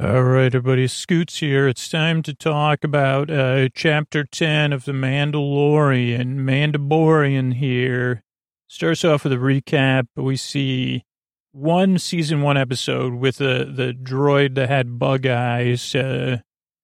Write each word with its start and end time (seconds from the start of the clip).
All 0.00 0.24
right, 0.24 0.52
everybody, 0.52 0.88
Scoots 0.88 1.38
here. 1.38 1.68
It's 1.68 1.88
time 1.88 2.24
to 2.24 2.34
talk 2.34 2.82
about 2.82 3.30
uh, 3.30 3.68
Chapter 3.72 4.24
10 4.24 4.72
of 4.72 4.86
The 4.86 4.92
Mandalorian. 4.92 6.38
Mandalorian 6.38 7.54
here. 7.54 8.24
Starts 8.66 9.04
off 9.04 9.22
with 9.22 9.34
a 9.34 9.36
recap. 9.36 10.08
We 10.16 10.34
see 10.36 11.04
one 11.52 12.00
season 12.00 12.42
one 12.42 12.56
episode 12.56 13.14
with 13.14 13.36
the, 13.36 13.72
the 13.72 13.92
droid 13.92 14.56
that 14.56 14.68
had 14.68 14.98
bug 14.98 15.28
eyes. 15.28 15.94
Uh, 15.94 16.38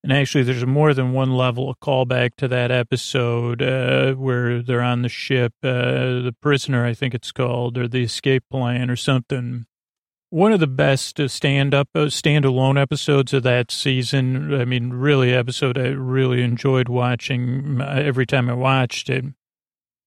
and 0.04 0.12
actually, 0.12 0.44
there's 0.44 0.64
more 0.64 0.94
than 0.94 1.12
one 1.12 1.32
level 1.32 1.68
of 1.68 1.80
callback 1.80 2.36
to 2.36 2.46
that 2.46 2.70
episode 2.70 3.60
uh, 3.60 4.12
where 4.12 4.62
they're 4.62 4.82
on 4.82 5.02
the 5.02 5.08
ship, 5.08 5.52
uh, 5.64 6.22
the 6.22 6.34
prisoner, 6.40 6.86
I 6.86 6.94
think 6.94 7.14
it's 7.14 7.32
called, 7.32 7.76
or 7.76 7.88
the 7.88 8.04
escape 8.04 8.44
plan 8.52 8.88
or 8.88 8.94
something 8.94 9.66
one 10.30 10.52
of 10.52 10.60
the 10.60 10.66
best 10.66 11.20
stand-up, 11.28 11.88
uh, 11.94 12.06
standalone 12.06 12.80
episodes 12.80 13.34
of 13.34 13.42
that 13.42 13.70
season. 13.70 14.54
I 14.54 14.64
mean, 14.64 14.90
really, 14.90 15.34
episode 15.34 15.76
I 15.76 15.88
really 15.88 16.42
enjoyed 16.42 16.88
watching 16.88 17.80
uh, 17.80 17.84
every 17.84 18.26
time 18.26 18.48
I 18.48 18.54
watched 18.54 19.10
it. 19.10 19.24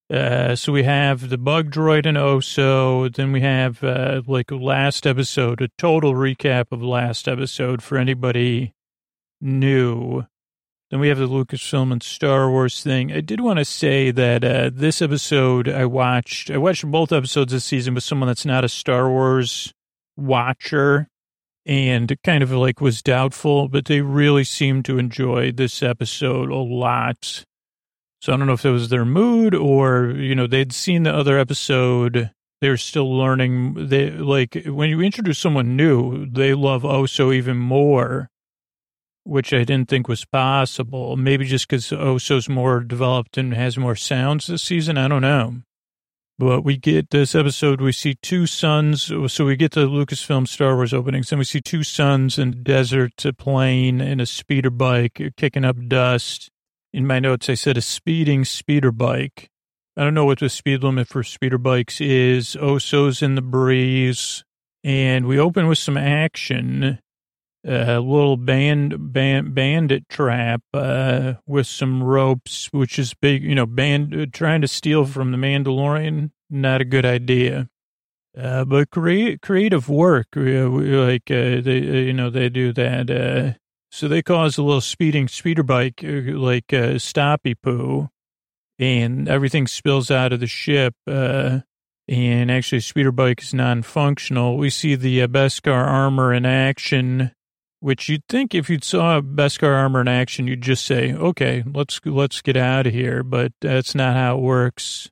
Uh, 0.09 0.55
so 0.55 0.71
we 0.71 0.83
have 0.83 1.29
the 1.29 1.37
bug 1.37 1.71
droid 1.71 2.05
and 2.05 2.17
Oso. 2.17 3.13
Then 3.13 3.31
we 3.31 3.41
have 3.41 3.83
uh, 3.83 4.21
like 4.25 4.51
last 4.51 5.05
episode, 5.05 5.61
a 5.61 5.69
total 5.77 6.13
recap 6.13 6.71
of 6.71 6.81
last 6.81 7.27
episode 7.27 7.81
for 7.81 7.97
anybody 7.97 8.73
new. 9.41 10.23
Then 10.89 10.99
we 10.99 11.07
have 11.07 11.17
the 11.17 11.27
Lucasfilm 11.27 11.91
and 11.91 12.03
Star 12.03 12.49
Wars 12.49 12.83
thing. 12.83 13.11
I 13.11 13.21
did 13.21 13.41
want 13.41 13.57
to 13.59 13.65
say 13.65 14.11
that 14.11 14.43
uh, 14.43 14.69
this 14.71 15.01
episode 15.01 15.67
I 15.67 15.85
watched. 15.85 16.51
I 16.51 16.57
watched 16.57 16.85
both 16.85 17.11
episodes 17.11 17.51
this 17.51 17.65
season 17.65 17.95
with 17.95 18.03
someone 18.03 18.27
that's 18.27 18.45
not 18.45 18.63
a 18.63 18.69
Star 18.69 19.09
Wars 19.09 19.73
watcher 20.15 21.07
and 21.65 22.15
kind 22.23 22.43
of 22.43 22.51
like 22.51 22.81
was 22.81 23.01
doubtful, 23.01 23.67
but 23.67 23.85
they 23.85 24.01
really 24.01 24.43
seemed 24.43 24.85
to 24.85 24.97
enjoy 24.97 25.51
this 25.51 25.81
episode 25.81 26.49
a 26.49 26.55
lot. 26.55 27.45
So 28.21 28.33
I 28.33 28.37
don't 28.37 28.47
know 28.47 28.53
if 28.53 28.61
that 28.61 28.71
was 28.71 28.89
their 28.89 29.05
mood 29.05 29.53
or, 29.53 30.11
you 30.11 30.35
know, 30.35 30.47
they'd 30.47 30.73
seen 30.73 31.03
the 31.03 31.13
other 31.13 31.37
episode. 31.37 32.31
They're 32.61 32.77
still 32.77 33.17
learning. 33.17 33.87
They 33.89 34.11
like 34.11 34.63
when 34.65 34.89
you 34.89 35.01
introduce 35.01 35.39
someone 35.39 35.75
new, 35.75 36.25
they 36.25 36.53
love 36.53 36.85
oh, 36.85 37.03
Oso 37.03 37.33
even 37.33 37.57
more, 37.57 38.29
which 39.25 39.53
I 39.53 39.65
didn't 39.65 39.89
think 39.89 40.07
was 40.07 40.23
possible. 40.23 41.17
Maybe 41.17 41.45
just 41.45 41.67
because 41.67 41.89
Oso's 41.89 42.49
oh, 42.49 42.53
more 42.53 42.79
developed 42.79 43.37
and 43.37 43.53
has 43.53 43.77
more 43.77 43.95
sounds 43.95 44.47
this 44.47 44.63
season. 44.63 44.97
I 44.97 45.09
don't 45.09 45.21
know. 45.21 45.55
But 46.39 46.61
we 46.61 46.77
get 46.77 47.11
this 47.11 47.35
episode, 47.35 47.79
we 47.79 47.91
see 47.91 48.15
two 48.15 48.47
suns. 48.47 49.03
So 49.27 49.45
we 49.45 49.55
get 49.55 49.73
the 49.73 49.87
Lucasfilm 49.87 50.47
Star 50.47 50.75
Wars 50.75 50.93
openings, 50.93 51.31
and 51.31 51.39
we 51.39 51.45
see 51.45 51.61
two 51.61 51.83
suns 51.83 52.39
in 52.39 52.51
the 52.51 52.57
desert, 52.57 53.23
a 53.23 53.33
plane, 53.33 54.01
and 54.01 54.19
a 54.19 54.25
speeder 54.25 54.71
bike 54.71 55.21
kicking 55.37 55.63
up 55.63 55.77
dust. 55.87 56.49
In 56.91 57.05
my 57.05 57.19
notes, 57.19 57.49
I 57.49 57.53
said 57.53 57.77
a 57.77 57.81
speeding 57.81 58.45
speeder 58.45 58.91
bike. 58.91 59.49
I 59.95 60.03
don't 60.03 60.15
know 60.15 60.25
what 60.25 60.39
the 60.39 60.49
speed 60.49 60.83
limit 60.83 61.07
for 61.07 61.23
speeder 61.23 61.59
bikes 61.59 62.01
is. 62.01 62.57
Oh, 62.59 62.75
Oso's 62.75 63.21
in 63.21 63.35
the 63.35 63.41
breeze. 63.41 64.43
And 64.83 65.27
we 65.27 65.39
open 65.39 65.67
with 65.67 65.77
some 65.77 65.97
action 65.97 66.99
a 67.65 67.99
little 67.99 68.37
band, 68.37 69.13
band 69.13 69.55
bandit 69.55 70.09
trap 70.09 70.61
uh, 70.73 71.33
with 71.47 71.67
some 71.67 72.03
ropes, 72.03 72.67
which 72.71 72.99
is 72.99 73.13
big. 73.13 73.43
You 73.43 73.55
know, 73.55 73.65
band 73.65 74.13
uh, 74.13 74.25
trying 74.31 74.61
to 74.61 74.67
steal 74.67 75.05
from 75.05 75.31
the 75.31 75.37
Mandalorian, 75.37 76.31
not 76.49 76.81
a 76.81 76.85
good 76.85 77.05
idea. 77.05 77.69
Uh, 78.37 78.65
but 78.65 78.89
create 78.89 79.41
creative 79.41 79.87
work, 79.87 80.27
uh, 80.35 80.39
like 80.39 81.29
uh, 81.29 81.61
they, 81.61 81.77
uh, 81.87 82.01
you 82.01 82.13
know, 82.13 82.31
they 82.31 82.49
do 82.49 82.73
that. 82.73 83.57
so 83.91 84.07
they 84.07 84.23
cause 84.23 84.57
a 84.57 84.63
little 84.63 84.81
speeding 84.81 85.27
speeder 85.27 85.61
bike, 85.61 86.01
like 86.03 86.67
stoppy 86.67 87.55
poo, 87.61 88.09
and 88.79 89.29
everything 89.29 89.67
spills 89.67 90.09
out 90.09 90.33
of 90.33 90.39
the 90.39 90.47
ship. 90.47 90.95
and 91.05 91.63
actually, 92.51 92.79
speeder 92.79 93.11
bike 93.11 93.43
is 93.43 93.53
non-functional. 93.53 94.57
We 94.57 94.71
see 94.71 94.95
the 94.95 95.27
Beskar 95.27 95.85
armor 95.85 96.33
in 96.33 96.43
action 96.43 97.31
which 97.83 98.07
you'd 98.07 98.25
think 98.29 98.55
if 98.55 98.69
you 98.69 98.79
saw 98.81 99.19
Beskar 99.19 99.75
armor 99.75 99.99
in 99.99 100.07
action, 100.07 100.47
you'd 100.47 100.61
just 100.61 100.85
say, 100.85 101.13
okay, 101.13 101.65
let's, 101.65 101.99
let's 102.05 102.41
get 102.41 102.55
out 102.55 102.87
of 102.87 102.93
here. 102.93 103.23
But 103.23 103.51
that's 103.59 103.93
not 103.93 104.15
how 104.15 104.37
it 104.37 104.41
works. 104.41 105.11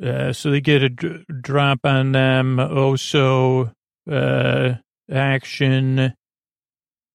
Uh, 0.00 0.32
so 0.32 0.52
they 0.52 0.60
get 0.60 0.84
a 0.84 0.88
d- 0.88 1.24
drop 1.40 1.80
on 1.82 2.12
them. 2.12 2.60
Also, 2.60 3.72
uh, 4.08 4.74
action, 5.10 6.14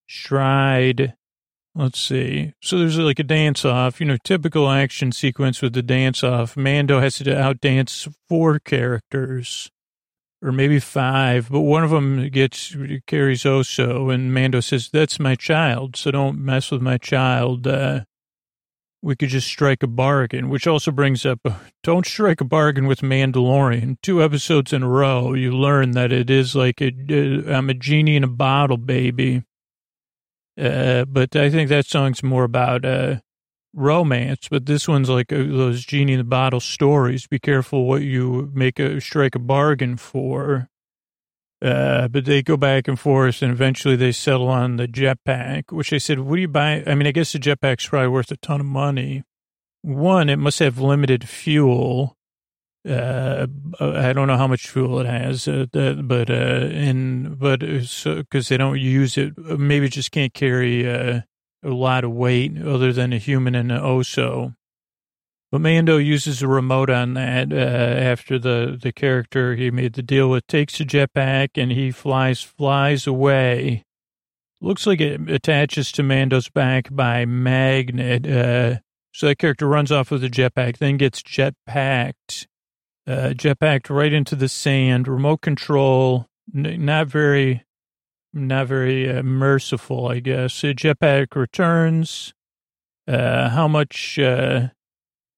stride. 0.10 1.14
Let's 1.74 2.02
see. 2.02 2.52
So 2.62 2.80
there's 2.80 3.00
like 3.00 3.20
a 3.20 3.24
dance 3.24 3.64
off, 3.64 4.02
you 4.02 4.08
know, 4.08 4.18
typical 4.26 4.70
action 4.70 5.14
sequence 5.14 5.62
with 5.62 5.72
the 5.72 5.82
dance 5.82 6.22
off. 6.22 6.58
Mando 6.58 7.00
has 7.00 7.16
to 7.20 7.24
outdance 7.24 8.14
four 8.28 8.60
characters 8.60 9.72
or 10.42 10.52
maybe 10.52 10.80
five, 10.80 11.50
but 11.50 11.62
one 11.62 11.84
of 11.84 11.90
them 11.90 12.30
gets 12.30 12.76
carries 13.08 13.44
Oso, 13.44 14.14
and 14.14 14.34
Mando 14.34 14.62
says, 14.62 14.90
"That's 14.90 15.20
my 15.20 15.36
child, 15.36 15.96
so 15.96 16.12
don't 16.12 16.40
mess 16.40 16.72
with 16.72 16.82
my 16.82 16.98
child." 16.98 17.68
Uh, 17.68 18.02
we 19.02 19.16
could 19.16 19.30
just 19.30 19.48
strike 19.48 19.82
a 19.82 19.88
bargain, 19.88 20.50
which 20.50 20.68
also 20.68 20.92
brings 20.92 21.26
up, 21.26 21.40
don't 21.84 22.06
strike 22.06 22.42
a 22.42 22.46
bargain 22.46 22.86
with 22.86 23.00
Mandalorian. 23.00 23.98
Two 24.02 24.22
episodes 24.22 24.74
in 24.74 24.84
a 24.84 24.90
row, 24.90 25.34
you 25.34 25.52
learn 25.52 25.92
that 25.92 26.12
it 26.12 26.30
is 26.30 26.56
like 26.56 26.82
a, 26.82 26.92
I'm 27.48 27.70
a 27.70 27.74
genie 27.74 28.18
in 28.18 28.24
a 28.24 28.28
bottle, 28.28 28.78
baby. 28.78 29.44
Uh, 30.60 31.06
but 31.06 31.36
I 31.36 31.50
think 31.50 31.70
that 31.70 31.86
song's 31.86 32.22
more 32.22 32.44
about 32.44 32.84
uh, 32.84 33.20
romance, 33.74 34.48
but 34.50 34.66
this 34.66 34.88
one's 34.88 35.10
like 35.10 35.32
uh, 35.32 35.38
those 35.38 35.86
genie 35.86 36.14
in 36.14 36.20
the 36.20 36.24
bottle 36.24 36.60
stories. 36.60 37.28
Be 37.28 37.40
careful 37.40 37.86
what 37.86 38.02
you 38.02 38.52
make 38.54 38.80
a 38.80 39.00
strike 39.00 39.36
a 39.36 39.40
bargain 39.40 39.98
for. 39.98 40.70
Uh, 41.62 42.08
but 42.08 42.24
they 42.24 42.42
go 42.42 42.56
back 42.56 42.88
and 42.88 42.98
forth, 42.98 43.42
and 43.42 43.52
eventually 43.52 43.98
they 43.98 44.14
settle 44.14 44.48
on 44.48 44.78
the 44.78 44.88
jetpack. 44.88 45.72
Which 45.74 45.92
I 45.92 45.98
said, 45.98 46.20
"What 46.20 46.36
do 46.36 46.42
you 46.42 46.48
buy?" 46.48 46.84
I 46.88 46.96
mean, 46.96 47.06
I 47.06 47.12
guess 47.12 47.34
the 47.34 47.40
jetpack's 47.40 47.88
probably 47.88 48.08
worth 48.08 48.32
a 48.32 48.38
ton 48.38 48.62
of 48.62 48.66
money. 48.66 49.24
One, 49.82 50.30
it 50.30 50.38
must 50.38 50.60
have 50.60 50.80
limited 50.80 51.28
fuel. 51.28 52.16
Uh, 52.88 53.48
I 53.82 54.14
don't 54.14 54.28
know 54.28 54.38
how 54.38 54.48
much 54.48 54.70
fuel 54.70 55.00
it 55.00 55.06
has, 55.06 55.50
uh, 55.50 55.66
but 55.72 56.30
uh, 56.30 56.34
and 56.34 57.38
but 57.38 57.60
because 57.60 58.06
uh, 58.08 58.24
they 58.48 58.58
don't 58.58 58.80
use 58.80 59.18
it, 59.18 59.38
maybe 59.38 59.88
it 59.88 59.92
just 59.92 60.12
can't 60.12 60.34
carry 60.34 60.90
uh 60.90 61.22
a 61.64 61.70
lot 61.70 62.04
of 62.04 62.12
weight 62.12 62.62
other 62.62 62.94
than 62.94 63.14
a 63.14 63.18
human 63.18 63.56
and 63.56 63.72
an 63.72 63.80
oso. 63.80 64.56
But 65.52 65.62
Mando 65.62 65.98
uses 65.98 66.42
a 66.42 66.48
remote 66.48 66.92
on 66.92 67.16
that 67.16 67.52
uh, 67.52 67.56
after 67.56 68.38
the, 68.38 68.78
the 68.80 68.92
character 68.92 69.56
he 69.56 69.72
made 69.72 69.94
the 69.94 70.04
deal 70.04 70.30
with 70.30 70.46
takes 70.46 70.80
a 70.80 70.86
jetpack 70.86 71.50
and 71.56 71.72
he 71.72 71.90
flies 71.90 72.42
flies 72.42 73.08
away. 73.08 73.84
Looks 74.62 74.86
like 74.86 75.02
it 75.02 75.30
attaches 75.30 75.92
to 75.94 76.04
Mando's 76.04 76.50
back 76.50 76.90
by 76.92 77.26
magnet. 77.26 78.28
Uh, 78.28 78.80
so 79.12 79.28
that 79.28 79.40
character 79.40 79.68
runs 79.68 79.92
off 79.92 80.12
with 80.12 80.22
the 80.22 80.30
jetpack, 80.30 80.78
then 80.78 80.98
gets 80.98 81.24
jetpacked, 81.24 82.46
uh, 83.08 83.34
jetpacked 83.34 83.90
right 83.90 84.14
into 84.14 84.36
the 84.36 84.50
sand. 84.50 85.08
Remote 85.08 85.42
control, 85.42 86.28
n- 86.54 86.86
not 86.86 87.08
very 87.08 87.64
not 88.34 88.68
very 88.68 89.10
uh, 89.10 89.24
merciful, 89.24 90.08
I 90.08 90.20
guess. 90.20 90.64
Uh, 90.64 90.68
jetpack 90.68 91.36
returns. 91.36 92.34
Uh, 93.08 93.50
how 93.50 93.68
much 93.68 94.20
uh, 94.20 94.68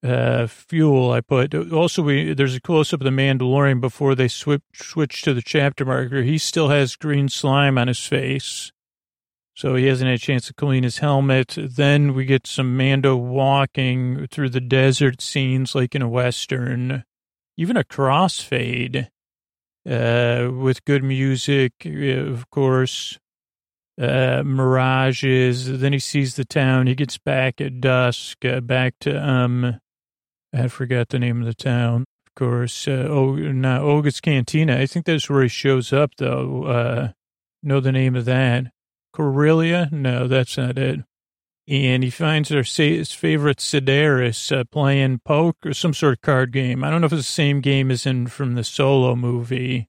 uh, 0.03 0.47
fuel 0.47 1.11
I 1.11 1.21
put. 1.21 1.53
Also, 1.71 2.01
we 2.01 2.33
there's 2.33 2.55
a 2.55 2.61
close 2.61 2.93
up 2.93 3.01
of 3.01 3.05
the 3.05 3.11
Mandalorian 3.11 3.79
before 3.79 4.15
they 4.15 4.27
switch 4.27 4.61
switch 4.73 5.21
to 5.21 5.33
the 5.33 5.41
chapter 5.41 5.85
marker. 5.85 6.23
He 6.23 6.37
still 6.37 6.69
has 6.69 6.95
green 6.95 7.29
slime 7.29 7.77
on 7.77 7.87
his 7.87 8.05
face, 8.05 8.71
so 9.55 9.75
he 9.75 9.85
hasn't 9.85 10.09
had 10.09 10.15
a 10.15 10.19
chance 10.19 10.47
to 10.47 10.53
clean 10.53 10.83
his 10.83 10.97
helmet. 10.97 11.55
Then 11.57 12.13
we 12.13 12.25
get 12.25 12.47
some 12.47 12.75
Mando 12.75 13.15
walking 13.15 14.27
through 14.27 14.49
the 14.49 14.61
desert 14.61 15.21
scenes, 15.21 15.75
like 15.75 15.95
in 15.95 16.01
a 16.01 16.09
western, 16.09 17.03
even 17.57 17.77
a 17.77 17.83
crossfade 17.83 19.07
uh, 19.89 20.49
with 20.51 20.85
good 20.85 21.03
music, 21.03 21.73
uh, 21.85 21.89
of 21.89 22.49
course, 22.49 23.17
uh, 23.99 24.43
mirages. 24.43 25.79
Then 25.79 25.93
he 25.93 25.99
sees 25.99 26.35
the 26.35 26.45
town. 26.45 26.87
He 26.87 26.95
gets 26.95 27.17
back 27.17 27.61
at 27.61 27.81
dusk, 27.81 28.43
uh, 28.45 28.61
back 28.61 28.95
to, 29.01 29.17
um, 29.23 29.79
I 30.53 30.67
forgot 30.67 31.09
the 31.09 31.19
name 31.19 31.41
of 31.41 31.47
the 31.47 31.53
town, 31.53 32.05
of 32.27 32.35
course. 32.35 32.87
Uh, 32.87 33.07
oh, 33.09 33.35
not 33.35 33.81
Oga's 33.81 34.19
Cantina. 34.21 34.77
I 34.77 34.85
think 34.85 35.05
that's 35.05 35.29
where 35.29 35.43
he 35.43 35.49
shows 35.49 35.93
up, 35.93 36.11
though. 36.17 36.63
Uh, 36.65 37.11
know 37.63 37.79
the 37.79 37.91
name 37.91 38.15
of 38.15 38.25
that. 38.25 38.71
Corellia? 39.13 39.89
No, 39.91 40.27
that's 40.27 40.57
not 40.57 40.77
it 40.77 41.01
and 41.71 42.03
he 42.03 42.09
finds 42.09 42.49
his 42.49 43.13
favorite 43.13 43.59
Sedaris 43.59 44.51
uh, 44.55 44.65
playing 44.65 45.21
poker, 45.23 45.69
or 45.69 45.73
some 45.73 45.93
sort 45.93 46.13
of 46.15 46.21
card 46.21 46.51
game. 46.51 46.83
I 46.83 46.89
don't 46.89 46.99
know 46.99 47.05
if 47.07 47.13
it's 47.13 47.21
the 47.21 47.31
same 47.31 47.61
game 47.61 47.89
as 47.89 48.05
in 48.05 48.27
from 48.27 48.55
the 48.55 48.63
Solo 48.65 49.15
movie, 49.15 49.87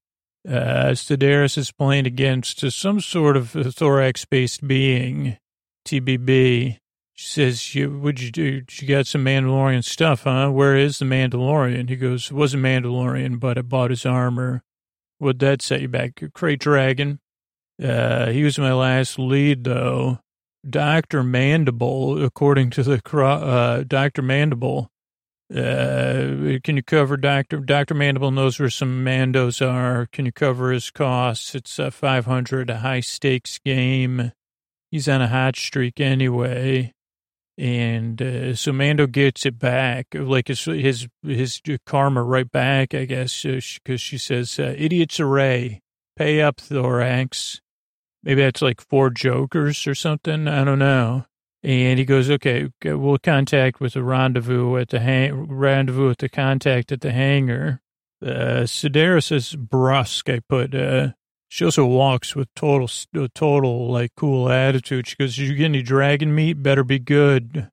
Uh, 0.48 0.90
Sedaris 0.94 1.58
is 1.58 1.72
playing 1.72 2.06
against 2.06 2.68
some 2.72 3.00
sort 3.00 3.36
of 3.36 3.50
thorax-based 3.50 4.66
being, 4.66 5.38
TBB. 5.84 6.78
She 7.14 7.26
says, 7.30 7.74
you, 7.74 7.98
"Would 7.98 8.20
you 8.20 8.30
do? 8.30 8.62
You 8.70 8.88
got 8.88 9.06
some 9.06 9.24
Mandalorian 9.24 9.84
stuff, 9.84 10.22
huh? 10.22 10.50
Where 10.50 10.76
is 10.76 10.98
the 10.98 11.04
Mandalorian?" 11.04 11.88
He 11.88 11.96
goes, 11.96 12.30
"It 12.30 12.34
wasn't 12.34 12.64
Mandalorian, 12.64 13.38
but 13.40 13.58
I 13.58 13.62
bought 13.62 13.90
his 13.90 14.06
armor." 14.06 14.62
What'd 15.18 15.40
that 15.40 15.62
set 15.62 15.82
you 15.82 15.88
back? 15.88 16.14
Krayt 16.16 16.58
Dragon. 16.60 17.20
Uh, 17.82 18.30
he 18.30 18.42
was 18.44 18.58
my 18.58 18.72
last 18.72 19.18
lead, 19.18 19.64
though. 19.64 20.18
Doctor 20.68 21.22
Mandible, 21.22 22.22
according 22.22 22.70
to 22.70 22.82
the 22.82 23.00
uh, 23.14 23.84
Doctor 23.86 24.22
Mandible. 24.22 24.90
Uh, 25.52 26.58
can 26.64 26.76
you 26.76 26.82
cover 26.82 27.16
Doctor 27.16 27.58
Doctor 27.58 27.94
Mandible 27.94 28.30
knows 28.30 28.58
where 28.58 28.70
some 28.70 29.04
Mandos 29.04 29.60
are? 29.60 30.06
Can 30.10 30.24
you 30.24 30.32
cover 30.32 30.72
his 30.72 30.90
costs? 30.90 31.54
It's 31.54 31.78
a 31.78 31.90
500, 31.90 32.70
a 32.70 32.78
high 32.78 33.00
stakes 33.00 33.58
game. 33.58 34.32
He's 34.90 35.08
on 35.08 35.20
a 35.20 35.28
hot 35.28 35.56
streak 35.56 36.00
anyway. 36.00 36.92
And 37.58 38.22
uh, 38.22 38.54
so 38.54 38.72
Mando 38.72 39.06
gets 39.06 39.44
it 39.44 39.58
back, 39.58 40.06
like 40.14 40.48
his 40.48 40.64
his 40.64 41.06
his 41.22 41.60
karma 41.84 42.22
right 42.22 42.50
back, 42.50 42.94
I 42.94 43.04
guess, 43.04 43.42
because 43.42 43.80
uh, 43.88 43.96
she 43.98 44.16
says, 44.16 44.58
uh, 44.58 44.74
"Idiots 44.78 45.20
array, 45.20 45.82
pay 46.16 46.40
up, 46.40 46.56
Thorax." 46.56 47.60
Maybe 48.22 48.42
that's 48.42 48.62
like 48.62 48.80
four 48.80 49.10
jokers 49.10 49.86
or 49.86 49.94
something. 49.94 50.46
I 50.48 50.64
don't 50.64 50.78
know. 50.78 51.26
And 51.64 51.98
he 51.98 52.04
goes, 52.04 52.30
"Okay, 52.30 52.68
we'll 52.84 53.18
contact 53.18 53.80
with 53.80 53.94
a 53.96 54.02
rendezvous 54.02 54.76
at 54.78 54.88
the 54.88 55.00
hang- 55.00 55.46
rendezvous 55.46 56.08
with 56.08 56.18
the 56.18 56.28
contact 56.28 56.90
at 56.92 57.00
the 57.00 57.12
hangar." 57.12 57.80
Uh, 58.24 58.64
Sedaris 58.66 59.32
is 59.32 59.54
brusque. 59.56 60.28
I 60.28 60.40
put. 60.40 60.74
Uh, 60.74 61.12
she 61.52 61.66
also 61.66 61.84
walks 61.84 62.34
with 62.34 62.48
total, 62.54 62.88
total, 63.34 63.90
like, 63.92 64.12
cool 64.16 64.48
attitude. 64.48 65.06
She 65.06 65.16
goes, 65.16 65.36
you 65.36 65.54
get 65.54 65.66
any 65.66 65.82
dragon 65.82 66.34
meat? 66.34 66.62
Better 66.62 66.82
be 66.82 66.98
good. 66.98 67.68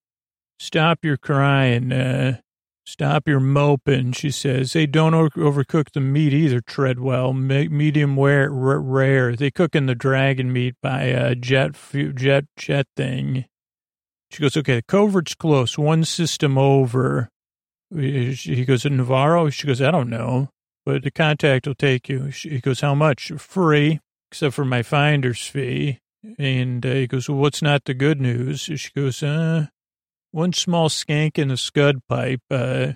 Stop 0.60 1.06
your 1.06 1.16
crying. 1.16 1.94
Uh, 1.94 2.40
stop 2.90 3.28
your 3.28 3.40
moping, 3.40 4.12
she 4.14 4.32
says. 4.32 4.74
Hey, 4.74 4.86
don't 4.86 5.14
overcook 5.14 5.92
the 5.94 6.00
meat 6.00 6.34
either, 6.34 6.62
Treadwell. 6.62 7.34
medium 7.34 8.20
rare, 8.20 8.50
rare. 8.52 9.36
They 9.36 9.52
cooking 9.52 9.86
the 9.86 9.96
dragon 9.96 10.52
meat 10.52 10.76
by 10.82 11.04
a 11.04 11.36
jet, 11.36 11.76
jet, 12.16 12.46
jet 12.58 12.88
thing. 12.96 13.46
She 14.32 14.42
goes, 14.42 14.56
okay, 14.58 14.76
the 14.76 14.84
covert's 14.84 15.36
close. 15.36 15.78
One 15.78 16.04
system 16.04 16.58
over. 16.58 17.30
He 17.92 18.66
goes, 18.66 18.84
Nevarro? 18.84 19.52
She 19.52 19.66
goes, 19.66 19.82
I 19.82 19.92
don't 19.92 20.10
know 20.10 20.50
but 20.90 21.04
the 21.04 21.12
contact 21.12 21.68
will 21.68 21.76
take 21.76 22.10
you. 22.10 22.32
He 22.34 22.60
goes, 22.60 22.82
how 22.82 22.96
much? 22.96 23.32
Free, 23.38 24.00
except 24.32 24.56
for 24.56 24.66
my 24.66 24.82
finder's 24.82 25.46
fee. 25.46 26.00
And 26.40 26.84
uh, 26.84 26.94
he 26.94 27.06
goes, 27.06 27.30
well, 27.30 27.38
what's 27.38 27.62
not 27.62 27.86
the 27.86 27.94
good 27.94 28.20
news? 28.20 28.62
She 28.62 28.90
goes, 28.96 29.22
uh, 29.22 29.68
one 30.32 30.54
small 30.54 30.90
skank 30.90 31.38
in 31.38 31.48
the 31.48 31.58
scud 31.58 32.02
pipe. 32.08 32.42
Uh, 32.50 32.94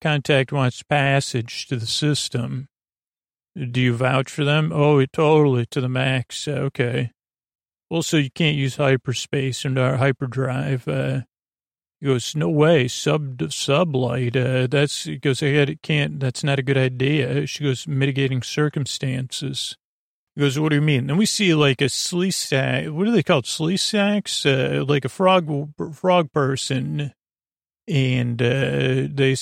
contact 0.00 0.52
wants 0.52 0.82
passage 0.82 1.66
to 1.66 1.76
the 1.76 1.86
system. 1.86 2.68
Do 3.56 3.80
you 3.80 3.94
vouch 3.94 4.30
for 4.30 4.44
them? 4.44 4.72
Oh, 4.72 5.04
totally 5.06 5.66
to 5.66 5.80
the 5.80 5.88
max. 5.88 6.46
Okay. 6.46 7.10
Also, 7.90 8.16
you 8.16 8.30
can't 8.30 8.56
use 8.56 8.76
hyperspace 8.76 9.64
and 9.64 9.78
our 9.78 9.96
hyperdrive. 9.96 10.86
Uh, 10.86 11.22
he 12.00 12.06
goes, 12.06 12.34
no 12.34 12.48
way, 12.48 12.88
sub 12.88 13.38
sublight. 13.38 14.36
Uh, 14.36 14.68
that's 14.68 15.04
he 15.04 15.16
goes, 15.18 15.42
I 15.42 15.76
can't. 15.82 16.20
That's 16.20 16.44
not 16.44 16.58
a 16.58 16.62
good 16.62 16.78
idea. 16.78 17.46
She 17.46 17.64
goes, 17.64 17.86
mitigating 17.88 18.42
circumstances. 18.42 19.76
He 20.34 20.42
goes, 20.42 20.58
what 20.58 20.70
do 20.70 20.76
you 20.76 20.82
mean? 20.82 21.06
Then 21.06 21.16
we 21.16 21.26
see 21.26 21.54
like 21.54 21.80
a 21.80 21.88
slee 21.88 22.30
Sleestak. 22.30 22.90
What 22.90 23.08
are 23.08 23.10
they 23.10 23.22
called? 23.22 23.44
Sleestaks? 23.44 24.46
Uh, 24.46 24.84
like 24.84 25.04
a 25.04 25.08
frog 25.08 25.72
frog 25.92 26.32
person. 26.32 27.12
And 27.88 28.40
uh, 28.40 29.08
they 29.12 29.34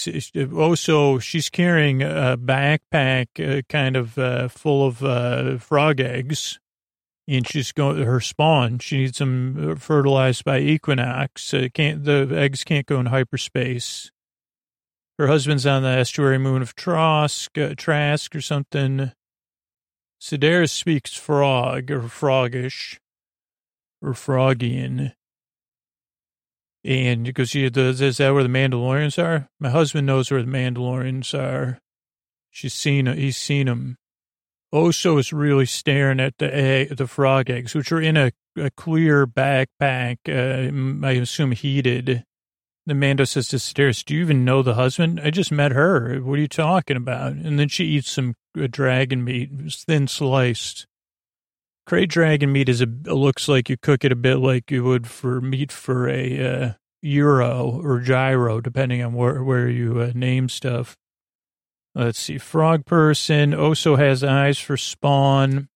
also 0.56 1.19
she's 1.19 1.50
carrying 1.50 2.02
a 2.02 2.38
backpack, 2.38 3.26
uh, 3.38 3.62
kind 3.69 3.96
of 3.96 4.17
uh, 4.17 4.49
full 4.49 4.87
of 4.87 5.05
uh, 5.05 5.58
frog 5.58 6.00
eggs 6.00 6.58
and 7.29 7.46
she's 7.46 7.73
going 7.73 8.02
her 8.02 8.20
spawn. 8.20 8.79
She 8.79 8.96
needs 8.96 9.19
them 9.19 9.76
fertilized 9.76 10.44
by 10.44 10.61
equinox. 10.61 11.52
Uh, 11.52 11.69
can't 11.73 12.05
the 12.05 12.26
eggs 12.32 12.64
can't 12.64 12.87
go 12.87 12.99
in 12.99 13.06
hyperspace. 13.06 14.11
Her 15.19 15.26
husband's 15.26 15.67
on 15.67 15.82
the 15.82 15.88
estuary 15.91 16.38
moon 16.38 16.62
of 16.62 16.75
Trosk, 16.75 17.62
uh, 17.62 17.75
Trask 17.75 18.34
or 18.34 18.41
something. 18.41 19.12
Sedaris 20.20 20.70
speaks 20.70 21.15
frog 21.15 21.91
or 21.91 22.03
frogish 22.03 22.99
or 24.03 24.12
frogian. 24.12 25.12
And 26.85 27.25
because 27.25 27.50
she 27.50 27.69
does, 27.70 28.00
is 28.00 28.17
that 28.19 28.32
where 28.32 28.43
the 28.43 28.49
Mandalorians 28.49 29.23
are? 29.23 29.49
My 29.61 29.70
husband 29.70 30.06
knows 30.06 30.31
where 30.31 30.43
the 30.43 30.50
Mandalorians 30.50 31.38
are. 31.38 31.79
She's 32.50 32.75
seen, 32.75 33.06
he's 33.06 33.37
seen 33.37 33.67
them. 33.67 33.97
Oso 34.73 35.19
is 35.19 35.32
really 35.32 35.67
staring 35.67 36.20
at 36.20 36.38
the 36.38 36.55
egg, 36.55 36.97
the 36.97 37.06
frog 37.06 37.49
eggs, 37.50 37.75
which 37.75 37.91
are 37.91 38.00
in 38.00 38.17
a, 38.17 38.32
a 38.56 38.70
clear 38.70 39.26
backpack, 39.26 40.19
uh, 40.29 41.06
I 41.06 41.12
assume 41.12 41.53
heated. 41.53 42.25
The 42.87 42.94
Mando 42.94 43.25
says 43.25 43.49
to 43.49 43.56
Sedaris, 43.56 44.05
do 44.05 44.15
you 44.15 44.20
even 44.23 44.44
know 44.44 44.62
the 44.62 44.75
husband? 44.75 45.20
I 45.23 45.31
just 45.31 45.53
met 45.53 45.73
her. 45.73 46.19
What 46.20 46.38
are 46.38 46.43
you 46.43 46.49
talking 46.49 46.97
about? 46.97 47.32
And 47.32 47.59
then 47.59 47.69
she 47.69 47.85
eats 47.85 48.11
some 48.11 48.35
dragon 48.66 49.22
meat, 49.22 49.50
thin 49.70 50.08
sliced. 50.08 50.87
Krayt 51.88 52.08
dragon 52.08 52.50
meat 52.50 52.69
is 52.69 52.81
a, 52.81 52.87
looks 52.87 53.46
like 53.46 53.69
you 53.69 53.76
cook 53.76 54.05
it 54.05 54.12
a 54.12 54.16
bit 54.16 54.38
like 54.38 54.70
you 54.70 54.82
would 54.84 55.06
for 55.06 55.40
meat 55.40 55.70
for 55.70 56.08
a 56.08 56.46
uh, 56.46 56.72
gyro 57.05 57.81
or 57.82 58.00
gyro, 58.00 58.60
depending 58.60 59.02
on 59.02 59.12
where, 59.12 59.44
where 59.44 59.69
you 59.69 60.00
uh, 60.00 60.12
name 60.14 60.49
stuff. 60.49 60.96
Let's 61.94 62.19
see. 62.19 62.38
Frog 62.38 62.87
person 62.87 63.55
also 63.55 63.96
has 63.96 64.25
eyes 64.25 64.58
for 64.58 64.76
spawn. 64.76 65.69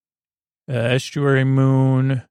Uh, 0.69 0.75
estuary 0.75 1.45
moon. 1.45 2.23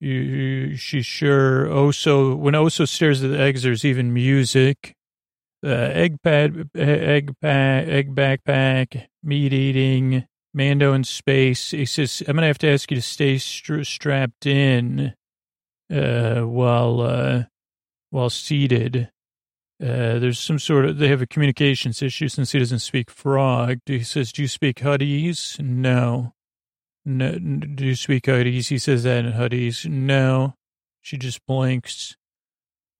You, 0.00 0.76
she's 0.76 1.06
sure. 1.06 1.66
Oso, 1.66 2.36
when 2.36 2.54
Oso 2.54 2.88
stares 2.88 3.22
at 3.22 3.30
the 3.30 3.38
eggs, 3.38 3.62
there's 3.62 3.84
even 3.84 4.12
music. 4.12 4.95
Uh, 5.64 5.68
egg 5.68 6.22
pad, 6.22 6.70
egg 6.74 7.32
pack, 7.40 7.88
egg 7.88 8.14
backpack, 8.14 9.06
meat 9.22 9.52
eating, 9.52 10.26
Mando 10.54 10.92
in 10.92 11.04
space. 11.04 11.70
He 11.72 11.86
says, 11.86 12.22
I'm 12.26 12.36
to 12.36 12.46
have 12.46 12.58
to 12.58 12.70
ask 12.70 12.90
you 12.90 12.96
to 12.96 13.02
stay 13.02 13.38
strapped 13.38 14.46
in, 14.46 15.14
uh, 15.92 16.42
while, 16.42 17.00
uh, 17.00 17.42
while 18.10 18.30
seated. 18.30 19.10
Uh, 19.82 20.18
there's 20.18 20.38
some 20.38 20.58
sort 20.58 20.86
of, 20.86 20.98
they 20.98 21.08
have 21.08 21.20
a 21.20 21.26
communications 21.26 22.00
issue 22.00 22.28
since 22.28 22.52
he 22.52 22.58
doesn't 22.58 22.78
speak 22.78 23.10
frog. 23.10 23.78
He 23.86 24.02
says, 24.02 24.32
do 24.32 24.42
you 24.42 24.48
speak 24.48 24.76
Huttese? 24.76 25.60
No. 25.60 26.32
no. 27.04 27.38
Do 27.38 27.84
you 27.84 27.94
speak 27.94 28.24
Huttese? 28.24 28.68
He 28.68 28.78
says 28.78 29.02
that 29.02 29.24
in 29.24 29.32
Huttese. 29.32 29.86
No. 29.86 30.54
She 31.02 31.18
just 31.18 31.44
blinks. 31.46 32.16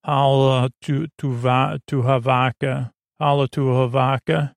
Hala 0.06 0.70
to, 0.82 1.08
to, 1.18 1.34
va, 1.34 1.80
to 1.88 2.02
Havaka. 2.02 2.92
Hala 3.18 3.48
to 3.48 3.60
Havaka. 3.66 4.54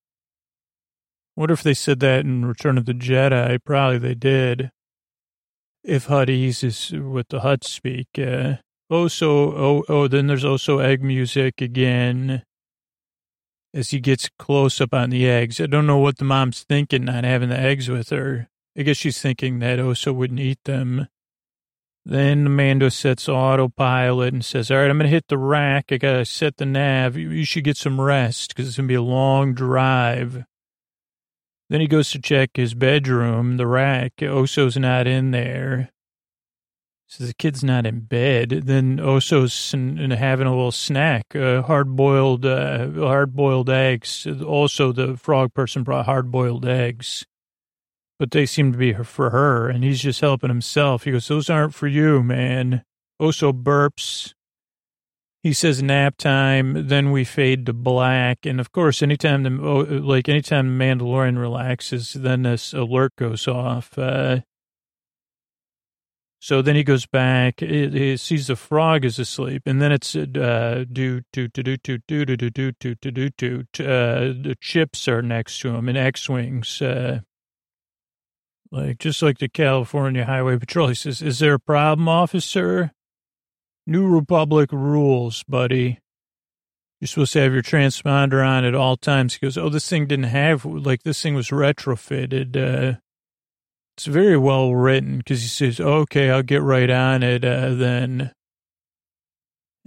What 1.33 1.49
if 1.49 1.63
they 1.63 1.73
said 1.73 1.99
that 2.01 2.19
in 2.19 2.45
Return 2.45 2.77
of 2.77 2.85
the 2.85 2.93
Jedi? 2.93 3.57
Probably 3.65 3.97
they 3.97 4.13
did. 4.13 4.69
If 5.83 6.07
Huttese 6.07 6.63
is 6.63 6.91
what 6.93 7.29
the 7.29 7.39
Hutts 7.39 7.65
speak. 7.65 8.07
Uh, 8.17 8.57
also, 8.91 9.55
oh, 9.55 9.83
oh, 9.89 10.07
then 10.07 10.27
there's 10.27 10.45
also 10.45 10.79
egg 10.79 11.01
music 11.01 11.61
again 11.61 12.43
as 13.73 13.89
he 13.89 13.99
gets 13.99 14.29
close 14.37 14.79
up 14.79 14.93
on 14.93 15.09
the 15.09 15.27
eggs. 15.27 15.59
I 15.59 15.65
don't 15.65 15.87
know 15.87 15.97
what 15.97 16.17
the 16.17 16.25
mom's 16.25 16.63
thinking, 16.63 17.05
not 17.05 17.23
having 17.23 17.49
the 17.49 17.59
eggs 17.59 17.89
with 17.89 18.09
her. 18.09 18.49
I 18.77 18.83
guess 18.83 18.97
she's 18.97 19.21
thinking 19.21 19.59
that 19.59 19.79
Oso 19.79 20.13
wouldn't 20.13 20.39
eat 20.39 20.59
them. 20.65 21.07
Then 22.09 22.55
Mando 22.55 22.89
sets 22.89 23.29
autopilot 23.29 24.33
and 24.33 24.43
says, 24.43 24.71
all 24.71 24.77
right, 24.77 24.89
I'm 24.89 24.97
going 24.97 25.03
to 25.03 25.09
hit 25.09 25.27
the 25.27 25.37
rack. 25.37 25.91
I 25.91 25.97
got 25.97 26.13
to 26.13 26.25
set 26.25 26.57
the 26.57 26.65
nav. 26.65 27.15
You 27.15 27.45
should 27.45 27.63
get 27.63 27.77
some 27.77 28.01
rest 28.01 28.49
because 28.49 28.67
it's 28.67 28.77
going 28.77 28.87
to 28.87 28.91
be 28.91 28.95
a 28.95 29.01
long 29.03 29.53
drive. 29.53 30.43
Then 31.69 31.81
he 31.81 31.87
goes 31.87 32.09
to 32.09 32.19
check 32.19 32.49
his 32.55 32.73
bedroom, 32.73 33.57
the 33.57 33.67
rack. 33.67 34.13
Oso's 34.23 34.75
not 34.75 35.05
in 35.05 35.29
there. 35.29 35.91
So 37.05 37.25
the 37.25 37.33
kid's 37.35 37.63
not 37.63 37.85
in 37.85 37.99
bed. 37.99 38.63
Then 38.65 38.99
Oso's 38.99 39.71
having 39.71 40.47
a 40.47 40.55
little 40.55 40.71
snack, 40.71 41.35
uh, 41.35 41.61
hard 41.61 41.95
boiled, 41.95 42.43
uh, 42.43 42.89
hard 42.89 43.35
boiled 43.35 43.69
eggs. 43.69 44.25
Also, 44.43 44.91
the 44.91 45.15
frog 45.15 45.53
person 45.53 45.83
brought 45.83 46.07
hard 46.07 46.31
boiled 46.31 46.65
eggs, 46.65 47.27
but 48.19 48.31
they 48.31 48.45
seem 48.45 48.73
to 48.73 48.77
be 48.77 48.93
for 48.93 49.29
her, 49.29 49.69
and 49.69 49.83
he's 49.83 50.01
just 50.01 50.19
helping 50.19 50.49
himself. 50.49 51.05
He 51.05 51.11
goes, 51.11 51.27
"Those 51.27 51.49
aren't 51.49 51.73
for 51.73 51.87
you, 51.87 52.21
man." 52.21 52.83
Oso 53.21 53.51
burps. 53.51 54.33
he 55.41 55.53
says 55.53 55.81
nap 55.81 56.17
time. 56.17 56.87
Then 56.87 57.11
we 57.11 57.23
fade 57.23 57.65
to 57.65 57.73
black, 57.73 58.45
and 58.45 58.59
of 58.59 58.71
course, 58.73 59.01
anytime 59.01 59.43
the 59.43 59.51
oh, 59.61 59.79
like 60.05 60.27
anytime 60.27 60.77
Mandalorian 60.77 61.39
relaxes, 61.39 62.13
then 62.13 62.43
this 62.43 62.73
alert 62.73 63.15
goes 63.17 63.47
off. 63.47 63.97
Uh, 63.97 64.41
so 66.41 66.61
then 66.61 66.75
he 66.75 66.83
goes 66.83 67.05
back. 67.05 67.59
He 67.59 68.15
sees 68.17 68.47
the 68.47 68.55
frog 68.55 69.05
is 69.05 69.19
asleep, 69.19 69.63
and 69.65 69.81
then 69.81 69.91
it's 69.91 70.15
uh, 70.15 70.85
do 70.91 71.21
do 71.31 71.47
do 71.47 71.63
do 71.63 71.77
do 71.77 71.97
do 71.97 72.25
do 72.25 72.35
do 72.35 72.71
do 72.71 72.95
do 72.95 73.11
do 73.11 73.29
do. 73.31 73.63
The 73.73 74.57
chips 74.59 75.07
are 75.07 75.21
next 75.21 75.59
to 75.61 75.69
him 75.75 75.87
in 75.89 75.97
X 75.97 76.29
wings. 76.29 76.81
Uh, 76.81 77.21
like 78.71 78.99
just 78.99 79.21
like 79.21 79.39
the 79.39 79.49
California 79.49 80.25
Highway 80.25 80.57
Patrol. 80.57 80.89
He 80.89 80.95
says, 80.95 81.21
"Is 81.21 81.39
there 81.39 81.55
a 81.55 81.59
problem, 81.59 82.07
officer?" 82.07 82.91
New 83.87 84.07
Republic 84.07 84.71
rules, 84.71 85.43
buddy. 85.43 85.99
You're 87.01 87.07
supposed 87.07 87.33
to 87.33 87.41
have 87.41 87.53
your 87.53 87.63
transponder 87.63 88.45
on 88.45 88.65
at 88.65 88.75
all 88.75 88.97
times. 88.97 89.33
He 89.33 89.39
goes, 89.39 89.57
"Oh, 89.57 89.69
this 89.69 89.89
thing 89.89 90.05
didn't 90.05 90.25
have 90.25 90.65
like 90.65 91.03
this 91.03 91.21
thing 91.21 91.33
was 91.33 91.49
retrofitted." 91.49 92.55
Uh, 92.55 92.99
it's 93.97 94.05
very 94.05 94.37
well 94.37 94.75
written 94.75 95.17
because 95.17 95.41
he 95.41 95.47
says, 95.47 95.79
"Okay, 95.79 96.29
I'll 96.29 96.43
get 96.43 96.61
right 96.61 96.89
on 96.89 97.23
it." 97.23 97.43
Uh, 97.43 97.73
then, 97.73 98.31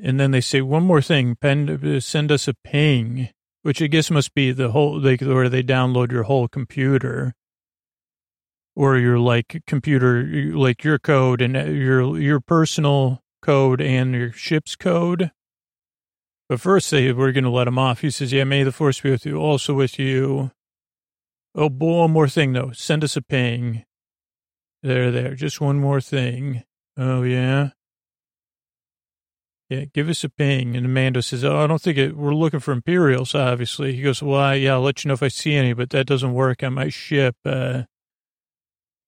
and 0.03 0.19
then 0.19 0.33
they 0.33 0.41
say 0.41 0.61
one 0.61 0.83
more 0.83 1.03
thing: 1.03 1.37
pen, 1.37 2.01
send 2.01 2.33
us 2.33 2.49
a 2.49 2.55
ping, 2.65 3.29
which 3.63 3.81
I 3.81 3.87
guess 3.87 4.11
must 4.11 4.35
be 4.35 4.51
the 4.51 4.73
whole 4.73 4.99
like 4.99 5.21
where 5.21 5.49
they 5.49 5.63
download 5.63 6.11
your 6.11 6.25
whole 6.25 6.49
computer 6.49 7.35
or 8.75 8.97
your 8.97 9.19
like 9.19 9.63
computer, 9.67 10.25
like 10.55 10.85
your 10.85 10.99
code 10.99 11.41
and 11.41 11.57
uh, 11.57 11.65
your 11.65 12.19
your 12.19 12.41
personal 12.41 13.23
code 13.43 13.81
and 13.81 14.15
your 14.15 14.33
ship's 14.33 14.77
code. 14.77 15.31
But 16.49 16.61
first, 16.61 16.91
they 16.91 17.13
we're 17.13 17.33
going 17.33 17.45
to 17.45 17.51
let 17.51 17.69
him 17.69 17.79
off. 17.79 18.01
He 18.01 18.11
says, 18.11 18.33
"Yeah, 18.33 18.45
may 18.45 18.63
the 18.63 18.73
force 18.73 19.01
be 19.01 19.11
with 19.11 19.27
you, 19.27 19.37
also 19.37 19.75
with 19.75 19.99
you." 19.99 20.51
Oh, 21.55 21.69
boy, 21.69 22.01
one 22.01 22.13
more 22.13 22.29
thing 22.29 22.53
though. 22.53 22.73
Send 22.73 23.05
us 23.05 23.17
a 23.17 23.23
ping. 23.23 23.85
There, 24.83 25.11
there. 25.11 25.35
Just 25.35 25.61
one 25.61 25.79
more 25.79 26.01
thing. 26.01 26.65
Oh 26.97 27.23
yeah. 27.23 27.71
Yeah, 29.69 29.85
give 29.95 30.11
us 30.11 30.23
a 30.23 30.29
ping. 30.29 30.77
And 30.77 30.93
Mando 30.93 31.21
says, 31.21 31.45
Oh, 31.45 31.57
I 31.57 31.67
don't 31.67 31.81
think 31.81 31.97
it, 31.97 32.15
we're 32.15 32.35
looking 32.35 32.61
for 32.61 32.73
Imperials, 32.73 33.35
obviously. 33.35 33.95
He 33.95 34.03
goes, 34.03 34.23
Well, 34.23 34.55
yeah, 34.55 34.75
I'll 34.75 34.83
let 34.83 35.03
you 35.03 35.09
know 35.09 35.15
if 35.15 35.23
I 35.23 35.29
see 35.29 35.55
any, 35.55 35.73
but 35.73 35.91
that 35.91 36.07
doesn't 36.07 36.35
work 36.35 36.63
on 36.63 36.75
my 36.75 36.91
ship. 36.91 37.37
Uh, 37.45 37.85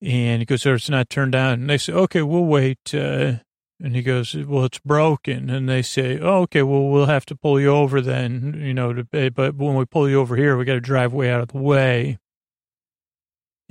and 0.04 0.42
he 0.42 0.44
goes, 0.44 0.66
oh, 0.66 0.74
it's 0.74 0.90
not 0.90 1.08
turned 1.08 1.34
on. 1.34 1.54
And 1.54 1.70
they 1.70 1.78
say, 1.78 1.92
okay, 1.94 2.20
we'll 2.20 2.44
wait. 2.44 2.94
Uh, 2.94 3.36
and 3.80 3.96
he 3.96 4.02
goes, 4.02 4.34
well, 4.34 4.66
it's 4.66 4.78
broken. 4.78 5.48
And 5.48 5.68
they 5.68 5.80
say, 5.80 6.18
oh, 6.20 6.42
okay, 6.42 6.62
well, 6.62 6.88
we'll 6.88 7.06
have 7.06 7.24
to 7.26 7.34
pull 7.34 7.58
you 7.58 7.68
over 7.68 8.02
then, 8.02 8.54
you 8.58 8.74
know, 8.74 8.92
to, 8.92 9.30
but 9.30 9.54
when 9.56 9.74
we 9.74 9.86
pull 9.86 10.08
you 10.08 10.20
over 10.20 10.36
here, 10.36 10.56
we 10.56 10.66
got 10.66 10.74
to 10.74 10.80
drive 10.80 11.14
way 11.14 11.30
out 11.30 11.40
of 11.40 11.48
the 11.48 11.58
way. 11.58 12.18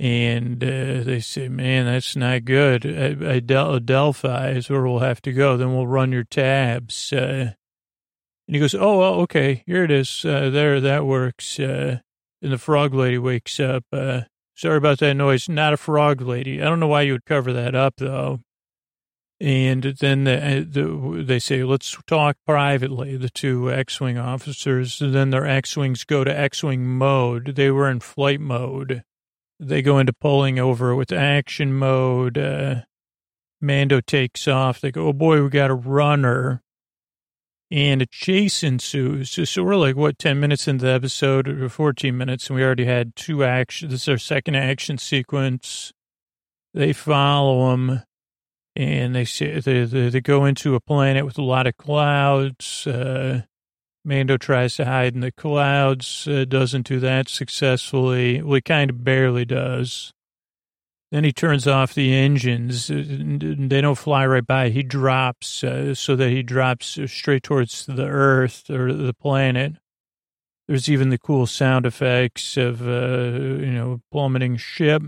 And 0.00 0.62
uh, 0.62 1.04
they 1.04 1.20
say, 1.20 1.48
man, 1.48 1.86
that's 1.86 2.16
not 2.16 2.44
good. 2.44 2.84
Adelphi 2.84 4.56
is 4.56 4.68
where 4.68 4.82
we'll 4.82 4.98
have 4.98 5.22
to 5.22 5.32
go. 5.32 5.56
Then 5.56 5.72
we'll 5.72 5.86
run 5.86 6.10
your 6.10 6.24
tabs. 6.24 7.12
Uh, 7.12 7.52
and 8.46 8.56
he 8.56 8.58
goes, 8.58 8.74
oh, 8.74 8.98
well, 8.98 9.14
okay, 9.20 9.62
here 9.66 9.84
it 9.84 9.92
is. 9.92 10.24
Uh, 10.24 10.50
there, 10.50 10.80
that 10.80 11.06
works. 11.06 11.60
Uh, 11.60 12.00
and 12.42 12.52
the 12.52 12.58
frog 12.58 12.92
lady 12.92 13.18
wakes 13.18 13.60
up. 13.60 13.84
Sorry 14.54 14.76
about 14.76 14.98
that 15.00 15.14
noise. 15.14 15.48
Not 15.48 15.72
a 15.72 15.76
frog 15.76 16.20
lady. 16.20 16.62
I 16.62 16.66
don't 16.66 16.80
know 16.80 16.86
why 16.86 17.02
you 17.02 17.12
would 17.12 17.26
cover 17.26 17.52
that 17.52 17.74
up, 17.74 17.94
though. 17.96 18.40
And 19.40 19.82
then 19.82 20.24
the, 20.24 20.36
uh, 20.36 20.64
the, 20.66 21.24
they 21.24 21.38
say, 21.38 21.64
let's 21.64 21.96
talk 22.06 22.36
privately, 22.46 23.16
the 23.16 23.28
two 23.28 23.70
X 23.70 24.00
Wing 24.00 24.16
officers. 24.16 25.00
And 25.00 25.14
then 25.14 25.30
their 25.30 25.46
X 25.46 25.76
Wings 25.76 26.04
go 26.04 26.24
to 26.24 26.38
X 26.38 26.62
Wing 26.62 26.86
mode. 26.86 27.56
They 27.56 27.70
were 27.70 27.90
in 27.90 28.00
flight 28.00 28.40
mode. 28.40 29.02
They 29.58 29.82
go 29.82 29.98
into 29.98 30.12
pulling 30.12 30.58
over 30.58 30.94
with 30.94 31.12
action 31.12 31.74
mode. 31.74 32.38
Uh, 32.38 32.82
Mando 33.60 34.00
takes 34.00 34.46
off. 34.46 34.80
They 34.80 34.90
go, 34.90 35.08
oh 35.08 35.12
boy, 35.12 35.42
we 35.42 35.48
got 35.48 35.70
a 35.70 35.74
runner 35.74 36.63
and 37.74 38.00
a 38.00 38.06
chase 38.06 38.62
ensues. 38.62 39.32
So 39.50 39.64
we're 39.64 39.74
like, 39.74 39.96
what, 39.96 40.16
10 40.16 40.38
minutes 40.38 40.68
into 40.68 40.84
the 40.84 40.92
episode 40.92 41.48
or 41.48 41.68
14 41.68 42.16
minutes, 42.16 42.46
and 42.46 42.54
we 42.54 42.62
already 42.62 42.84
had 42.84 43.16
two 43.16 43.42
action. 43.42 43.88
This 43.88 44.02
is 44.02 44.08
our 44.08 44.16
second 44.16 44.54
action 44.54 44.96
sequence. 44.96 45.92
They 46.72 46.92
follow 46.92 47.72
them, 47.72 48.02
and 48.76 49.16
they, 49.16 49.24
say, 49.24 49.58
they, 49.58 49.86
they, 49.86 50.08
they 50.08 50.20
go 50.20 50.44
into 50.44 50.76
a 50.76 50.80
planet 50.80 51.24
with 51.24 51.36
a 51.36 51.42
lot 51.42 51.66
of 51.66 51.76
clouds. 51.76 52.86
Uh, 52.86 53.42
Mando 54.04 54.36
tries 54.36 54.76
to 54.76 54.84
hide 54.84 55.14
in 55.14 55.20
the 55.20 55.32
clouds, 55.32 56.28
uh, 56.28 56.44
doesn't 56.46 56.86
do 56.86 57.00
that 57.00 57.28
successfully. 57.28 58.40
Well, 58.40 58.54
he 58.54 58.60
kind 58.60 58.88
of 58.88 59.02
barely 59.02 59.44
does. 59.44 60.12
Then 61.14 61.22
he 61.22 61.32
turns 61.32 61.68
off 61.68 61.94
the 61.94 62.12
engines. 62.12 62.90
Uh, 62.90 63.04
they 63.06 63.80
don't 63.80 63.94
fly 63.94 64.26
right 64.26 64.44
by. 64.44 64.70
He 64.70 64.82
drops 64.82 65.62
uh, 65.62 65.94
so 65.94 66.16
that 66.16 66.30
he 66.30 66.42
drops 66.42 66.98
straight 67.06 67.44
towards 67.44 67.86
the 67.86 68.06
Earth 68.06 68.68
or 68.68 68.92
the 68.92 69.14
planet. 69.14 69.74
There's 70.66 70.88
even 70.88 71.10
the 71.10 71.18
cool 71.18 71.46
sound 71.46 71.86
effects 71.86 72.56
of, 72.56 72.82
uh, 72.82 73.28
you 73.30 73.70
know, 73.70 74.00
plummeting 74.10 74.56
ship. 74.56 75.04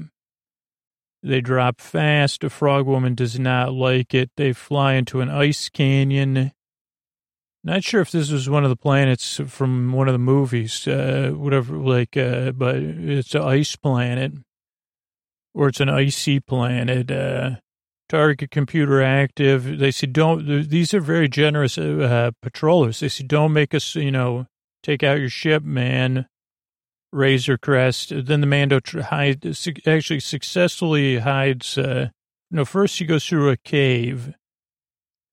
They 1.24 1.40
drop 1.40 1.80
fast. 1.80 2.44
A 2.44 2.50
frog 2.50 2.86
woman 2.86 3.16
does 3.16 3.36
not 3.40 3.72
like 3.72 4.14
it. 4.14 4.30
They 4.36 4.52
fly 4.52 4.92
into 4.92 5.20
an 5.22 5.28
ice 5.28 5.68
canyon. 5.68 6.52
Not 7.64 7.82
sure 7.82 8.00
if 8.00 8.12
this 8.12 8.30
was 8.30 8.48
one 8.48 8.62
of 8.62 8.70
the 8.70 8.76
planets 8.76 9.40
from 9.48 9.92
one 9.92 10.06
of 10.06 10.14
the 10.14 10.18
movies, 10.18 10.86
uh, 10.86 11.32
whatever, 11.34 11.76
like, 11.76 12.16
uh, 12.16 12.52
but 12.52 12.76
it's 12.76 13.34
an 13.34 13.42
ice 13.42 13.74
planet 13.74 14.34
or 15.56 15.68
it's 15.68 15.80
an 15.80 15.88
icy 15.88 16.38
planet. 16.38 17.10
Uh, 17.10 17.56
target 18.08 18.50
computer 18.50 19.02
active. 19.02 19.78
They 19.78 19.90
said, 19.90 20.12
don't, 20.12 20.68
these 20.68 20.94
are 20.94 21.00
very 21.00 21.28
generous 21.28 21.78
uh, 21.78 22.30
patrollers. 22.42 23.00
They 23.00 23.08
said, 23.08 23.26
don't 23.26 23.52
make 23.52 23.74
us, 23.74 23.96
you 23.96 24.12
know, 24.12 24.46
take 24.82 25.02
out 25.02 25.18
your 25.18 25.30
ship, 25.30 25.64
man. 25.64 26.26
Razor 27.10 27.56
Crest. 27.56 28.12
Then 28.14 28.42
the 28.42 28.46
Mando 28.46 28.80
hide, 29.02 29.44
actually 29.86 30.20
successfully 30.20 31.18
hides. 31.18 31.78
Uh, 31.78 32.10
no, 32.50 32.64
first 32.64 32.98
he 32.98 33.06
goes 33.06 33.26
through 33.26 33.50
a 33.50 33.56
cave. 33.56 34.34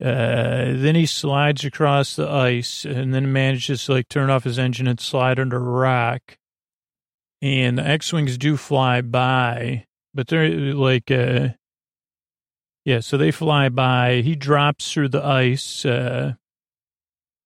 Uh, 0.01 0.73
then 0.73 0.95
he 0.95 1.05
slides 1.05 1.63
across 1.63 2.15
the 2.15 2.27
ice 2.27 2.85
and 2.85 3.13
then 3.13 3.31
manages 3.31 3.85
to 3.85 3.93
like 3.93 4.09
turn 4.09 4.29
off 4.29 4.45
his 4.45 4.57
engine 4.57 4.87
and 4.87 4.99
slide 4.99 5.39
under 5.39 5.57
a 5.57 5.59
rock. 5.59 6.37
And 7.41 7.77
the 7.77 7.85
X-Wings 7.85 8.37
do 8.37 8.55
fly 8.55 9.01
by 9.01 9.85
but 10.13 10.27
they're 10.27 10.49
like, 10.73 11.09
uh, 11.11 11.49
yeah, 12.85 12.99
so 12.99 13.17
they 13.17 13.31
fly 13.31 13.69
by. 13.69 14.21
He 14.21 14.35
drops 14.35 14.91
through 14.91 15.09
the 15.09 15.23
ice, 15.23 15.85
uh, 15.85 16.33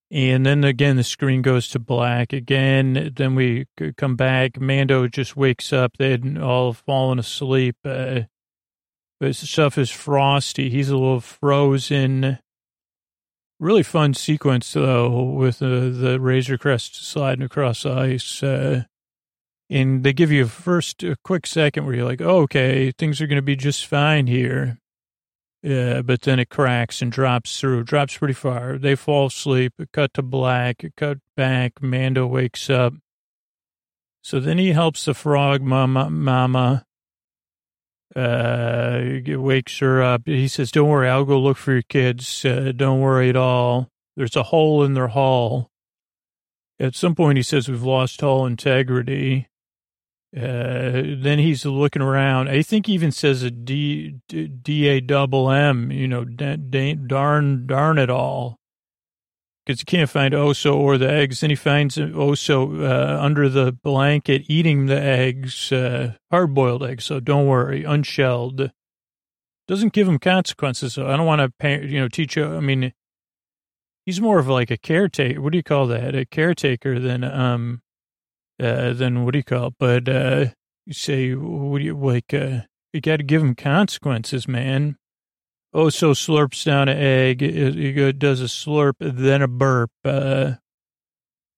and 0.09 0.45
then 0.45 0.63
again 0.63 0.95
the 0.95 1.03
screen 1.03 1.41
goes 1.41 1.67
to 1.69 1.79
black 1.79 2.33
again. 2.33 3.11
Then 3.15 3.35
we 3.35 3.65
come 3.97 4.15
back. 4.15 4.59
Mando 4.59 5.07
just 5.07 5.35
wakes 5.35 5.71
up. 5.71 5.97
They 5.97 6.11
had 6.11 6.37
all 6.37 6.73
fallen 6.73 7.19
asleep. 7.19 7.75
Uh, 7.85 8.21
but 9.19 9.35
stuff 9.35 9.77
is 9.77 9.89
frosty. 9.89 10.69
He's 10.69 10.89
a 10.89 10.97
little 10.97 11.21
frozen. 11.21 12.39
Really 13.59 13.83
fun 13.83 14.13
sequence 14.13 14.71
though, 14.73 15.23
with 15.23 15.61
uh, 15.61 15.89
the 15.89 16.19
Razor 16.19 16.57
Crest 16.57 17.03
sliding 17.03 17.43
across 17.43 17.83
the 17.83 17.91
ice. 17.91 18.43
Uh, 18.43 18.83
and 19.69 20.03
they 20.03 20.13
give 20.13 20.31
you 20.31 20.45
a 20.45 20.47
first 20.47 21.03
a 21.03 21.15
quick 21.23 21.45
second 21.45 21.85
where 21.85 21.95
you're 21.95 22.05
like, 22.05 22.21
oh, 22.21 22.41
okay, 22.41 22.91
things 22.91 23.21
are 23.21 23.27
going 23.27 23.37
to 23.37 23.41
be 23.41 23.55
just 23.55 23.85
fine 23.85 24.27
here. 24.27 24.79
But 25.61 26.21
then 26.21 26.39
it 26.39 26.49
cracks 26.49 27.01
and 27.01 27.11
drops 27.11 27.59
through, 27.59 27.83
drops 27.83 28.17
pretty 28.17 28.33
far. 28.33 28.77
They 28.77 28.95
fall 28.95 29.25
asleep, 29.25 29.73
cut 29.91 30.13
to 30.13 30.21
black, 30.21 30.85
cut 30.95 31.17
back. 31.35 31.81
Mando 31.81 32.25
wakes 32.25 32.69
up. 32.69 32.93
So 34.21 34.39
then 34.39 34.57
he 34.57 34.71
helps 34.71 35.05
the 35.05 35.13
frog 35.13 35.61
mama, 35.61 36.09
mama, 36.09 36.85
uh, 38.15 39.01
wakes 39.25 39.79
her 39.79 40.01
up. 40.01 40.21
He 40.25 40.47
says, 40.47 40.71
don't 40.71 40.89
worry, 40.89 41.09
I'll 41.09 41.25
go 41.25 41.39
look 41.39 41.57
for 41.57 41.73
your 41.73 41.81
kids. 41.81 42.45
Uh, 42.45 42.71
don't 42.75 43.01
worry 43.01 43.29
at 43.29 43.35
all. 43.35 43.89
There's 44.15 44.35
a 44.35 44.43
hole 44.43 44.83
in 44.83 44.93
their 44.93 45.09
hull. 45.09 45.69
At 46.79 46.95
some 46.95 47.15
point, 47.15 47.37
he 47.37 47.43
says, 47.43 47.67
we've 47.67 47.83
lost 47.83 48.21
hull 48.21 48.45
integrity. 48.45 49.47
Uh, 50.35 51.15
then 51.19 51.39
he's 51.39 51.65
looking 51.65 52.01
around. 52.01 52.49
I 52.49 52.61
think 52.61 52.87
he 52.87 52.93
even 52.93 53.11
says 53.11 53.43
a 53.43 53.49
D, 53.49 54.19
D 54.27 54.87
A 54.87 54.99
double 54.99 55.49
M, 55.49 55.89
you 55.91 56.07
know, 56.07 56.25
darn, 56.25 57.65
darn 57.65 57.97
it 57.97 58.09
all. 58.09 58.57
Because 59.65 59.79
he 59.81 59.85
can't 59.85 60.09
find 60.09 60.33
Oso 60.33 60.75
or 60.75 60.97
the 60.97 61.11
eggs. 61.11 61.39
Then 61.39 61.49
he 61.49 61.55
finds 61.55 61.97
Oso 61.97 62.83
uh, 62.83 63.21
under 63.21 63.49
the 63.49 63.71
blanket 63.71 64.43
eating 64.47 64.85
the 64.85 65.01
eggs, 65.01 65.71
uh, 65.71 66.13
hard 66.31 66.53
boiled 66.53 66.83
eggs. 66.83 67.05
So 67.05 67.19
don't 67.19 67.47
worry, 67.47 67.83
unshelled. 67.83 68.71
Doesn't 69.67 69.91
give 69.91 70.07
him 70.07 70.19
consequences. 70.19 70.93
So 70.93 71.07
I 71.07 71.17
don't 71.17 71.25
want 71.25 71.53
to, 71.59 71.85
you 71.85 71.99
know, 71.99 72.07
teach 72.07 72.37
you. 72.37 72.45
I 72.45 72.59
mean, 72.59 72.93
he's 74.05 74.21
more 74.21 74.39
of 74.39 74.47
like 74.47 74.71
a 74.71 74.77
caretaker. 74.77 75.41
What 75.41 75.51
do 75.51 75.57
you 75.57 75.63
call 75.63 75.87
that? 75.87 76.15
A 76.15 76.25
caretaker 76.25 76.99
than, 76.99 77.25
um, 77.25 77.81
uh, 78.59 78.93
than 78.93 79.23
what 79.23 79.31
do 79.31 79.39
you 79.39 79.43
call 79.43 79.67
it? 79.67 79.73
But, 79.79 80.09
uh, 80.09 80.45
you 80.85 80.93
say, 80.93 81.33
what 81.33 81.79
do 81.79 81.85
you 81.85 81.97
like, 81.97 82.33
uh, 82.33 82.61
you 82.93 83.01
got 83.01 83.17
to 83.17 83.23
give 83.23 83.41
him 83.41 83.55
consequences, 83.55 84.47
man. 84.47 84.97
Oh, 85.73 85.89
so 85.89 86.11
slurps 86.11 86.63
down 86.63 86.89
an 86.89 86.97
egg. 86.97 87.41
He 87.41 88.11
does 88.13 88.41
a 88.41 88.45
slurp, 88.45 88.93
then 88.99 89.41
a 89.41 89.47
burp. 89.47 89.91
Uh, 90.03 90.53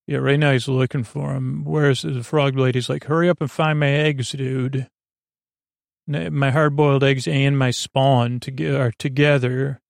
yeah, 0.06 0.18
right 0.18 0.38
now 0.38 0.52
he's 0.52 0.66
looking 0.66 1.04
for 1.04 1.32
him. 1.34 1.64
Whereas 1.64 2.02
the 2.02 2.24
frog 2.24 2.58
lady's 2.58 2.88
like, 2.88 3.04
hurry 3.04 3.28
up 3.28 3.40
and 3.40 3.50
find 3.50 3.78
my 3.78 3.88
eggs, 3.88 4.32
dude. 4.32 4.88
My 6.06 6.50
hard 6.50 6.74
boiled 6.74 7.04
eggs 7.04 7.28
and 7.28 7.56
my 7.56 7.70
spawn 7.70 8.40
to, 8.40 8.76
are 8.76 8.92
together 8.98 9.80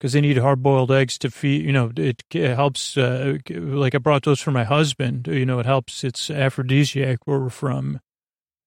because 0.00 0.14
they 0.14 0.20
need 0.22 0.38
hard 0.38 0.62
boiled 0.62 0.90
eggs 0.90 1.18
to 1.18 1.30
feed. 1.30 1.62
You 1.62 1.72
know, 1.72 1.92
it, 1.94 2.24
it 2.32 2.54
helps. 2.54 2.96
Uh, 2.96 3.36
like 3.50 3.94
I 3.94 3.98
brought 3.98 4.22
those 4.22 4.40
for 4.40 4.50
my 4.50 4.64
husband. 4.64 5.28
You 5.28 5.44
know, 5.44 5.58
it 5.58 5.66
helps. 5.66 6.02
It's 6.04 6.30
aphrodisiac 6.30 7.26
where 7.26 7.38
we're 7.38 7.50
from. 7.50 8.00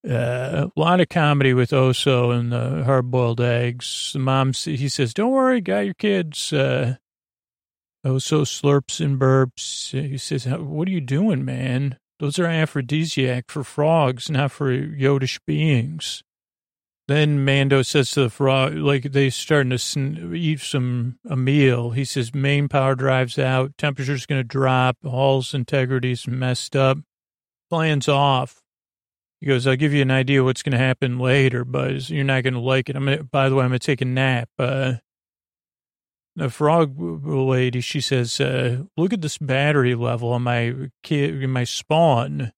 Uh, 0.08 0.68
a 0.76 0.80
lot 0.80 1.00
of 1.00 1.10
comedy 1.10 1.54
with 1.54 1.72
Oso 1.72 2.38
and 2.38 2.52
the 2.52 2.84
hard 2.84 3.10
boiled 3.10 3.42
eggs. 3.42 4.12
The 4.14 4.20
mom, 4.20 4.54
he 4.54 4.88
says, 4.88 5.14
"Don't 5.14 5.32
worry, 5.32 5.60
got 5.60 5.86
your 5.86 5.96
kids." 5.96 6.54
Uh, 6.54 6.98
Oso 8.06 8.44
slurps 8.46 9.04
and 9.04 9.20
burps. 9.20 9.92
He 9.92 10.18
says, 10.18 10.46
"What 10.46 10.88
are 10.88 10.92
you 10.92 11.02
doing, 11.02 11.44
man? 11.44 11.98
Those 12.20 12.38
are 12.38 12.46
aphrodisiac 12.46 13.46
for 13.48 13.64
frogs, 13.64 14.30
not 14.30 14.52
for 14.52 14.72
Yodish 14.72 15.40
beings." 15.48 16.22
Then 17.08 17.44
Mando 17.44 17.82
says 17.82 18.12
to 18.12 18.22
the 18.24 18.30
frog, 18.30 18.76
like 18.76 19.12
they 19.12 19.30
starting 19.30 19.78
to 19.78 20.34
eat 20.34 20.62
some 20.62 21.20
a 21.30 21.36
meal. 21.36 21.92
He 21.92 22.06
says, 22.06 22.34
"Main 22.34 22.70
power 22.70 22.96
drives 22.96 23.38
out. 23.38 23.78
Temperature's 23.78 24.26
going 24.26 24.40
to 24.40 24.48
drop. 24.48 24.98
Hull's 25.04 25.54
integrity's 25.54 26.28
messed 26.28 26.76
up. 26.76 26.98
Plans 27.70 28.08
off." 28.08 28.64
He 29.44 29.50
goes, 29.50 29.68
I'll 29.68 29.76
give 29.76 29.92
you 29.92 30.02
an 30.02 30.10
idea 30.10 30.42
what's 30.42 30.64
going 30.64 30.72
to 30.72 30.78
happen 30.78 31.20
later, 31.20 31.66
but 31.66 32.10
you're 32.10 32.24
not 32.24 32.44
going 32.44 32.54
to 32.54 32.62
like 32.62 32.90
it. 32.90 32.96
I'm 32.96 33.04
gonna, 33.04 33.26
by 33.26 33.50
the 33.50 33.56
way, 33.56 33.66
I'm 33.66 33.72
going 33.72 33.80
to 33.80 33.86
take 33.86 34.00
a 34.00 34.06
nap. 34.06 34.48
Uh, 34.58 34.94
the 36.38 36.50
frog 36.50 36.96
lady, 36.98 37.82
she 37.82 38.00
says, 38.00 38.40
uh, 38.40 38.84
look 38.96 39.12
at 39.12 39.22
this 39.22 39.38
battery 39.38 39.96
level 39.96 40.32
on 40.32 40.44
my 40.44 40.90
kid, 41.04 41.46
my 41.50 41.66
spawn. 41.66 42.54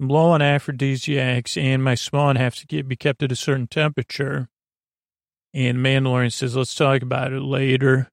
I'm 0.00 0.08
low 0.08 0.30
on 0.30 0.42
aphrodisiacs 0.42 1.56
and 1.56 1.82
my 1.82 1.94
spawn 1.94 2.36
have 2.36 2.56
to 2.56 2.66
get, 2.66 2.88
be 2.88 2.96
kept 2.96 3.22
at 3.22 3.32
a 3.32 3.36
certain 3.36 3.68
temperature. 3.68 4.48
And 5.52 5.78
Mandalorian 5.78 6.32
says, 6.32 6.56
let's 6.56 6.74
talk 6.74 7.02
about 7.02 7.32
it 7.32 7.42
later. 7.42 8.08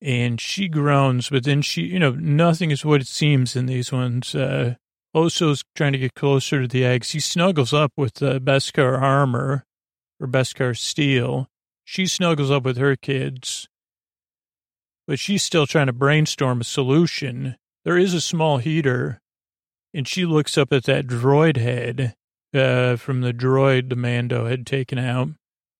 And 0.00 0.40
she 0.40 0.68
groans, 0.68 1.28
but 1.28 1.44
then 1.44 1.62
she, 1.62 1.82
you 1.82 1.98
know, 1.98 2.12
nothing 2.12 2.70
is 2.70 2.84
what 2.84 3.00
it 3.00 3.06
seems 3.06 3.56
in 3.56 3.66
these 3.66 3.92
ones. 3.92 4.34
Uh, 4.34 4.74
Oso's 5.14 5.64
trying 5.74 5.92
to 5.92 5.98
get 5.98 6.14
closer 6.14 6.62
to 6.62 6.68
the 6.68 6.84
eggs. 6.84 7.10
He 7.10 7.20
snuggles 7.20 7.72
up 7.72 7.92
with 7.96 8.14
the 8.14 8.40
Beskar 8.40 9.00
armor 9.00 9.64
or 10.20 10.26
Beskar 10.26 10.76
steel. 10.76 11.48
She 11.84 12.06
snuggles 12.06 12.50
up 12.50 12.64
with 12.64 12.76
her 12.76 12.96
kids, 12.96 13.68
but 15.06 15.18
she's 15.18 15.42
still 15.42 15.66
trying 15.66 15.86
to 15.86 15.92
brainstorm 15.92 16.60
a 16.60 16.64
solution. 16.64 17.56
There 17.84 17.96
is 17.96 18.12
a 18.12 18.20
small 18.20 18.58
heater, 18.58 19.20
and 19.94 20.06
she 20.06 20.24
looks 20.24 20.56
up 20.58 20.72
at 20.72 20.84
that 20.84 21.06
droid 21.06 21.56
head 21.56 22.14
uh, 22.54 22.96
from 22.96 23.20
the 23.20 23.32
droid 23.32 23.88
the 23.88 23.96
Mando 23.96 24.46
had 24.46 24.66
taken 24.66 24.98
out, 24.98 25.28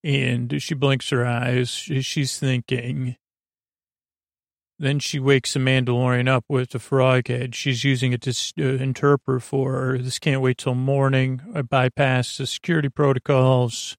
and 0.03 0.61
she 0.61 0.73
blinks 0.73 1.09
her 1.09 1.25
eyes. 1.25 1.69
She's 1.69 2.39
thinking, 2.39 3.15
then 4.79 4.99
she 4.99 5.19
wakes 5.19 5.53
the 5.53 5.59
Mandalorian 5.59 6.27
up 6.27 6.45
with 6.47 6.69
the 6.69 6.79
frog 6.79 7.27
head. 7.27 7.55
She's 7.55 7.83
using 7.83 8.13
it 8.13 8.21
to 8.21 8.31
uh, 8.59 8.81
interpret 8.81 9.41
for 9.41 9.71
her. 9.73 9.97
This 9.97 10.19
can't 10.19 10.41
wait 10.41 10.59
till 10.59 10.75
morning. 10.75 11.41
I 11.55 11.63
bypass 11.63 12.37
the 12.37 12.45
security 12.45 12.89
protocols. 12.89 13.97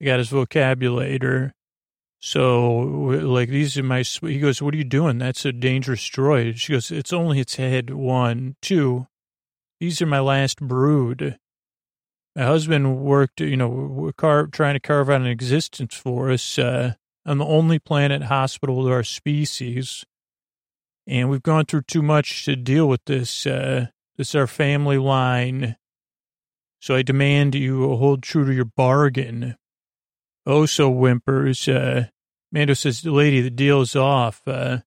I 0.00 0.06
got 0.06 0.18
his 0.20 0.30
vocabulator. 0.30 1.52
So, 2.20 2.76
like, 2.76 3.48
these 3.48 3.78
are 3.78 3.82
my, 3.82 4.02
he 4.02 4.38
goes, 4.38 4.60
what 4.60 4.74
are 4.74 4.76
you 4.78 4.84
doing? 4.84 5.18
That's 5.18 5.44
a 5.46 5.52
dangerous 5.52 6.02
droid. 6.02 6.56
She 6.56 6.72
goes, 6.72 6.90
it's 6.90 7.12
only 7.12 7.40
its 7.40 7.56
head. 7.56 7.90
One, 7.90 8.56
two, 8.60 9.06
these 9.80 10.02
are 10.02 10.06
my 10.06 10.20
last 10.20 10.60
brood. 10.60 11.38
My 12.36 12.44
husband 12.44 12.98
worked, 12.98 13.40
you 13.40 13.56
know, 13.56 14.12
car, 14.16 14.46
trying 14.46 14.74
to 14.74 14.80
carve 14.80 15.08
out 15.08 15.22
an 15.22 15.26
existence 15.26 15.94
for 15.94 16.30
us. 16.30 16.58
Uh, 16.58 16.94
on 17.26 17.38
the 17.38 17.44
only 17.44 17.78
planet 17.78 18.24
hospital 18.24 18.84
to 18.84 18.90
our 18.90 19.04
species. 19.04 20.04
And 21.06 21.30
we've 21.30 21.42
gone 21.42 21.66
through 21.66 21.82
too 21.82 22.02
much 22.02 22.44
to 22.44 22.56
deal 22.56 22.88
with 22.88 23.04
this. 23.04 23.46
Uh, 23.46 23.86
this 24.16 24.30
is 24.30 24.34
our 24.34 24.46
family 24.46 24.98
line. 24.98 25.76
So 26.80 26.94
I 26.94 27.02
demand 27.02 27.54
you 27.54 27.96
hold 27.96 28.22
true 28.22 28.46
to 28.46 28.52
your 28.52 28.64
bargain. 28.64 29.56
Oh, 30.50 30.66
so 30.66 30.90
whimpers. 30.90 31.68
Uh, 31.68 32.06
Mando 32.52 32.74
says, 32.74 33.02
the 33.02 33.12
lady, 33.12 33.40
the 33.40 33.50
deal's 33.50 33.94
off. 33.94 34.42
Uh, 34.46 34.78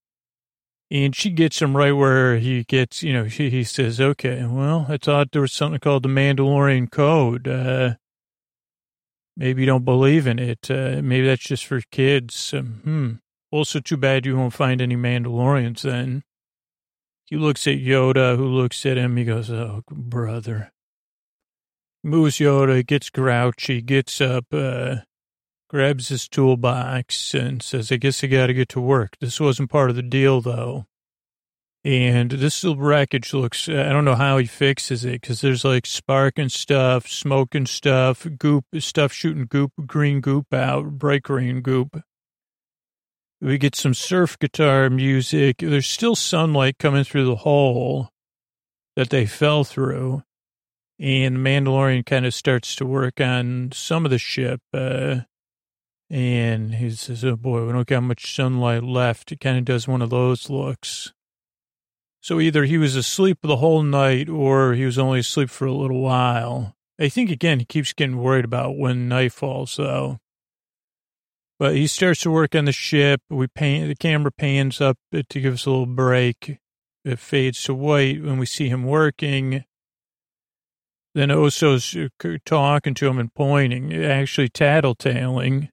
and 0.91 1.15
she 1.15 1.29
gets 1.29 1.61
him 1.61 1.75
right 1.75 1.93
where 1.93 2.37
he 2.37 2.63
gets, 2.63 3.01
you 3.01 3.13
know, 3.13 3.23
he, 3.23 3.49
he 3.49 3.63
says, 3.63 4.01
okay, 4.01 4.45
well, 4.45 4.85
I 4.89 4.97
thought 4.97 5.31
there 5.31 5.41
was 5.41 5.53
something 5.53 5.79
called 5.79 6.03
the 6.03 6.09
Mandalorian 6.09 6.91
Code. 6.91 7.47
Uh, 7.47 7.95
Maybe 9.35 9.61
you 9.61 9.65
don't 9.65 9.85
believe 9.85 10.27
in 10.27 10.37
it. 10.37 10.69
Uh, 10.69 11.01
maybe 11.03 11.25
that's 11.25 11.43
just 11.43 11.65
for 11.65 11.81
kids. 11.91 12.53
Um, 12.53 12.81
hmm. 12.83 13.11
Also, 13.51 13.79
too 13.79 13.97
bad 13.97 14.25
you 14.25 14.37
won't 14.37 14.53
find 14.53 14.81
any 14.81 14.95
Mandalorians 14.95 15.81
then. 15.81 16.23
He 17.25 17.35
looks 17.35 17.65
at 17.67 17.77
Yoda, 17.77 18.35
who 18.35 18.45
looks 18.45 18.85
at 18.85 18.97
him. 18.97 19.17
He 19.17 19.25
goes, 19.25 19.49
Oh, 19.49 19.81
brother. 19.89 20.71
Moves 22.03 22.37
Yoda, 22.37 22.85
gets 22.85 23.09
grouchy, 23.09 23.81
gets 23.81 24.19
up, 24.21 24.45
uh, 24.51 24.97
grabs 25.73 26.09
his 26.09 26.27
toolbox, 26.27 27.33
and 27.33 27.63
says, 27.63 27.91
I 27.91 27.95
guess 27.95 28.23
I 28.23 28.27
got 28.27 28.47
to 28.47 28.53
get 28.53 28.69
to 28.69 28.79
work. 28.79 29.17
This 29.19 29.39
wasn't 29.39 29.71
part 29.71 29.89
of 29.89 29.95
the 29.95 30.03
deal, 30.03 30.39
though. 30.39 30.85
And 31.83 32.29
this 32.29 32.63
little 32.63 32.81
wreckage 32.81 33.33
looks, 33.33 33.67
I 33.67 33.89
don't 33.89 34.05
know 34.05 34.15
how 34.15 34.37
he 34.37 34.45
fixes 34.45 35.03
it 35.03 35.19
because 35.19 35.41
there's 35.41 35.65
like 35.65 35.87
sparking 35.87 36.49
stuff, 36.49 37.07
smoking 37.07 37.65
stuff, 37.65 38.27
goop, 38.37 38.65
stuff 38.77 39.11
shooting 39.11 39.47
goop, 39.49 39.71
green 39.87 40.21
goop 40.21 40.53
out, 40.53 40.91
bright 40.91 41.23
green 41.23 41.61
goop. 41.61 42.01
We 43.41 43.57
get 43.57 43.75
some 43.75 43.95
surf 43.95 44.37
guitar 44.37 44.91
music. 44.91 45.57
There's 45.57 45.87
still 45.87 46.15
sunlight 46.15 46.77
coming 46.77 47.03
through 47.03 47.25
the 47.25 47.37
hole 47.37 48.09
that 48.95 49.09
they 49.09 49.25
fell 49.25 49.63
through. 49.63 50.21
And 50.99 51.37
Mandalorian 51.37 52.05
kind 52.05 52.27
of 52.27 52.33
starts 52.33 52.75
to 52.75 52.85
work 52.85 53.19
on 53.19 53.71
some 53.73 54.05
of 54.05 54.11
the 54.11 54.19
ship. 54.19 54.61
Uh, 54.71 55.21
and 56.13 56.75
he 56.75 56.91
says, 56.91 57.25
Oh 57.25 57.35
boy, 57.35 57.65
we 57.65 57.73
don't 57.73 57.87
got 57.87 58.03
much 58.03 58.35
sunlight 58.35 58.83
left. 58.83 59.31
He 59.31 59.35
kind 59.35 59.57
of 59.57 59.65
does 59.65 59.87
one 59.87 60.03
of 60.03 60.11
those 60.11 60.47
looks. 60.47 61.11
So 62.21 62.39
either 62.39 62.65
he 62.65 62.77
was 62.77 62.95
asleep 62.95 63.39
the 63.41 63.55
whole 63.55 63.81
night 63.81 64.29
or 64.29 64.75
he 64.75 64.85
was 64.85 64.99
only 64.99 65.21
asleep 65.21 65.49
for 65.49 65.65
a 65.65 65.73
little 65.73 66.01
while. 66.01 66.75
I 66.99 67.09
think, 67.09 67.31
again, 67.31 67.57
he 67.57 67.65
keeps 67.65 67.93
getting 67.93 68.19
worried 68.19 68.45
about 68.45 68.77
when 68.77 69.09
night 69.09 69.33
falls, 69.33 69.75
though. 69.75 70.19
But 71.57 71.75
he 71.75 71.87
starts 71.87 72.21
to 72.21 72.31
work 72.31 72.53
on 72.53 72.65
the 72.65 72.71
ship. 72.71 73.21
We 73.31 73.47
pan, 73.47 73.87
the 73.87 73.95
camera 73.95 74.31
pans 74.31 74.79
up 74.79 74.99
to 75.11 75.23
give 75.23 75.55
us 75.55 75.65
a 75.65 75.71
little 75.71 75.87
break. 75.87 76.59
It 77.03 77.17
fades 77.17 77.63
to 77.63 77.73
white 77.73 78.21
when 78.21 78.37
we 78.37 78.45
see 78.45 78.69
him 78.69 78.83
working. 78.83 79.65
Then 81.15 81.31
Oso's 81.31 81.95
uh, 81.95 82.37
talking 82.45 82.93
to 82.93 83.07
him 83.07 83.17
and 83.17 83.33
pointing, 83.33 83.91
actually 83.95 84.49
tattletaling. 84.49 85.69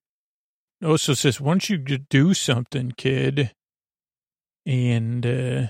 Oso 0.82 1.16
says, 1.16 1.40
"Why 1.40 1.52
don't 1.52 1.68
you 1.68 1.78
do 1.78 2.34
something, 2.34 2.92
kid?" 2.92 3.52
And 4.66 5.26
uh, 5.26 5.66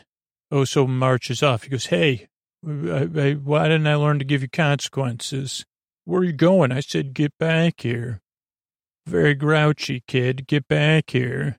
Oso 0.52 0.88
marches 0.88 1.42
off. 1.42 1.64
He 1.64 1.70
goes, 1.70 1.86
Hey, 1.86 2.28
I, 2.66 3.08
I, 3.16 3.32
why 3.34 3.64
didn't 3.64 3.86
I 3.86 3.94
learn 3.94 4.18
to 4.18 4.24
give 4.24 4.42
you 4.42 4.48
consequences? 4.48 5.64
Where 6.04 6.20
are 6.20 6.24
you 6.24 6.32
going? 6.32 6.72
I 6.72 6.80
said, 6.80 7.14
Get 7.14 7.36
back 7.38 7.80
here. 7.80 8.20
Very 9.06 9.34
grouchy, 9.34 10.02
kid. 10.06 10.46
Get 10.46 10.68
back 10.68 11.10
here. 11.10 11.58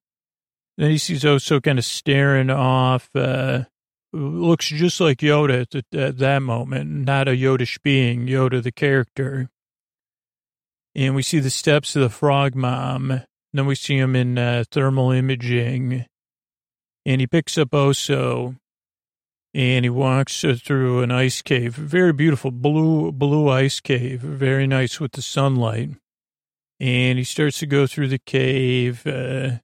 Then 0.78 0.92
he 0.92 0.98
sees 0.98 1.24
Oso 1.24 1.62
kind 1.62 1.80
of 1.80 1.86
staring 1.86 2.50
off. 2.50 3.10
Uh, 3.16 3.66
looks 4.14 4.68
just 4.68 5.00
like 5.00 5.20
Yoda 5.20 5.62
at, 5.62 5.70
the, 5.70 6.00
at 6.00 6.18
that 6.18 6.42
moment, 6.42 6.90
not 6.90 7.28
a 7.28 7.32
Yodish 7.32 7.82
being, 7.82 8.28
Yoda 8.28 8.62
the 8.62 8.72
character. 8.72 9.50
And 10.94 11.16
we 11.16 11.24
see 11.24 11.40
the 11.40 11.50
steps 11.50 11.96
of 11.96 12.02
the 12.02 12.10
frog 12.10 12.56
mom. 12.56 13.22
Then 13.54 13.66
we 13.66 13.76
see 13.76 13.98
him 13.98 14.16
in 14.16 14.38
uh, 14.38 14.64
thermal 14.72 15.12
imaging. 15.12 16.06
And 17.06 17.22
he 17.22 17.28
picks 17.28 17.58
up 17.58 17.72
Oso 17.72 18.58
and 19.54 19.84
he 19.84 19.90
walks 19.90 20.42
through 20.42 21.02
an 21.02 21.12
ice 21.12 21.42
cave, 21.42 21.76
very 21.76 22.14
beautiful 22.14 22.52
blue 22.52 23.12
blue 23.12 23.50
ice 23.50 23.80
cave, 23.80 24.22
very 24.22 24.68
nice 24.68 25.00
with 25.00 25.12
the 25.14 25.22
sunlight. 25.22 25.90
And 26.80 27.18
he 27.18 27.24
starts 27.24 27.60
to 27.60 27.66
go 27.66 27.88
through 27.88 28.08
the 28.08 28.20
cave. 28.20 29.06
Uh, 29.06 29.60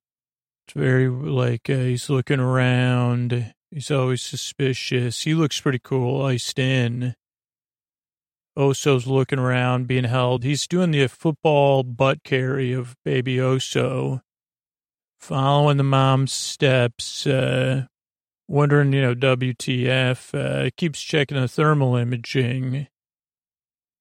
It's 0.68 0.74
very 0.76 1.08
like 1.08 1.70
uh, 1.70 1.76
he's 1.76 2.10
looking 2.10 2.42
around. 2.42 3.54
He's 3.72 3.90
always 3.90 4.22
suspicious. 4.22 5.22
He 5.24 5.34
looks 5.34 5.62
pretty 5.62 5.80
cool, 5.82 6.26
iced 6.26 6.60
in. 6.60 7.16
Oso's 8.58 9.06
looking 9.06 9.40
around, 9.40 9.88
being 9.88 10.06
held. 10.06 10.44
He's 10.44 10.68
doing 10.68 10.92
the 10.92 11.08
football 11.08 11.84
butt 11.84 12.24
carry 12.24 12.74
of 12.74 12.96
baby 13.06 13.36
Oso, 13.38 14.22
following 15.20 15.78
the 15.78 15.84
mom's 15.84 16.34
steps, 16.34 17.28
uh, 17.28 17.86
wondering, 18.48 18.94
you 18.94 19.02
know, 19.02 19.14
WTF. 19.14 20.34
Uh, 20.34 20.70
keeps 20.76 21.00
checking 21.02 21.40
the 21.40 21.48
thermal 21.48 21.96
imaging. 21.96 22.88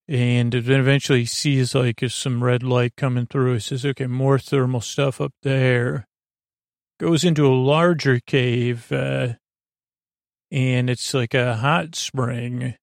And 0.08 0.52
then 0.52 0.80
eventually 0.80 1.20
he 1.20 1.26
sees 1.26 1.74
like 1.74 2.02
some 2.08 2.42
red 2.42 2.62
light 2.62 2.94
coming 2.96 3.26
through. 3.26 3.54
He 3.54 3.60
says, 3.60 3.84
okay, 3.84 4.06
more 4.06 4.38
thermal 4.38 4.80
stuff 4.80 5.20
up 5.20 5.32
there. 5.42 6.06
Goes 6.98 7.24
into 7.24 7.46
a 7.46 7.52
larger 7.52 8.20
cave, 8.20 8.90
uh, 8.90 9.34
and 10.50 10.88
it's 10.88 11.12
like 11.12 11.34
a 11.34 11.56
hot 11.56 11.94
spring. 11.94 12.76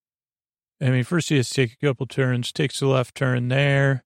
I 0.84 0.90
mean, 0.90 1.06
first 1.06 1.30
he 1.30 1.38
has 1.38 1.50
to 1.50 1.56
take 1.56 1.74
a 1.74 1.86
couple 1.86 2.06
turns, 2.06 2.52
takes 2.52 2.82
a 2.82 2.88
left 2.88 3.16
turn 3.16 3.48
there, 3.48 4.04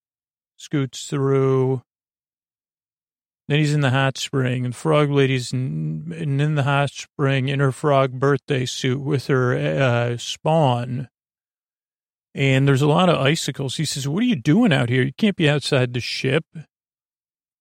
scoots 0.58 1.08
through. 1.08 1.82
Then 3.48 3.60
he's 3.60 3.74
in 3.74 3.82
the 3.82 3.90
hot 3.90 4.18
spring, 4.18 4.63
and 4.63 4.76
Frog 4.76 5.10
Lady's 5.10 5.52
in, 5.52 6.13
in 6.13 6.56
the 6.56 6.63
hot 6.63 6.92
spring 6.92 7.48
in 7.50 7.60
her 7.60 7.72
frog 7.72 8.20
birthday 8.20 8.66
suit 8.66 9.02
with 9.02 9.26
her 9.28 9.56
uh, 9.56 10.18
spawn. 10.18 11.08
And 12.36 12.68
there's 12.68 12.84
a 12.84 12.88
lot 12.88 13.10
of 13.10 13.18
icicles. 13.18 13.78
He 13.78 13.86
says, 13.86 14.08
What 14.08 14.22
are 14.22 14.28
you 14.28 14.36
doing 14.36 14.72
out 14.72 14.90
here? 14.90 15.02
You 15.02 15.13
can't 15.18 15.36
be 15.36 15.50
outside 15.50 15.94
the 15.94 16.00
ship. 16.00 16.46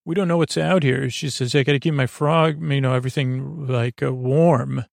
We 0.05 0.13
don't 0.13 0.27
know 0.27 0.37
what's 0.37 0.57
out 0.57 0.83
here. 0.83 1.09
She 1.09 1.31
says, 1.31 1.55
I 1.55 1.63
got 1.63 1.71
to 1.71 1.79
keep 1.79 1.95
my 1.95 2.05
frog, 2.05 2.61
you 2.61 2.81
know, 2.81 2.93
everything 2.93 3.65
like 3.65 4.03
uh, 4.03 4.13
warm. 4.13 4.85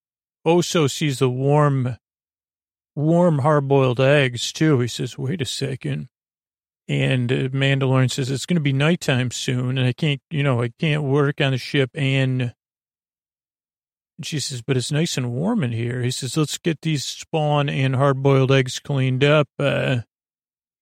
Oso 0.47 0.91
sees 0.91 1.19
the 1.19 1.29
warm, 1.29 1.97
warm 2.95 3.41
hard 3.41 3.69
boiled 3.69 4.01
eggs 4.01 4.53
too. 4.53 4.81
He 4.81 4.89
says, 4.89 5.19
Wait 5.19 5.41
a 5.41 5.47
second. 5.47 6.09
And 6.87 7.33
uh, 7.33 7.49
Mandalorian 7.49 8.11
says, 8.11 8.31
It's 8.31 8.47
going 8.47 8.57
to 8.57 8.61
be 8.61 8.73
nighttime 8.73 9.31
soon, 9.31 9.79
and 9.79 9.87
I 9.87 9.93
can't, 9.93 10.21
you 10.31 10.43
know, 10.43 10.63
I 10.63 10.71
can't 10.79 11.03
work 11.03 11.41
on 11.41 11.53
the 11.53 11.59
ship. 11.59 11.91
And 11.95 12.55
she 14.23 14.39
says, 14.39 14.63
But 14.63 14.77
it's 14.77 14.93
nice 14.93 15.17
and 15.17 15.33
warm 15.33 15.65
in 15.65 15.73
here. 15.73 16.03
He 16.03 16.11
says, 16.11 16.37
Let's 16.37 16.59
get 16.59 16.83
these 16.83 17.05
spawn 17.05 17.69
and 17.69 17.97
hard 17.97 18.23
boiled 18.23 18.53
eggs 18.53 18.79
cleaned 18.79 19.25
up. 19.25 19.49
Uh, 19.59 20.01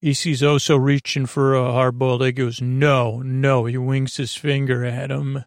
he 0.01 0.15
sees 0.15 0.43
Oso 0.43 0.83
reaching 0.83 1.27
for 1.27 1.55
a 1.55 1.71
hard 1.73 1.99
boiled 1.99 2.23
egg. 2.23 2.37
He 2.37 2.45
goes, 2.45 2.61
No, 2.61 3.23
no. 3.23 3.67
He 3.67 3.79
winks 3.79 4.17
his 4.17 4.35
finger 4.35 4.85
at 4.85 5.11
him. 5.11 5.45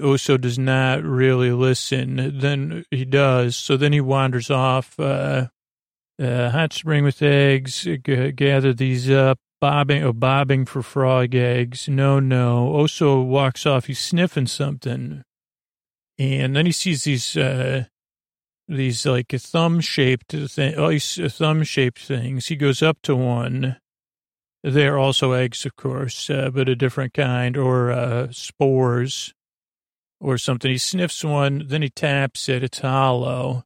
Oso 0.00 0.40
does 0.40 0.58
not 0.58 1.02
really 1.02 1.50
listen. 1.50 2.38
Then 2.38 2.84
he 2.90 3.04
does. 3.04 3.56
So 3.56 3.76
then 3.76 3.92
he 3.92 4.00
wanders 4.00 4.50
off. 4.50 4.98
Uh, 4.98 5.48
uh, 6.20 6.50
hot 6.50 6.72
spring 6.72 7.04
with 7.04 7.22
eggs. 7.22 7.82
G- 7.82 8.32
gather 8.32 8.72
these 8.72 9.10
up. 9.10 9.38
Bobbing, 9.60 10.04
oh, 10.04 10.12
bobbing 10.12 10.66
for 10.66 10.82
frog 10.82 11.34
eggs. 11.34 11.88
No, 11.88 12.20
no. 12.20 12.72
Oso 12.76 13.26
walks 13.26 13.66
off. 13.66 13.86
He's 13.86 13.98
sniffing 13.98 14.46
something, 14.46 15.24
and 16.16 16.54
then 16.54 16.64
he 16.64 16.70
sees 16.70 17.02
these, 17.02 17.36
uh, 17.36 17.86
these 18.68 19.04
like 19.04 19.30
thumb 19.30 19.80
shaped 19.80 20.30
thing, 20.30 20.78
ice 20.78 21.18
thumb 21.32 21.64
shaped 21.64 21.98
things. 21.98 22.46
He 22.46 22.54
goes 22.54 22.82
up 22.82 22.98
to 23.02 23.16
one. 23.16 23.78
They're 24.62 24.96
also 24.96 25.32
eggs, 25.32 25.66
of 25.66 25.74
course, 25.74 26.30
uh, 26.30 26.50
but 26.54 26.68
a 26.68 26.76
different 26.76 27.12
kind, 27.12 27.56
or 27.56 27.90
uh, 27.90 28.28
spores, 28.30 29.34
or 30.20 30.38
something. 30.38 30.70
He 30.70 30.78
sniffs 30.78 31.24
one, 31.24 31.64
then 31.66 31.82
he 31.82 31.88
taps 31.88 32.48
it. 32.48 32.62
It's 32.62 32.80
hollow. 32.80 33.64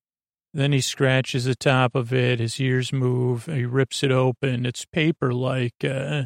Then 0.54 0.72
he 0.72 0.80
scratches 0.80 1.44
the 1.44 1.54
top 1.54 1.94
of 1.94 2.12
it. 2.12 2.38
His 2.38 2.60
ears 2.60 2.92
move. 2.92 3.46
He 3.46 3.64
rips 3.64 4.02
it 4.02 4.10
open. 4.10 4.66
It's 4.66 4.84
paper 4.84 5.32
like. 5.32 5.82
Uh, 5.82 6.24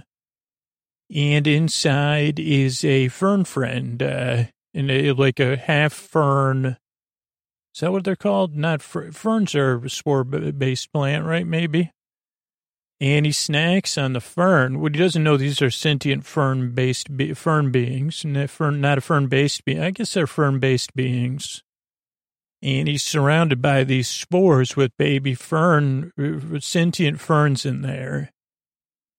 and 1.14 1.46
inside 1.46 2.40
is 2.40 2.84
a 2.84 3.08
fern 3.08 3.44
friend, 3.44 4.02
uh, 4.02 4.44
and 4.74 4.90
a, 4.90 5.12
like 5.12 5.38
a 5.38 5.56
half 5.56 5.92
fern. 5.92 6.76
Is 7.74 7.80
that 7.80 7.92
what 7.92 8.04
they're 8.04 8.16
called? 8.16 8.56
Not 8.56 8.82
ferns 8.82 9.54
are 9.54 9.88
spore 9.88 10.24
based 10.24 10.92
plant, 10.92 11.24
right? 11.24 11.46
Maybe. 11.46 11.92
And 12.98 13.26
he 13.26 13.32
snacks 13.32 13.98
on 13.98 14.14
the 14.14 14.20
fern. 14.20 14.80
What 14.80 14.94
he 14.94 15.00
doesn't 15.00 15.22
know, 15.22 15.36
these 15.36 15.60
are 15.60 15.70
sentient 15.70 16.24
fern 16.24 16.72
based 16.72 17.14
be- 17.14 17.34
fern 17.34 17.70
beings, 17.70 18.24
not, 18.24 18.98
a 18.98 19.00
fern 19.02 19.26
based 19.26 19.64
being. 19.64 19.80
I 19.80 19.90
guess 19.90 20.14
they're 20.14 20.26
fern 20.26 20.60
based 20.60 20.94
beings 20.94 21.62
and 22.62 22.88
he's 22.88 23.02
surrounded 23.02 23.60
by 23.60 23.84
these 23.84 24.08
spores 24.08 24.76
with 24.76 24.96
baby 24.96 25.34
fern, 25.34 26.12
sentient 26.60 27.20
ferns 27.20 27.66
in 27.66 27.82
there. 27.82 28.32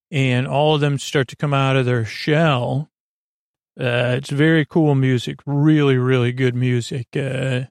And 0.09 0.47
all 0.47 0.75
of 0.75 0.81
them 0.81 0.97
start 0.97 1.27
to 1.29 1.35
come 1.35 1.53
out 1.53 1.75
of 1.75 1.85
their 1.85 2.05
shell. 2.05 2.89
Uh, 3.79 4.15
it's 4.17 4.29
very 4.29 4.65
cool 4.65 4.95
music, 4.95 5.39
really, 5.45 5.97
really 5.97 6.31
good 6.31 6.55
music. 6.55 7.07
Uh, 7.15 7.65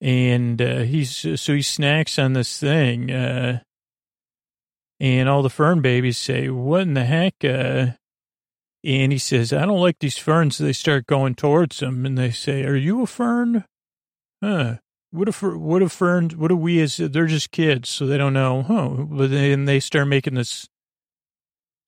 and 0.00 0.60
uh, 0.60 0.78
he's 0.80 1.16
so 1.40 1.54
he 1.54 1.62
snacks 1.62 2.18
on 2.18 2.32
this 2.32 2.58
thing. 2.58 3.10
And 5.00 5.28
all 5.28 5.42
the 5.42 5.50
fern 5.50 5.80
babies 5.80 6.18
say, 6.18 6.48
What 6.48 6.82
in 6.82 6.94
the 6.94 7.04
heck? 7.04 7.44
Uh, 7.44 7.92
and 8.84 9.12
he 9.12 9.18
says, 9.18 9.52
I 9.52 9.66
don't 9.66 9.80
like 9.80 9.98
these 9.98 10.18
ferns. 10.18 10.58
They 10.58 10.72
start 10.72 11.06
going 11.06 11.34
towards 11.34 11.80
him 11.80 12.04
and 12.04 12.16
they 12.16 12.30
say, 12.30 12.64
Are 12.64 12.76
you 12.76 13.02
a 13.02 13.06
fern? 13.06 13.64
huh, 14.44 14.76
what 15.10 15.28
if, 15.28 15.42
what 15.42 15.82
if 15.82 15.92
ferns, 15.92 16.36
what 16.36 16.48
do 16.48 16.56
we 16.56 16.80
as, 16.80 16.96
they're 16.96 17.26
just 17.26 17.50
kids, 17.50 17.88
so 17.88 18.06
they 18.06 18.18
don't 18.18 18.32
know, 18.32 18.62
huh, 18.62 18.88
but 19.04 19.30
then 19.30 19.64
they 19.64 19.80
start 19.80 20.08
making 20.08 20.34
this 20.34 20.68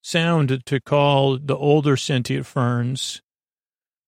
sound 0.03 0.62
to 0.64 0.81
call 0.81 1.38
the 1.38 1.57
older 1.57 1.97
sentient 1.97 2.47
ferns. 2.47 3.21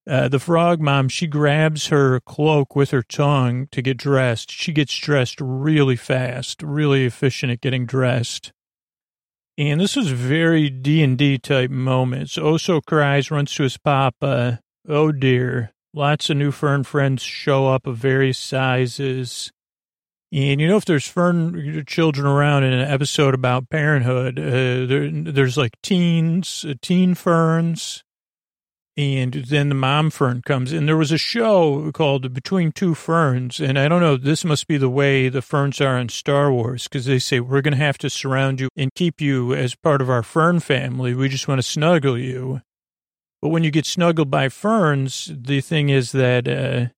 Uh, 0.08 0.28
the 0.28 0.38
frog 0.38 0.80
mom, 0.80 1.08
she 1.08 1.26
grabs 1.26 1.88
her 1.88 2.20
cloak 2.20 2.74
with 2.74 2.92
her 2.92 3.02
tongue 3.02 3.68
to 3.70 3.82
get 3.82 3.98
dressed. 3.98 4.50
She 4.50 4.72
gets 4.72 4.96
dressed 4.96 5.38
really 5.40 5.96
fast, 5.96 6.62
really 6.62 7.04
efficient 7.04 7.52
at 7.52 7.60
getting 7.60 7.84
dressed. 7.84 8.52
And 9.58 9.80
this 9.80 9.96
is 9.96 10.12
very 10.12 10.70
D 10.70 11.02
and 11.02 11.18
D 11.18 11.36
type 11.36 11.70
moments. 11.70 12.36
Oso 12.36 12.80
cries, 12.86 13.32
runs 13.32 13.52
to 13.56 13.64
his 13.64 13.76
papa. 13.76 14.60
Oh 14.88 15.10
dear. 15.10 15.72
Lots 15.92 16.30
of 16.30 16.36
new 16.36 16.52
fern 16.52 16.84
friends 16.84 17.22
show 17.22 17.66
up 17.66 17.84
of 17.84 17.96
various 17.96 18.38
sizes. 18.38 19.50
And 20.30 20.60
you 20.60 20.68
know, 20.68 20.76
if 20.76 20.84
there's 20.84 21.08
fern 21.08 21.84
children 21.88 22.24
around 22.24 22.62
in 22.62 22.72
an 22.72 22.88
episode 22.88 23.34
about 23.34 23.68
parenthood, 23.68 24.38
uh, 24.38 24.86
there, 24.86 25.10
there's 25.10 25.56
like 25.56 25.72
teens, 25.82 26.64
uh, 26.68 26.74
teen 26.80 27.16
ferns, 27.16 28.04
and 28.98 29.32
then 29.32 29.68
the 29.68 29.76
mom 29.76 30.10
fern 30.10 30.42
comes. 30.42 30.72
And 30.72 30.88
there 30.88 30.96
was 30.96 31.12
a 31.12 31.18
show 31.18 31.92
called 31.92 32.34
Between 32.34 32.72
Two 32.72 32.96
Ferns. 32.96 33.60
And 33.60 33.78
I 33.78 33.86
don't 33.86 34.00
know, 34.00 34.16
this 34.16 34.44
must 34.44 34.66
be 34.66 34.76
the 34.76 34.88
way 34.88 35.28
the 35.28 35.40
ferns 35.40 35.80
are 35.80 35.96
in 35.96 36.08
Star 36.08 36.52
Wars 36.52 36.88
because 36.88 37.04
they 37.04 37.20
say, 37.20 37.38
we're 37.38 37.60
going 37.60 37.76
to 37.76 37.84
have 37.84 37.96
to 37.98 38.10
surround 38.10 38.58
you 38.58 38.68
and 38.76 38.92
keep 38.96 39.20
you 39.20 39.54
as 39.54 39.76
part 39.76 40.02
of 40.02 40.10
our 40.10 40.24
fern 40.24 40.58
family. 40.58 41.14
We 41.14 41.28
just 41.28 41.46
want 41.46 41.60
to 41.60 41.62
snuggle 41.62 42.18
you. 42.18 42.60
But 43.40 43.50
when 43.50 43.62
you 43.62 43.70
get 43.70 43.86
snuggled 43.86 44.32
by 44.32 44.48
ferns, 44.48 45.30
the 45.32 45.60
thing 45.60 45.90
is 45.90 46.10
that, 46.10 46.48
uh, 46.48 46.88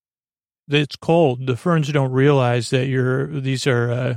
it's 0.69 0.95
cold. 0.95 1.45
The 1.45 1.55
ferns 1.55 1.91
don't 1.91 2.11
realize 2.11 2.71
that 2.71 2.87
you're, 2.87 3.27
these 3.27 3.67
are, 3.67 3.91
uh, 3.91 4.15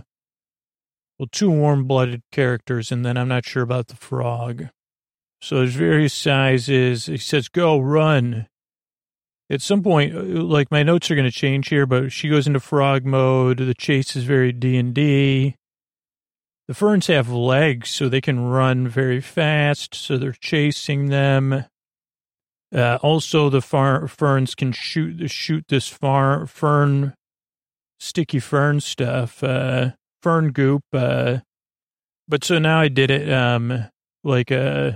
well, 1.18 1.28
two 1.30 1.50
warm 1.50 1.84
blooded 1.84 2.22
characters. 2.32 2.90
And 2.90 3.04
then 3.04 3.18
I'm 3.18 3.28
not 3.28 3.44
sure 3.44 3.62
about 3.62 3.88
the 3.88 3.96
frog. 3.96 4.68
So 5.44 5.56
there's 5.56 5.74
various 5.74 6.14
sizes. 6.14 7.04
He 7.04 7.18
says, 7.18 7.50
go 7.50 7.78
run. 7.78 8.46
At 9.50 9.60
some 9.60 9.82
point, 9.82 10.16
uh, 10.16 10.22
like 10.22 10.70
my 10.70 10.82
notes 10.82 11.10
are 11.10 11.14
going 11.14 11.30
to 11.30 11.30
change 11.30 11.68
here, 11.68 11.84
but 11.84 12.12
she 12.12 12.30
goes 12.30 12.46
into 12.46 12.60
frog 12.60 13.04
mode. 13.04 13.58
The 13.58 13.74
chase 13.74 14.16
is 14.16 14.24
very 14.24 14.52
D 14.52 14.78
and 14.78 14.94
D. 14.94 15.56
The 16.66 16.72
ferns 16.72 17.08
have 17.08 17.28
legs, 17.28 17.90
so 17.90 18.08
they 18.08 18.22
can 18.22 18.40
run 18.40 18.88
very 18.88 19.20
fast. 19.20 19.94
So 19.94 20.16
they're 20.16 20.32
chasing 20.32 21.10
them. 21.10 21.66
Uh, 22.74 22.98
also, 23.02 23.50
the 23.50 23.60
far, 23.60 24.08
ferns 24.08 24.54
can 24.54 24.72
shoot 24.72 25.30
shoot 25.30 25.66
this 25.68 25.88
far, 25.88 26.46
fern, 26.46 27.12
sticky 28.00 28.40
fern 28.40 28.80
stuff, 28.80 29.44
uh, 29.44 29.90
fern 30.22 30.52
goop. 30.52 30.84
Uh, 30.90 31.40
but 32.26 32.44
so 32.44 32.58
now 32.58 32.80
I 32.80 32.88
did 32.88 33.10
it. 33.10 33.30
Um, 33.30 33.90
like 34.24 34.50
uh, 34.50 34.92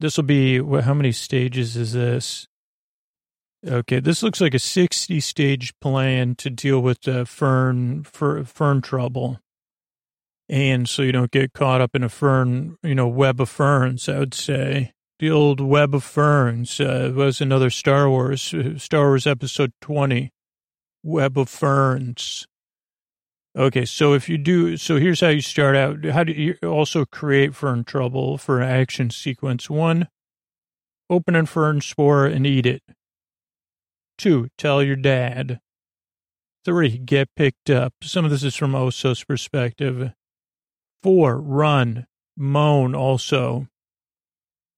this 0.00 0.16
will 0.16 0.24
be 0.24 0.60
what, 0.60 0.84
how 0.84 0.94
many 0.94 1.12
stages 1.12 1.76
is 1.76 1.92
this? 1.92 2.46
Okay, 3.66 3.98
this 4.00 4.22
looks 4.22 4.40
like 4.40 4.54
a 4.54 4.58
sixty 4.58 5.20
stage 5.20 5.74
plan 5.80 6.36
to 6.36 6.50
deal 6.50 6.80
with 6.80 7.00
fern, 7.28 8.04
fern 8.04 8.80
trouble, 8.82 9.40
and 10.48 10.88
so 10.88 11.02
you 11.02 11.12
don't 11.12 11.32
get 11.32 11.52
caught 11.52 11.80
up 11.80 11.96
in 11.96 12.04
a 12.04 12.08
fern, 12.08 12.76
you 12.82 12.94
know, 12.94 13.08
web 13.08 13.40
of 13.40 13.48
ferns. 13.48 14.08
I 14.08 14.18
would 14.18 14.34
say. 14.34 14.92
The 15.18 15.32
old 15.32 15.60
web 15.60 15.96
of 15.96 16.04
ferns 16.04 16.78
uh, 16.78 17.12
was 17.12 17.40
another 17.40 17.70
Star 17.70 18.08
Wars, 18.08 18.54
uh, 18.54 18.78
Star 18.78 19.08
Wars 19.08 19.26
episode 19.26 19.72
20, 19.80 20.30
web 21.02 21.36
of 21.36 21.48
ferns. 21.48 22.46
Okay, 23.58 23.84
so 23.84 24.12
if 24.12 24.28
you 24.28 24.38
do, 24.38 24.76
so 24.76 24.98
here's 24.98 25.20
how 25.20 25.30
you 25.30 25.40
start 25.40 25.74
out. 25.74 26.04
How 26.04 26.22
do 26.22 26.30
you 26.30 26.56
also 26.62 27.04
create 27.04 27.56
fern 27.56 27.82
trouble 27.82 28.38
for 28.38 28.62
action 28.62 29.10
sequence? 29.10 29.68
One, 29.68 30.06
open 31.10 31.34
a 31.34 31.44
fern 31.44 31.80
spore 31.80 32.24
and 32.24 32.46
eat 32.46 32.66
it. 32.66 32.82
Two, 34.16 34.48
tell 34.58 34.80
your 34.80 34.94
dad. 34.94 35.58
Three, 36.64 36.98
get 36.98 37.34
picked 37.34 37.68
up. 37.68 37.94
Some 38.00 38.24
of 38.24 38.30
this 38.30 38.44
is 38.44 38.54
from 38.54 38.76
Oso's 38.76 39.24
perspective. 39.24 40.12
Four, 41.02 41.40
run, 41.40 42.06
moan 42.36 42.94
also. 42.94 43.66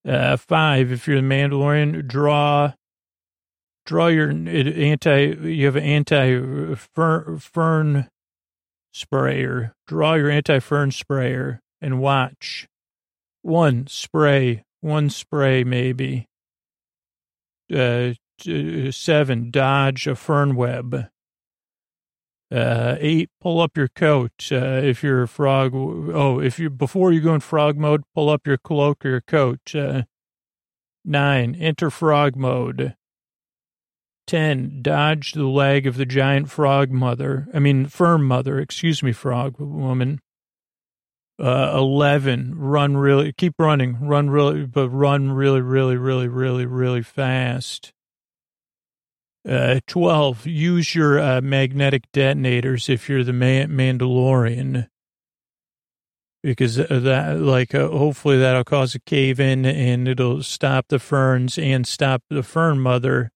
Uh, 0.09 0.39
five, 0.39 0.91
if 0.91 1.07
you're 1.07 1.21
the 1.21 1.23
Mandalorian, 1.23 2.09
draw, 2.09 2.73
draw 3.85 4.07
your 4.07 4.31
anti, 4.31 5.35
you 5.35 5.67
have 5.67 5.77
an 5.77 5.83
anti 5.83 6.75
fern, 6.77 7.39
fern 7.39 8.09
sprayer. 8.93 9.75
Draw 9.87 10.15
your 10.15 10.31
anti-fern 10.31 10.91
sprayer 10.91 11.61
and 11.81 12.01
watch. 12.01 12.69
One 13.43 13.87
spray, 13.87 14.65
one 14.81 15.11
spray 15.11 15.65
maybe. 15.65 16.29
Uh, 17.75 18.13
seven, 18.91 19.51
dodge 19.51 20.07
a 20.07 20.15
fern 20.15 20.57
web. 20.57 21.09
Uh, 22.53 22.97
eight, 22.99 23.31
pull 23.41 23.61
up 23.61 23.77
your 23.77 23.89
coat. 23.89 24.33
Uh, 24.51 24.81
if 24.83 25.05
you're 25.05 25.23
a 25.23 25.29
frog, 25.29 25.73
oh, 25.73 26.41
if 26.41 26.59
you 26.59 26.69
before 26.69 27.13
you 27.13 27.21
go 27.21 27.35
in 27.35 27.41
frog 27.41 27.79
mode, 27.79 28.03
pull 28.13 28.29
up 28.29 28.47
your 28.47 28.59
cloak 28.59 29.05
or 29.05 29.11
your 29.11 29.21
coat. 29.21 29.75
Uh, 29.75 30.03
nine, 31.05 31.55
enter 31.55 31.91
frog 31.91 32.35
mode. 32.35 32.97
10. 34.31 34.79
Dodge 34.81 35.33
the 35.33 35.43
leg 35.43 35.89
of 35.89 35.97
the 35.97 36.07
giant 36.07 36.49
frog 36.49 36.93
mother. 36.93 37.49
I 37.53 37.59
mean, 37.59 37.87
firm 37.87 38.25
mother. 38.25 38.61
Excuse 38.61 39.03
me, 39.03 39.11
frog 39.11 39.57
woman. 39.59 40.21
Uh, 41.43 41.73
11. 41.75 42.57
Run 42.57 42.97
really, 42.97 43.33
keep 43.33 43.55
running. 43.59 43.99
Run 44.01 44.31
really, 44.31 44.67
but 44.67 44.89
run 44.91 45.33
really, 45.33 45.61
really, 45.61 45.97
really, 45.97 46.29
really, 46.29 46.65
really 46.65 47.03
fast. 47.03 47.93
Uh, 49.49 49.81
12. 49.89 50.47
Use 50.47 50.95
your 50.95 51.19
uh, 51.19 51.41
magnetic 51.41 52.05
detonators 52.13 52.89
if 52.89 53.09
you're 53.09 53.25
the 53.25 53.33
Mandalorian. 53.33 54.87
Because 56.45 56.79
uh, 56.79 56.87
that, 56.89 57.41
like, 57.41 57.75
uh, 57.75 57.89
hopefully 57.89 58.39
that'll 58.39 58.63
cause 58.63 58.95
a 58.95 59.01
cave 59.01 59.41
in 59.41 59.67
and 59.67 60.07
it'll 60.07 60.45
stop 60.45 60.87
the 60.89 61.01
ferns 61.01 61.59
and 61.59 61.85
stop 61.85 62.23
the 62.31 62.45
fern 62.45 62.79
mother 62.79 63.33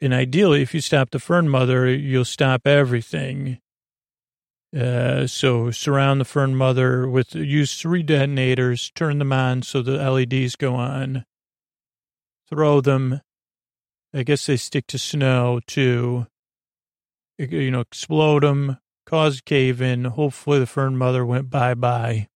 and 0.00 0.14
ideally, 0.14 0.62
if 0.62 0.74
you 0.74 0.80
stop 0.80 1.10
the 1.10 1.18
fern 1.18 1.48
mother, 1.48 1.88
you'll 1.88 2.24
stop 2.24 2.66
everything. 2.66 3.58
Uh, 4.76 5.26
so 5.26 5.70
surround 5.70 6.20
the 6.20 6.24
fern 6.24 6.54
mother 6.54 7.08
with, 7.08 7.34
use 7.34 7.80
three 7.80 8.02
detonators, 8.02 8.90
turn 8.94 9.18
them 9.18 9.32
on 9.32 9.62
so 9.62 9.82
the 9.82 9.98
LEDs 10.10 10.56
go 10.56 10.74
on. 10.74 11.24
Throw 12.48 12.80
them. 12.80 13.20
I 14.14 14.22
guess 14.22 14.46
they 14.46 14.56
stick 14.56 14.86
to 14.88 14.98
snow 14.98 15.60
too. 15.66 16.26
You 17.38 17.70
know, 17.70 17.80
explode 17.80 18.42
them, 18.42 18.78
cause 19.06 19.40
cave 19.40 19.80
in. 19.80 20.04
Hopefully 20.04 20.58
the 20.58 20.66
fern 20.66 20.96
mother 20.96 21.24
went 21.24 21.50
bye 21.50 21.74
bye. 21.74 22.28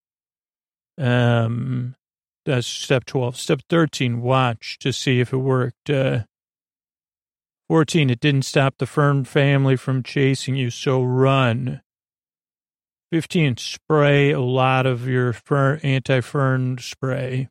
Um, 0.99 1.95
that's 2.45 2.67
step 2.67 3.05
12. 3.05 3.37
Step 3.37 3.61
13, 3.69 4.21
watch 4.21 4.79
to 4.81 4.93
see 4.93 5.21
if 5.21 5.33
it 5.33 5.39
worked. 5.39 5.91
Uh, 5.91 6.25
14, 7.69 8.11
it 8.11 8.21
didn't 8.21 8.43
stop 8.43 8.79
the 8.79 8.87
fern 8.87 9.25
family 9.25 9.77
from 9.77 10.03
chasing 10.03 10.57
you, 10.57 10.71
so 10.71 11.03
run. 11.03 11.81
15, 13.13 13.57
spray 13.59 14.31
a 14.31 14.41
lot 14.41 14.87
of 14.87 15.07
your 15.07 15.33
fern, 15.33 15.81
anti-fern 15.83 16.79
spray. 16.79 17.49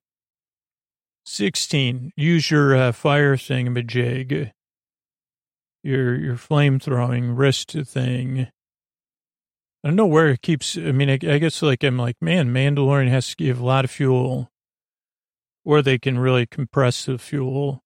16, 1.25 2.11
use 2.15 2.49
your 2.49 2.75
uh, 2.75 2.91
fire 2.91 3.35
thingamajig, 3.35 4.51
your, 5.83 6.15
your 6.15 6.35
flame 6.35 6.79
throwing 6.79 7.35
wrist 7.35 7.71
thing. 7.71 8.47
I 9.83 9.87
don't 9.87 9.95
know 9.95 10.05
where 10.05 10.29
it 10.29 10.41
keeps, 10.41 10.77
I 10.77 10.91
mean, 10.91 11.09
I, 11.09 11.13
I 11.13 11.37
guess 11.37 11.61
like, 11.61 11.83
I'm 11.83 11.97
like, 11.97 12.17
man, 12.21 12.53
Mandalorian 12.53 13.09
has 13.09 13.29
to 13.29 13.35
give 13.35 13.59
a 13.59 13.65
lot 13.65 13.85
of 13.85 13.91
fuel, 13.91 14.51
or 15.63 15.81
they 15.81 15.97
can 15.97 16.19
really 16.19 16.45
compress 16.45 17.05
the 17.05 17.17
fuel. 17.17 17.83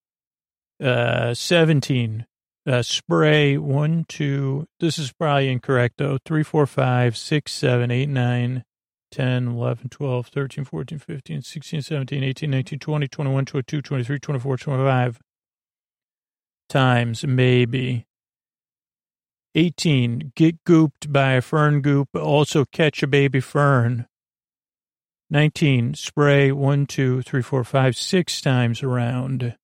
Uh, 0.83 1.33
17, 1.33 2.25
uh, 2.67 2.81
spray 2.81 3.57
one, 3.57 4.05
two, 4.07 4.67
this 4.79 4.97
is 4.97 5.13
probably 5.13 5.49
incorrect 5.49 5.95
though, 5.97 6.17
three, 6.25 6.43
four, 6.43 6.65
five, 6.65 7.15
six, 7.15 7.53
seven, 7.53 7.91
eight, 7.91 8.09
nine, 8.09 8.63
10, 9.11 9.47
11, 9.47 9.89
12, 9.89 10.27
13, 10.27 10.65
14, 10.65 10.99
15, 10.99 11.41
16, 11.41 11.81
17, 11.81 12.23
18, 12.23 12.51
19, 12.51 12.79
20, 12.79 13.07
21, 13.07 13.45
22, 13.45 13.81
23, 13.81 14.19
24, 14.19 14.57
25 14.57 15.19
times, 16.67 17.25
maybe. 17.25 18.05
18, 19.55 20.33
get 20.35 20.61
gooped 20.65 21.13
by 21.13 21.33
a 21.33 21.41
fern 21.41 21.81
goop, 21.81 22.09
also 22.13 22.65
catch 22.65 23.01
a 23.03 23.07
baby 23.07 23.39
fern. 23.39 24.05
19, 25.29 25.93
spray 25.93 26.51
one, 26.51 26.85
two, 26.85 27.21
three, 27.21 27.41
four, 27.41 27.63
five, 27.63 27.95
six 27.95 28.41
times 28.41 28.83
around. 28.83 29.55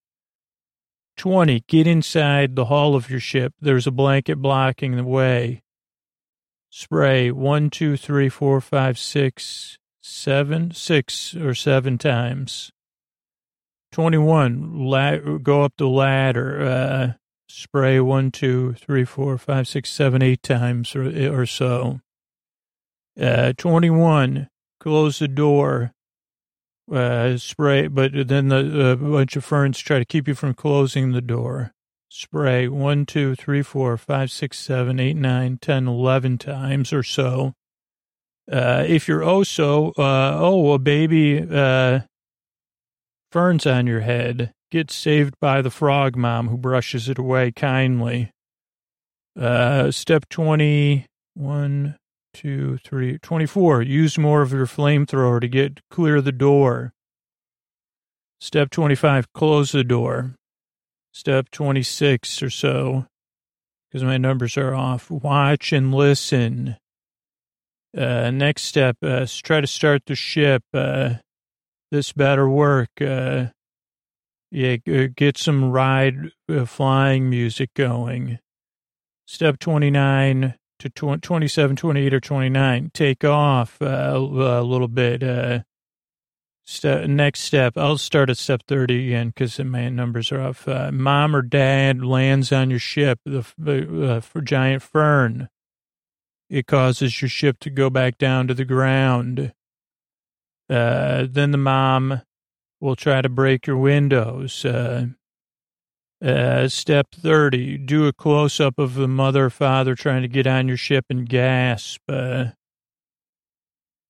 20. 1.17 1.63
Get 1.67 1.88
inside 1.88 2.56
the 2.56 2.65
hull 2.65 2.95
of 2.95 3.10
your 3.10 3.19
ship. 3.19 3.54
There's 3.60 3.88
a 3.88 3.91
blanket 3.91 4.38
blocking 4.38 4.95
the 4.95 5.04
way. 5.04 5.62
Spray 6.69 7.32
one, 7.32 7.69
two, 7.69 7.97
three, 7.97 8.30
four, 8.30 8.62
five, 8.62 8.97
six, 8.97 9.78
seven, 10.02 10.71
six 10.71 11.36
or 11.36 11.54
seven 11.54 11.97
times. 11.97 12.71
21. 13.91 14.86
La- 14.86 15.17
go 15.17 15.63
up 15.63 15.74
the 15.78 15.88
ladder. 15.88 16.62
Uh, 16.62 17.13
spray 17.50 18.00
one, 18.00 18.32
two, 18.32 18.74
three, 18.74 19.04
four, 19.04 19.38
five, 19.38 19.67
six, 19.67 19.89
seven, 19.89 20.21
eight 20.21 20.41
times 20.41 20.95
or, 20.95 21.34
or 21.34 21.45
so. 21.45 22.00
Uh, 23.19 23.54
21. 23.58 24.47
Close 24.80 25.19
the 25.19 25.28
door 25.28 25.93
uh, 26.91 27.38
spray, 27.38 27.88
but 27.88 28.12
then 28.27 28.49
the, 28.49 28.91
a 28.91 28.95
bunch 28.95 29.36
of 29.36 29.45
ferns 29.45 29.80
try 29.80 29.99
to 29.99 30.06
keep 30.06 30.27
you 30.27 30.36
from 30.36 30.54
closing 30.54 31.12
the 31.12 31.21
door. 31.21 31.71
Spray 32.10 32.67
one, 32.67 33.06
two, 33.06 33.36
three, 33.36 33.62
four, 33.62 33.97
five, 33.97 34.32
six, 34.32 34.60
seven, 34.60 34.99
eight, 34.99 35.15
nine, 35.15 35.58
ten, 35.62 35.88
eleven 35.88 36.38
times 36.38 36.91
or 36.91 37.04
so. 37.04 37.54
Uh, 38.51 38.84
if 38.86 39.08
you're 39.08 39.21
Oso, 39.21 39.91
uh, 39.97 40.38
oh, 40.38 40.73
a 40.73 40.80
baby, 40.80 41.39
uh, 41.49 42.01
ferns 43.32 43.65
on 43.65 43.88
your 43.88 44.01
head, 44.01 44.51
get 44.71 44.91
saved 44.91 45.36
by 45.39 45.62
the 45.62 45.69
frog 45.69 46.17
mom 46.17 46.49
who 46.49 46.58
brushes 46.58 47.08
it 47.08 47.17
away 47.17 47.51
kindly. 47.51 48.32
Uh, 49.39 49.89
step 49.91 50.27
21, 50.30 51.95
two, 52.33 52.77
three, 52.77 53.17
24. 53.19 53.81
Use 53.81 54.17
more 54.17 54.41
of 54.41 54.51
your 54.51 54.65
flamethrower 54.65 55.41
to 55.41 55.47
get 55.47 55.79
clear 55.89 56.21
the 56.21 56.31
door. 56.31 56.93
Step 58.39 58.69
25, 58.69 59.31
close 59.33 59.71
the 59.71 59.83
door. 59.83 60.35
Step 61.13 61.49
26 61.51 62.41
or 62.41 62.49
so, 62.49 63.05
because 63.89 64.03
my 64.03 64.17
numbers 64.17 64.57
are 64.57 64.73
off. 64.73 65.11
Watch 65.11 65.73
and 65.73 65.93
listen. 65.93 66.77
Uh, 67.95 68.31
next 68.31 68.63
step, 68.63 68.95
uh, 69.03 69.27
try 69.43 69.59
to 69.59 69.67
start 69.67 70.03
the 70.05 70.15
ship. 70.15 70.63
Uh, 70.73 71.15
this 71.91 72.13
better 72.13 72.49
work. 72.49 72.89
Uh, 73.01 73.47
yeah, 74.49 74.77
get 74.77 75.37
some 75.37 75.71
ride 75.71 76.31
uh, 76.49 76.65
flying 76.65 77.29
music 77.29 77.69
going. 77.73 78.39
Step 79.25 79.59
29, 79.59 80.55
to 80.81 80.89
27, 80.89 81.75
28, 81.75 82.13
or 82.13 82.19
29. 82.19 82.91
Take 82.93 83.23
off 83.23 83.81
uh, 83.81 84.11
a 84.13 84.19
little 84.63 84.87
bit. 84.87 85.23
Uh, 85.23 85.59
next 86.83 87.41
step, 87.41 87.77
I'll 87.77 87.97
start 87.97 88.29
at 88.29 88.37
step 88.37 88.63
30 88.67 89.07
again 89.07 89.29
because 89.29 89.59
my 89.59 89.89
numbers 89.89 90.31
are 90.31 90.41
off. 90.41 90.67
Uh, 90.67 90.91
mom 90.91 91.35
or 91.35 91.41
dad 91.41 92.03
lands 92.03 92.51
on 92.51 92.69
your 92.69 92.79
ship, 92.79 93.19
the 93.25 93.39
uh, 93.39 94.19
for 94.21 94.41
giant 94.41 94.81
fern. 94.81 95.49
It 96.49 96.67
causes 96.67 97.21
your 97.21 97.29
ship 97.29 97.59
to 97.61 97.69
go 97.69 97.89
back 97.89 98.17
down 98.17 98.47
to 98.47 98.53
the 98.53 98.65
ground. 98.65 99.53
Uh, 100.69 101.25
then 101.29 101.51
the 101.51 101.57
mom 101.57 102.21
will 102.79 102.95
try 102.95 103.21
to 103.21 103.29
break 103.29 103.67
your 103.67 103.77
windows. 103.77 104.65
Uh, 106.23 106.67
step 106.67 107.07
30, 107.15 107.79
do 107.79 108.05
a 108.07 108.13
close 108.13 108.60
up 108.60 108.77
of 108.77 108.93
the 108.93 109.07
mother 109.07 109.49
father 109.49 109.95
trying 109.95 110.21
to 110.21 110.27
get 110.27 110.45
on 110.45 110.67
your 110.67 110.77
ship 110.77 111.05
and 111.10 111.27
gasp. 111.27 112.01
Uh, 112.07 112.45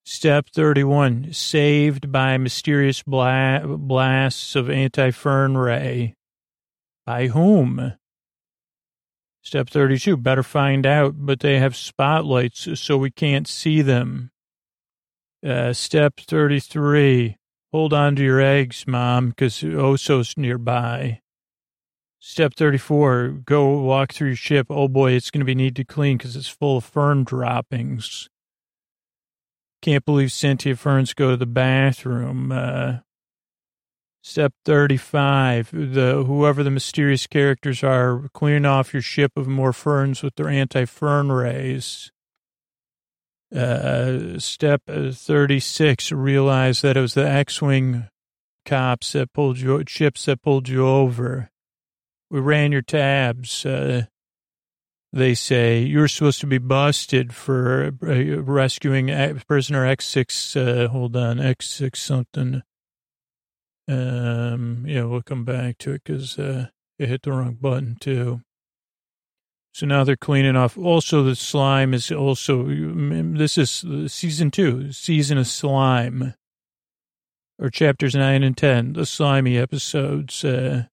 Step 0.04 0.48
31, 0.50 1.32
saved 1.32 2.12
by 2.12 2.38
mysterious 2.38 3.04
bla- 3.04 3.62
blasts 3.66 4.56
of 4.56 4.70
anti-fern 4.70 5.56
ray. 5.56 6.16
By 7.06 7.28
whom? 7.28 7.94
Step 9.44 9.70
32, 9.70 10.18
better 10.18 10.44
find 10.44 10.86
out, 10.86 11.14
but 11.18 11.40
they 11.40 11.60
have 11.60 11.76
spotlights 11.76 12.80
so 12.80 12.98
we 12.98 13.12
can't 13.12 13.48
see 13.48 13.82
them. 13.82 14.32
Uh, 15.46 15.74
step 15.74 16.20
33, 16.20 17.38
hold 17.72 17.94
on 17.94 18.16
to 18.16 18.24
your 18.24 18.42
eggs, 18.42 18.86
mom, 18.88 19.30
because 19.30 19.64
Oso's 19.64 20.36
nearby. 20.36 21.21
Step 22.24 22.54
34, 22.54 23.30
go 23.46 23.82
walk 23.82 24.14
through 24.14 24.28
your 24.28 24.36
ship. 24.36 24.68
Oh 24.70 24.88
boy, 24.88 25.14
it's 25.14 25.32
going 25.32 25.40
to 25.40 25.46
be 25.46 25.56
need 25.56 25.76
to 25.78 25.84
clean 25.84 26.20
because 26.20 26.36
it's 26.36 26.48
full 26.48 26.78
of 26.78 26.86
fern 26.86 27.24
droppings. 27.24 28.30
Can't 29.82 30.06
believe 30.06 30.32
sentient 30.32 30.78
ferns 30.78 31.16
go 31.16 31.32
to 31.32 31.38
the 31.38 31.48
bathroom. 31.48 32.52
Uh, 32.52 32.98
step 34.22 34.54
35, 34.66 35.72
the 35.72 36.24
whoever 36.28 36.62
the 36.62 36.70
mysterious 36.70 37.26
characters 37.26 37.84
are, 37.84 38.30
clearing 38.36 38.68
off 38.68 38.94
your 38.94 39.02
ship 39.02 39.32
of 39.36 39.48
more 39.48 39.74
ferns 39.74 40.22
with 40.22 40.36
their 40.36 40.48
anti-fern 40.48 41.32
rays. 41.32 42.12
Uh, 43.54 44.38
step 44.38 44.84
36, 44.86 46.12
realize 46.12 46.82
that 46.82 46.98
it 46.98 47.02
was 47.02 47.16
the 47.16 47.28
X-Wing 47.28 48.10
cops 48.64 49.14
that 49.14 49.34
pulled 49.34 49.58
you, 49.58 49.84
ships 49.88 50.26
that 50.26 50.44
pulled 50.44 50.70
you 50.70 50.86
over. 50.86 51.50
We 52.32 52.40
ran 52.40 52.72
your 52.72 52.82
tabs. 52.82 53.66
Uh, 53.66 54.06
they 55.12 55.34
say 55.34 55.82
you're 55.82 56.08
supposed 56.08 56.40
to 56.40 56.48
be 56.48 56.60
busted 56.60 57.36
for 57.36 57.92
uh, 58.02 58.42
rescuing 58.42 59.08
prisoner 59.48 59.86
X6. 59.86 60.56
Uh, 60.56 60.88
hold 60.88 61.18
on, 61.18 61.40
X6 61.40 61.98
something. 61.98 62.64
Um, 63.90 64.86
yeah, 64.88 65.04
we'll 65.04 65.22
come 65.22 65.44
back 65.44 65.78
to 65.80 65.92
it 65.92 66.04
because 66.06 66.40
uh, 66.40 66.68
it 66.98 67.10
hit 67.10 67.24
the 67.24 67.34
wrong 67.34 67.58
button 67.60 67.98
too. 68.00 68.40
So 69.74 69.86
now 69.86 70.06
they're 70.06 70.16
cleaning 70.16 70.56
off. 70.56 70.78
Also, 70.78 71.24
the 71.24 71.36
slime 71.36 71.94
is 71.94 72.14
also, 72.14 72.64
this 72.66 73.58
is 73.58 73.86
season 74.08 74.52
two, 74.52 74.94
season 74.94 75.38
of 75.38 75.48
slime, 75.48 76.34
or 77.60 77.70
chapters 77.70 78.16
nine 78.16 78.42
and 78.44 78.56
10, 78.56 78.94
the 78.94 79.06
slimy 79.06 79.58
episodes. 79.58 80.46
Uh, 80.46 80.86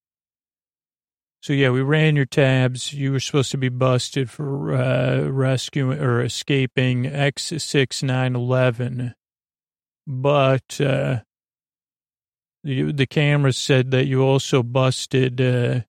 so 1.41 1.53
yeah, 1.53 1.71
we 1.71 1.83
ran 1.83 2.17
your 2.17 2.27
tabs. 2.27 2.93
You 2.93 3.13
were 3.13 3.21
supposed 3.21 3.53
to 3.53 3.59
be 3.59 3.69
busted 3.69 4.29
for 4.29 4.75
uh, 4.75 5.29
rescuing 5.29 6.01
or 6.01 6.21
escaping 6.23 7.05
X6911, 7.05 9.15
but 10.07 10.81
uh, 10.81 11.21
the 12.65 12.91
the 12.93 13.07
camera 13.07 13.53
said 13.53 13.93
that 13.93 14.07
you 14.07 14.23
also 14.23 14.65
busted 14.65 15.41
uh, 15.41 15.81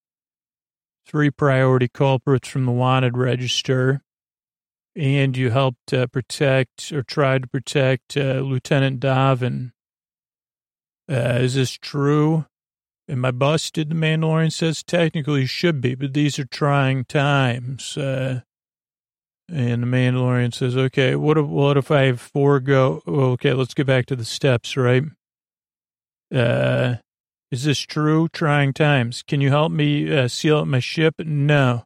three 1.08 1.32
priority 1.32 1.88
culprits 1.88 2.48
from 2.48 2.66
the 2.66 2.72
wanted 2.72 3.18
register, 3.18 4.04
and 4.96 5.36
you 5.36 5.50
helped 5.50 5.94
uh, 5.94 6.06
protect 6.08 6.92
or 6.92 7.02
tried 7.02 7.42
to 7.42 7.48
protect 7.48 8.16
uh, 8.16 8.42
Lieutenant 8.42 9.00
Davan. 9.00 9.72
Uh, 11.12 11.40
is 11.42 11.56
this 11.56 11.72
true? 11.72 12.46
Am 13.10 13.26
I 13.26 13.32
busted? 13.32 13.90
The 13.90 13.96
Mandalorian 13.96 14.54
says 14.54 14.84
technically 14.84 15.42
you 15.42 15.48
should 15.48 15.82
be, 15.82 15.96
but 15.96 16.14
these 16.14 16.38
are 16.38 16.46
trying 16.46 17.06
times. 17.06 17.98
Uh, 17.98 18.42
and 19.52 19.82
the 19.82 19.88
Mandalorian 19.88 20.54
says, 20.54 20.78
okay, 20.78 21.16
what 21.16 21.36
if, 21.36 21.48
what 21.48 21.76
if 21.76 21.90
I 21.90 22.14
forego? 22.14 23.02
Okay, 23.08 23.54
let's 23.54 23.74
get 23.74 23.88
back 23.88 24.06
to 24.08 24.16
the 24.16 24.26
steps, 24.26 24.78
right? 24.78 25.04
Uh, 26.34 26.98
is 27.50 27.64
this 27.64 27.80
true? 27.80 28.28
Trying 28.28 28.74
times. 28.74 29.24
Can 29.24 29.42
you 29.42 29.50
help 29.50 29.72
me 29.72 30.16
uh, 30.16 30.28
seal 30.28 30.60
up 30.60 30.68
my 30.68 30.80
ship? 30.80 31.16
No. 31.18 31.86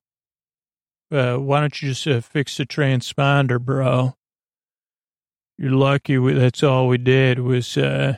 Uh, 1.09 1.37
why 1.37 1.61
don't 1.61 1.81
you 1.81 1.89
just 1.89 2.05
uh, 2.05 2.19
fix 2.19 2.57
the 2.57 2.65
transponder, 2.65 3.61
bro? 3.61 4.15
You're 5.57 5.71
lucky 5.71 6.17
we, 6.17 6.33
that's 6.33 6.63
all 6.63 6.89
we 6.89 6.97
did 6.97 7.39
was, 7.39 7.77
uh, 7.77 8.17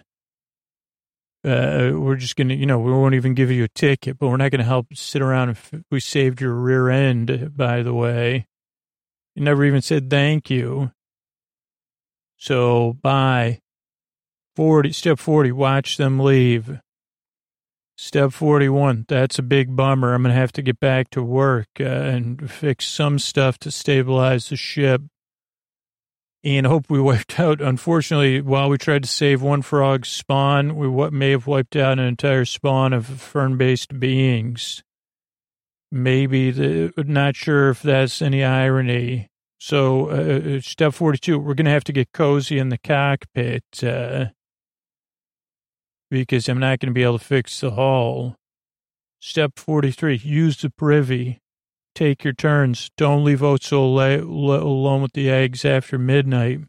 uh, 1.45 1.91
we're 1.93 2.15
just 2.15 2.36
going 2.36 2.49
to, 2.49 2.55
you 2.55 2.65
know, 2.65 2.79
we 2.79 2.91
won't 2.91 3.13
even 3.13 3.36
give 3.36 3.51
you 3.51 3.63
a 3.63 3.69
ticket, 3.69 4.17
but 4.17 4.29
we're 4.29 4.38
not 4.38 4.51
going 4.51 4.60
to 4.60 4.65
help 4.65 4.88
sit 4.95 5.21
around 5.21 5.49
if 5.49 5.71
we 5.91 5.99
saved 5.99 6.41
your 6.41 6.53
rear 6.53 6.89
end, 6.89 7.51
by 7.55 7.84
the 7.84 7.93
way. 7.93 8.47
You 9.36 9.43
never 9.43 9.63
even 9.63 9.81
said 9.81 10.10
thank 10.10 10.49
you. 10.49 10.91
So, 12.38 12.93
bye. 13.01 13.60
40, 14.55 14.91
step 14.93 15.19
40, 15.19 15.51
watch 15.51 15.97
them 15.97 16.19
leave. 16.19 16.79
Step 17.97 18.31
41, 18.31 19.05
that's 19.08 19.38
a 19.38 19.43
big 19.43 19.75
bummer. 19.75 20.13
I'm 20.13 20.23
going 20.23 20.34
to 20.34 20.39
have 20.39 20.51
to 20.53 20.62
get 20.62 20.79
back 20.79 21.10
to 21.12 21.21
work 21.21 21.67
uh, 21.79 21.84
and 21.84 22.49
fix 22.49 22.86
some 22.86 23.19
stuff 23.19 23.58
to 23.60 23.71
stabilize 23.71 24.49
the 24.49 24.55
ship 24.55 25.01
and 26.45 26.67
hope 26.67 26.89
we 26.89 27.01
wiped 27.01 27.39
out. 27.39 27.60
Unfortunately, 27.60 28.39
while 28.39 28.69
we 28.69 28.77
tried 28.77 29.03
to 29.03 29.10
save 29.10 29.41
one 29.41 29.63
frog's 29.63 30.10
spawn, 30.10 30.75
we 30.75 30.88
what 30.88 31.12
may 31.12 31.31
have 31.31 31.47
wiped 31.47 31.75
out 31.75 31.99
an 31.99 32.05
entire 32.05 32.45
spawn 32.45 32.93
of 32.93 33.08
fern-based 33.08 33.99
beings. 33.99 34.84
Maybe 35.91 36.51
the, 36.51 36.93
not 36.97 37.36
sure 37.36 37.69
if 37.69 37.81
that's 37.81 38.21
any 38.21 38.43
irony. 38.43 39.29
So, 39.60 40.10
uh, 40.10 40.58
uh 40.58 40.62
step 40.62 40.93
42, 40.93 41.39
we're 41.39 41.53
going 41.55 41.65
to 41.65 41.71
have 41.71 41.84
to 41.86 41.93
get 41.93 42.12
cozy 42.12 42.60
in 42.60 42.69
the 42.69 42.77
cockpit 42.77 43.63
uh, 43.84 44.25
because 46.12 46.47
I'm 46.47 46.60
not 46.60 46.79
going 46.79 46.89
to 46.89 46.93
be 46.93 47.03
able 47.03 47.17
to 47.17 47.25
fix 47.25 47.60
the 47.62 47.71
hull. 47.71 48.36
Step 49.19 49.53
43, 49.58 50.17
use 50.17 50.62
the 50.62 50.69
privy. 50.69 51.39
Take 51.95 52.25
your 52.25 52.34
turns. 52.34 52.91
Don't 52.97 53.23
leave 53.23 53.39
Oso 53.39 54.21
alone 54.21 55.01
with 55.01 55.13
the 55.13 55.29
eggs 55.29 55.63
after 55.63 55.97
midnight. 55.97 56.60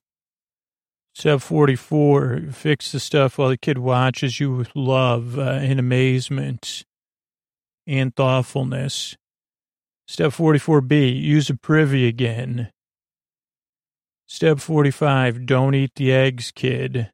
Step 1.17 1.41
44, 1.41 2.43
fix 2.53 2.93
the 2.93 3.01
stuff 3.01 3.37
while 3.37 3.49
the 3.49 3.57
kid 3.57 3.79
watches 3.79 4.39
you 4.39 4.53
with 4.53 4.71
love 4.77 5.39
uh, 5.39 5.43
and 5.43 5.81
amazement 5.81 6.85
and 7.87 8.15
thoughtfulness. 8.15 9.17
Step 10.07 10.31
44B, 10.31 11.21
use 11.21 11.51
a 11.51 11.57
privy 11.57 12.07
again. 12.07 12.71
Step 14.29 14.61
45, 14.61 15.47
don't 15.47 15.75
eat 15.75 15.93
the 15.97 16.13
eggs, 16.13 16.53
kid. 16.55 17.11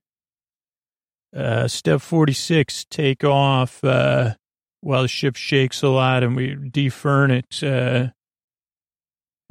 Uh, 1.34 1.66
step 1.68 2.02
46, 2.02 2.84
take 2.90 3.24
off. 3.24 3.82
Uh, 3.82 4.34
while 4.82 5.02
the 5.02 5.08
ship 5.08 5.36
shakes 5.36 5.82
a 5.82 5.88
lot 5.88 6.22
and 6.22 6.36
we 6.36 6.54
defern 6.54 7.30
it. 7.30 7.62
Uh, 7.62 8.10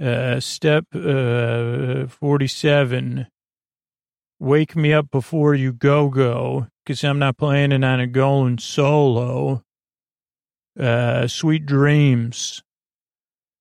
uh, 0.04 0.40
step 0.40 0.86
uh, 0.94 2.08
47, 2.08 3.28
wake 4.40 4.76
me 4.76 4.94
up 4.94 5.10
before 5.10 5.56
you 5.56 5.72
go 5.72 6.10
go, 6.10 6.68
because 6.84 7.04
I'm 7.04 7.20
not 7.20 7.38
planning 7.38 7.84
on 7.84 8.00
a 8.00 8.08
going 8.08 8.58
solo. 8.58 9.64
Uh, 10.80 11.28
sweet 11.28 11.66
dreams. 11.66 12.64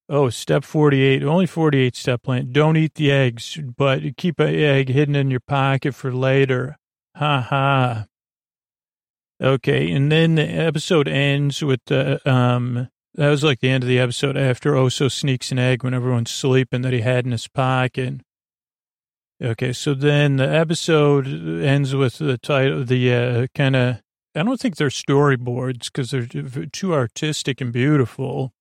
Oh, 0.08 0.28
step 0.28 0.64
48, 0.64 1.22
only 1.22 1.46
48 1.46 1.94
step 1.94 2.22
plan. 2.22 2.52
Don't 2.52 2.76
eat 2.76 2.94
the 2.94 3.12
eggs, 3.12 3.58
but 3.76 4.16
keep 4.16 4.40
an 4.40 4.54
egg 4.54 4.88
hidden 4.88 5.14
in 5.14 5.30
your 5.30 5.40
pocket 5.40 5.94
for 5.94 6.12
later. 6.12 6.76
Ha 7.16 7.40
ha. 7.42 8.06
Okay, 9.42 9.90
and 9.90 10.12
then 10.12 10.34
the 10.34 10.42
episode 10.46 11.08
ends 11.08 11.62
with 11.62 11.80
the 11.86 12.20
um. 12.30 12.88
That 13.14 13.30
was 13.30 13.42
like 13.42 13.60
the 13.60 13.70
end 13.70 13.82
of 13.82 13.88
the 13.88 13.98
episode 13.98 14.36
after 14.36 14.72
Oso 14.72 15.10
sneaks 15.10 15.50
an 15.50 15.58
egg 15.58 15.82
when 15.82 15.94
everyone's 15.94 16.30
sleeping 16.30 16.82
that 16.82 16.92
he 16.92 17.00
had 17.00 17.26
in 17.26 17.32
his 17.32 17.48
pocket. 17.48 18.20
Okay, 19.42 19.72
so 19.72 19.94
then 19.94 20.36
the 20.36 20.48
episode 20.48 21.26
ends 21.26 21.94
with 21.94 22.18
the 22.18 22.38
title, 22.38 22.84
the 22.84 23.12
uh, 23.12 23.46
kind 23.54 23.74
of. 23.74 24.02
I 24.34 24.42
don't 24.44 24.60
think 24.60 24.76
they're 24.76 24.88
storyboards 24.88 25.86
because 25.86 26.10
they're 26.10 26.66
too 26.66 26.94
artistic 26.94 27.60
and 27.60 27.72
beautiful. 27.72 28.52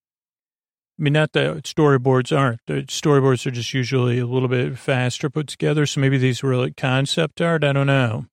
I 1.00 1.04
mean, 1.04 1.14
not 1.14 1.34
that 1.34 1.64
storyboards 1.64 2.36
aren't. 2.36 2.62
The 2.66 2.84
storyboards 2.84 3.46
are 3.46 3.52
just 3.52 3.74
usually 3.74 4.18
a 4.20 4.26
little 4.26 4.50
bit 4.50 4.78
faster 4.80 5.30
put 5.30 5.48
together. 5.48 5.86
So 5.86 6.02
maybe 6.02 6.18
these 6.18 6.42
were 6.42 6.56
like 6.56 6.76
concept 6.76 7.40
art. 7.40 7.64
I 7.64 7.72
don't 7.74 7.88
know. 7.88 8.26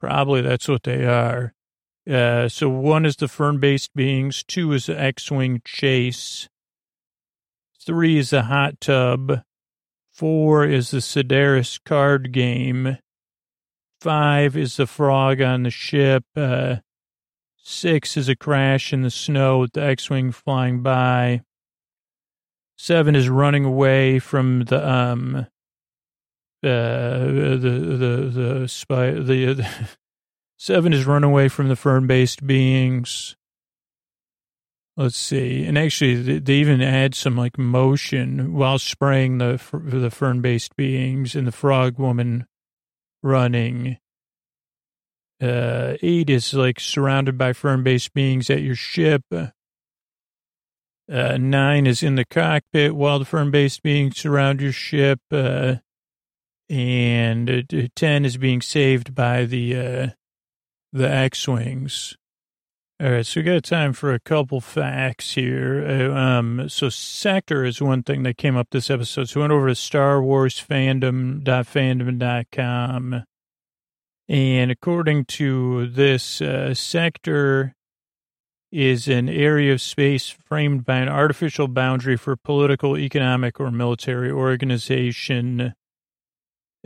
Probably 0.00 0.42
that's 0.42 0.68
what 0.68 0.82
they 0.82 1.06
are. 1.06 1.54
Uh, 2.08 2.48
so 2.48 2.68
one 2.68 3.04
is 3.04 3.16
the 3.16 3.28
fern-based 3.28 3.94
beings, 3.94 4.42
two 4.42 4.72
is 4.72 4.86
the 4.86 5.00
X-wing 5.00 5.60
chase, 5.64 6.48
three 7.84 8.18
is 8.18 8.30
the 8.30 8.44
hot 8.44 8.80
tub, 8.80 9.42
four 10.10 10.64
is 10.64 10.90
the 10.90 10.98
Sedaris 10.98 11.78
card 11.84 12.32
game, 12.32 12.98
five 14.00 14.56
is 14.56 14.76
the 14.76 14.86
frog 14.86 15.40
on 15.40 15.62
the 15.64 15.70
ship, 15.70 16.24
uh, 16.36 16.76
six 17.56 18.16
is 18.16 18.28
a 18.28 18.36
crash 18.36 18.92
in 18.92 19.02
the 19.02 19.10
snow 19.10 19.58
with 19.58 19.72
the 19.72 19.82
X-wing 19.82 20.32
flying 20.32 20.82
by, 20.82 21.42
seven 22.80 23.14
is 23.14 23.28
running 23.28 23.66
away 23.66 24.18
from 24.18 24.64
the 24.64 24.88
um 24.90 25.46
uh, 26.62 27.26
the 27.26 27.68
the 27.98 28.30
the 28.60 28.68
spy 28.68 29.10
the, 29.10 29.54
the 29.54 29.68
seven 30.60 30.92
is 30.92 31.06
run 31.06 31.24
away 31.24 31.48
from 31.48 31.68
the 31.68 31.76
fern 31.76 32.06
based 32.06 32.46
beings. 32.46 33.34
Let's 34.96 35.16
see, 35.16 35.64
and 35.64 35.78
actually 35.78 36.38
they 36.38 36.54
even 36.54 36.82
add 36.82 37.14
some 37.14 37.34
like 37.34 37.58
motion 37.58 38.52
while 38.52 38.78
spraying 38.78 39.38
the 39.38 39.58
the 39.72 40.10
fern 40.10 40.42
based 40.42 40.76
beings 40.76 41.34
and 41.34 41.46
the 41.46 41.52
frog 41.52 41.98
woman 41.98 42.46
running. 43.22 43.96
Uh, 45.42 45.94
eight 46.02 46.28
is 46.28 46.52
like 46.52 46.78
surrounded 46.78 47.38
by 47.38 47.54
fern 47.54 47.82
based 47.82 48.12
beings 48.12 48.50
at 48.50 48.60
your 48.60 48.74
ship. 48.74 49.22
Uh, 49.32 49.48
nine 51.38 51.86
is 51.86 52.02
in 52.02 52.16
the 52.16 52.26
cockpit 52.26 52.94
while 52.94 53.18
the 53.18 53.24
fern 53.24 53.50
based 53.50 53.82
beings 53.82 54.18
surround 54.18 54.60
your 54.60 54.72
ship. 54.72 55.20
Uh, 55.32 55.76
and 56.68 57.50
uh, 57.50 57.88
10 57.96 58.24
is 58.24 58.36
being 58.36 58.60
saved 58.60 59.12
by 59.14 59.44
the 59.44 60.12
the 60.92 61.10
X-wings. 61.10 62.16
All 63.00 63.10
right, 63.10 63.24
so 63.24 63.40
we 63.40 63.44
got 63.44 63.64
time 63.64 63.94
for 63.94 64.12
a 64.12 64.20
couple 64.20 64.60
facts 64.60 65.32
here. 65.32 65.82
Uh, 65.88 66.14
um, 66.14 66.68
so 66.68 66.90
sector 66.90 67.64
is 67.64 67.80
one 67.80 68.02
thing 68.02 68.24
that 68.24 68.36
came 68.36 68.58
up 68.58 68.68
this 68.70 68.90
episode. 68.90 69.30
So 69.30 69.40
we 69.40 69.44
went 69.44 69.54
over 69.54 69.68
to 69.68 69.74
Star 69.74 70.22
Wars 70.22 70.60
fandom.fandom.com. 70.60 73.24
And 74.28 74.70
according 74.70 75.24
to 75.24 75.86
this, 75.86 76.42
uh, 76.42 76.74
sector 76.74 77.74
is 78.70 79.08
an 79.08 79.30
area 79.30 79.72
of 79.72 79.80
space 79.80 80.28
framed 80.28 80.84
by 80.84 80.98
an 80.98 81.08
artificial 81.08 81.68
boundary 81.68 82.18
for 82.18 82.36
political, 82.36 82.98
economic, 82.98 83.58
or 83.58 83.70
military 83.70 84.30
organization 84.30 85.72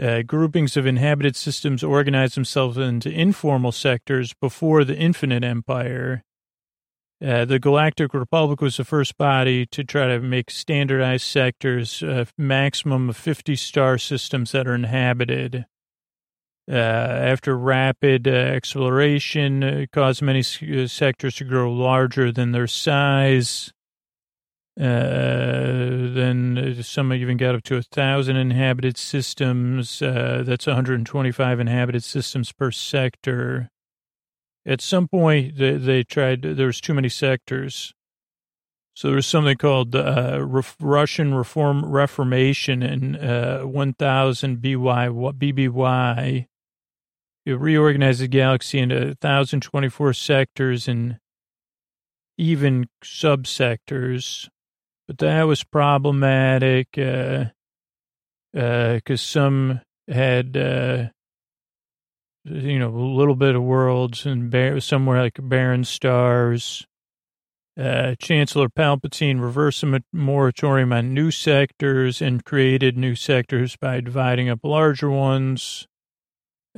uh, 0.01 0.22
groupings 0.22 0.76
of 0.76 0.86
inhabited 0.86 1.36
systems 1.36 1.82
organized 1.82 2.36
themselves 2.36 2.76
into 2.76 3.11
informal 3.11 3.72
sectors 3.72 4.34
before 4.40 4.84
the 4.84 4.97
Infinite 4.97 5.45
Empire. 5.45 6.24
Uh, 7.24 7.45
the 7.45 7.59
Galactic 7.59 8.12
Republic 8.12 8.61
was 8.61 8.76
the 8.76 8.84
first 8.84 9.16
body 9.16 9.66
to 9.66 9.84
try 9.84 10.09
to 10.09 10.20
make 10.20 10.51
standardized 10.51 11.26
sectors, 11.26 12.03
a 12.03 12.26
maximum 12.36 13.09
of 13.09 13.16
50 13.16 13.55
star 13.57 13.99
systems 13.99 14.53
that 14.53 14.66
are 14.66 14.74
inhabited. 14.74 15.64
Uh, 16.68 16.74
after 16.74 17.57
rapid 17.57 18.26
uh, 18.26 18.30
exploration, 18.30 19.62
it 19.62 19.92
caused 19.92 20.22
many 20.22 20.40
uh, 20.40 20.86
sectors 20.86 21.36
to 21.36 21.45
grow 21.45 21.70
larger 21.70 22.32
than 22.32 22.53
their 22.53 22.66
size. 22.66 23.72
Uh, 24.79 26.11
then 26.14 26.77
some 26.83 27.12
even 27.12 27.37
got 27.37 27.55
up 27.55 27.62
to 27.62 27.77
a 27.77 27.83
thousand 27.83 28.37
inhabited 28.37 28.97
systems. 28.97 30.03
Uh, 30.03 30.43
that's 30.45 30.66
125 30.66 31.61
inhabited 31.61 32.03
systems 32.03 32.51
per 32.51 32.72
sector. 32.72 33.70
At 34.66 34.81
some 34.81 35.07
point, 35.07 35.59
they, 35.59 35.77
they 35.77 36.03
tried. 36.03 36.43
There 36.43 36.66
was 36.66 36.81
too 36.81 36.95
many 36.95 37.09
sectors, 37.09 37.95
so 38.95 39.09
there 39.09 39.16
was 39.16 39.27
something 39.27 39.57
called 39.57 39.95
uh, 39.95 40.39
Ruusan 40.39 41.37
Reform 41.37 41.85
Reformation 41.85 42.83
in 42.83 43.16
uh, 43.16 43.62
1000 43.62 44.62
BY, 44.62 44.68
BBY. 44.70 46.47
It 47.47 47.61
reorganized 47.61 48.20
the 48.20 48.29
galaxy 48.29 48.79
into 48.79 49.16
1,024 49.20 50.14
sectors 50.14 50.89
and 50.89 51.18
even 52.39 52.89
subsectors 53.05 54.49
but 55.07 55.19
that 55.19 55.43
was 55.45 55.65
problematic 55.65 56.89
because 56.93 57.51
uh, 58.55 59.13
uh, 59.13 59.17
some 59.17 59.81
had 60.09 60.57
uh, 60.57 61.07
you 62.45 62.79
know 62.79 62.89
a 62.89 63.17
little 63.17 63.35
bit 63.37 63.55
of 63.55 63.63
worlds 63.63 64.27
and 64.27 64.51
bar- 64.51 64.81
somewhere 64.81 65.23
like 65.23 65.39
barren 65.41 65.85
stars. 65.85 66.87
Uh, 67.77 68.15
Chancellor 68.21 68.69
Palpatine 68.69 69.41
reversed 69.41 69.83
a 69.83 70.01
moratorium 70.13 70.93
on 70.93 71.13
new 71.13 71.33
sectors 71.33 72.23
and 72.23 72.45
created 72.45 72.97
new 72.97 73.17
sectors 73.17 73.77
by 73.77 74.01
dividing 74.01 74.49
up 74.49 74.61
larger 74.63 75.11
ones. 75.11 75.89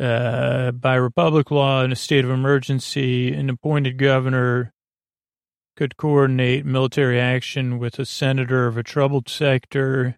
Uh, 0.01 0.71
by 0.73 0.95
Republic 0.95 1.51
law, 1.51 1.83
in 1.83 1.93
a 1.93 1.97
state 1.97 2.25
of 2.25 2.31
emergency, 2.31 3.33
an 3.33 3.51
appointed 3.51 3.99
governor 3.99 4.73
could 5.77 5.97
coordinate 5.97 6.65
military 6.65 7.21
action 7.21 7.79
with 7.79 7.99
a 7.99 8.07
senator 8.07 8.67
of 8.67 8.77
a 8.77 8.83
troubled 8.83 9.29
sector. 9.29 10.17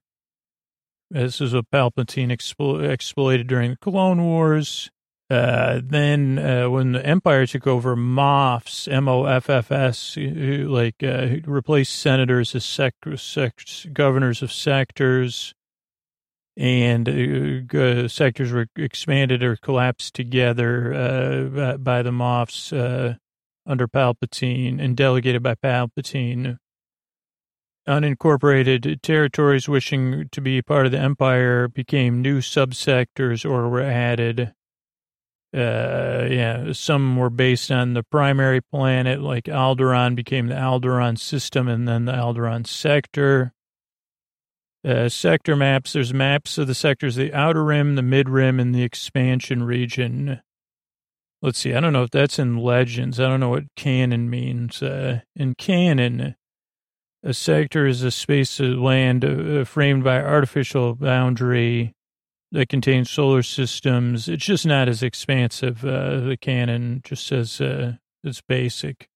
This 1.11 1.41
is 1.41 1.53
what 1.53 1.71
Palpatine 1.71 2.31
explo- 2.31 2.89
exploited 2.89 3.47
during 3.47 3.71
the 3.73 3.77
Clone 3.77 4.23
Wars. 4.23 4.91
Uh, 5.31 5.81
then, 5.85 6.39
uh, 6.39 6.71
when 6.71 6.93
the 6.93 7.05
Empire 7.05 7.47
took 7.47 7.67
over, 7.67 7.95
Moffs, 7.95 8.91
M-O-F-F-S, 8.91 10.17
like 10.17 11.03
uh, 11.03 11.27
replaced 11.45 11.99
senators 11.99 12.55
as 12.55 12.65
sec- 12.65 12.95
sec- 13.17 13.93
governors 13.93 14.43
of 14.43 14.51
sectors, 14.51 15.55
and 16.57 17.09
uh, 17.75 18.09
sectors 18.09 18.53
were 18.53 18.69
expanded 18.77 19.43
or 19.43 19.57
collapsed 19.57 20.15
together 20.15 20.95
uh, 20.95 21.77
by 21.77 22.03
the 22.03 22.11
Moffs 22.11 22.73
uh, 22.73 23.17
under 23.69 23.87
Palpatine 23.87 24.81
and 24.81 24.97
delegated 24.97 25.43
by 25.43 25.55
Palpatine. 25.55 26.59
Unincorporated 27.87 29.01
territories 29.03 29.69
wishing 29.69 30.29
to 30.33 30.41
be 30.41 30.61
part 30.61 30.87
of 30.87 30.93
the 30.93 30.99
Empire 30.99 31.69
became 31.69 32.21
new 32.21 32.41
subsectors 32.41 33.49
or 33.49 33.69
were 33.69 33.81
added. 33.81 34.53
Uh, 35.55 36.27
yeah, 36.31 36.73
some 36.73 37.17
were 37.17 37.31
based 37.31 37.71
on 37.71 37.95
the 37.95 38.03
primary 38.03 38.61
planet, 38.61 39.21
like 39.21 39.45
Alderaan 39.45 40.15
became 40.15 40.49
the 40.49 40.55
Alderaan 40.55 41.19
system 41.19 41.69
and 41.69 41.89
then 41.89 42.05
the 42.05 42.13
Alderaan 42.13 42.67
sector. 42.67 43.55
Uh, 44.85 45.09
sector 45.09 45.57
maps, 45.57 45.95
there's 45.95 46.13
maps 46.13 46.59
of 46.59 46.67
the 46.67 46.75
sectors, 46.75 47.17
the 47.17 47.33
outer 47.33 47.65
rim, 47.65 47.95
the 47.95 48.03
mid 48.03 48.29
rim, 48.29 48.61
and 48.61 48.75
the 48.75 48.83
expansion 48.83 49.63
region. 49.63 50.41
Let's 51.41 51.59
see. 51.59 51.73
I 51.73 51.81
don't 51.81 51.93
know 51.93 52.03
if 52.03 52.11
that's 52.11 52.39
in 52.39 52.57
legends. 52.57 53.21
I 53.21 53.29
don't 53.29 53.41
know 53.41 53.51
what 53.51 53.75
canon 53.77 54.29
means. 54.29 54.83
Uh, 54.83 55.21
in 55.37 55.55
canon, 55.55 56.35
a 57.23 57.35
sector 57.35 57.87
is 57.87 58.03
a 58.03 58.11
space 58.11 58.59
of 58.59 58.79
land 58.79 59.25
uh, 59.25 59.65
framed 59.65 60.03
by 60.03 60.21
artificial 60.21 60.95
boundary 60.97 61.95
that 62.51 62.69
contains 62.69 63.11
solar 63.11 63.43
systems. 63.43 64.29
It's 64.29 64.45
just 64.45 64.67
not 64.67 64.89
as 64.89 65.03
expansive. 65.03 65.85
Uh, 65.85 66.21
the 66.21 66.37
canon 66.41 67.03
just 67.05 67.27
says 67.27 67.61
uh, 67.61 67.95
it's 68.25 68.41
basic. 68.41 69.09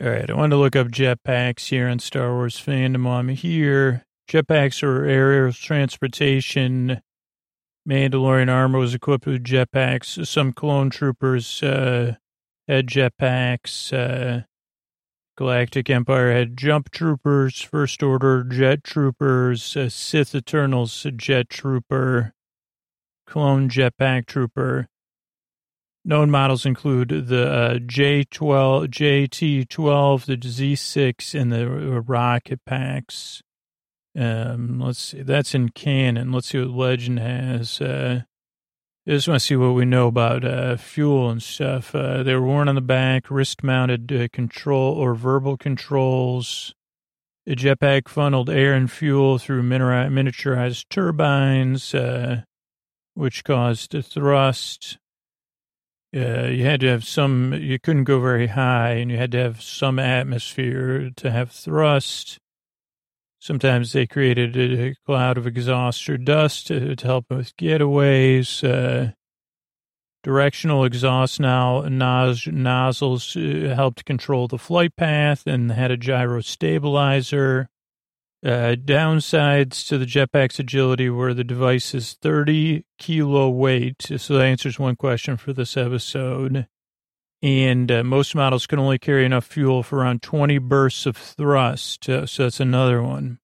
All 0.00 0.08
right. 0.08 0.28
I 0.28 0.34
wanted 0.34 0.50
to 0.50 0.56
look 0.56 0.76
up 0.76 0.88
jetpacks 0.88 1.68
here 1.68 1.88
on 1.88 1.98
Star 1.98 2.32
Wars 2.32 2.56
fandom. 2.56 3.06
I'm 3.06 3.28
here. 3.28 4.04
Jetpacks 4.28 4.82
are 4.82 5.04
aerial 5.04 5.52
transportation 5.52 7.02
Mandalorian 7.88 8.52
armor 8.52 8.78
was 8.78 8.94
equipped 8.94 9.24
with 9.24 9.42
jetpacks. 9.42 10.26
Some 10.26 10.52
clone 10.52 10.90
troopers 10.90 11.62
uh, 11.62 12.16
had 12.66 12.86
jetpacks. 12.86 13.92
Uh, 13.92 14.44
Galactic 15.38 15.88
Empire 15.88 16.32
had 16.32 16.56
jump 16.56 16.90
troopers, 16.90 17.62
First 17.62 18.02
Order 18.02 18.44
jet 18.44 18.84
troopers, 18.84 19.76
uh, 19.76 19.88
Sith 19.88 20.34
Eternals 20.34 21.06
jet 21.16 21.48
trooper, 21.48 22.34
clone 23.26 23.70
jetpack 23.70 24.26
trooper. 24.26 24.88
Known 26.04 26.30
models 26.30 26.66
include 26.66 27.28
the 27.28 27.50
uh, 27.50 27.74
J12, 27.74 28.88
JT12, 28.88 30.24
the 30.24 30.36
Z6, 30.36 31.40
and 31.40 31.52
the 31.52 31.68
rocket 32.00 32.60
packs. 32.66 33.42
Um, 34.18 34.80
let's 34.80 34.98
see. 34.98 35.22
That's 35.22 35.54
in 35.54 35.68
canon. 35.68 36.32
Let's 36.32 36.48
see 36.48 36.58
what 36.58 36.70
legend 36.70 37.20
has. 37.20 37.80
Uh, 37.80 38.22
I 39.06 39.10
just 39.10 39.28
want 39.28 39.40
to 39.40 39.46
see 39.46 39.56
what 39.56 39.74
we 39.74 39.84
know 39.84 40.08
about 40.08 40.44
uh, 40.44 40.76
fuel 40.76 41.30
and 41.30 41.42
stuff. 41.42 41.94
Uh, 41.94 42.22
they 42.22 42.34
were 42.34 42.42
worn 42.42 42.68
on 42.68 42.74
the 42.74 42.80
back, 42.80 43.30
wrist-mounted 43.30 44.12
uh, 44.12 44.28
control 44.32 44.94
or 44.94 45.14
verbal 45.14 45.56
controls. 45.56 46.74
The 47.46 47.54
jetpack 47.54 48.08
funneled 48.08 48.50
air 48.50 48.74
and 48.74 48.90
fuel 48.90 49.38
through 49.38 49.62
miniaturized 49.62 50.86
turbines, 50.90 51.94
uh, 51.94 52.42
which 53.14 53.44
caused 53.44 53.94
a 53.94 54.02
thrust. 54.02 54.98
Uh, 56.14 56.48
you 56.48 56.64
had 56.64 56.80
to 56.80 56.88
have 56.88 57.04
some. 57.04 57.54
You 57.54 57.78
couldn't 57.78 58.04
go 58.04 58.20
very 58.20 58.48
high, 58.48 58.94
and 58.94 59.10
you 59.10 59.16
had 59.16 59.32
to 59.32 59.38
have 59.38 59.62
some 59.62 59.98
atmosphere 59.98 61.10
to 61.16 61.30
have 61.30 61.50
thrust. 61.50 62.38
Sometimes 63.40 63.92
they 63.92 64.06
created 64.06 64.56
a 64.56 64.94
cloud 65.06 65.38
of 65.38 65.46
exhaust 65.46 66.08
or 66.08 66.18
dust 66.18 66.66
to, 66.68 66.96
to 66.96 67.06
help 67.06 67.26
with 67.30 67.56
getaways. 67.56 68.64
Uh, 68.64 69.12
directional 70.24 70.84
exhaust 70.84 71.38
now 71.38 71.82
nos, 71.82 72.46
nozzles 72.48 73.36
uh, 73.36 73.72
helped 73.74 74.04
control 74.04 74.48
the 74.48 74.58
flight 74.58 74.96
path 74.96 75.46
and 75.46 75.70
had 75.70 75.90
a 75.90 75.96
gyro 75.96 76.40
stabilizer. 76.40 77.68
Uh, 78.44 78.76
downsides 78.76 79.86
to 79.86 79.98
the 79.98 80.04
jetpack's 80.04 80.60
agility 80.60 81.10
were 81.10 81.34
the 81.34 81.42
device's 81.42 82.14
30 82.14 82.84
kilo 82.98 83.48
weight. 83.48 84.10
So 84.16 84.34
that 84.34 84.44
answers 84.44 84.78
one 84.78 84.96
question 84.96 85.36
for 85.36 85.52
this 85.52 85.76
episode. 85.76 86.66
And 87.40 87.90
uh, 87.92 88.02
most 88.02 88.34
models 88.34 88.66
can 88.66 88.78
only 88.78 88.98
carry 88.98 89.24
enough 89.24 89.44
fuel 89.44 89.82
for 89.82 89.98
around 89.98 90.22
20 90.22 90.58
bursts 90.58 91.06
of 91.06 91.16
thrust. 91.16 92.08
Uh, 92.08 92.26
so 92.26 92.44
that's 92.44 92.60
another 92.60 93.02
one. 93.02 93.38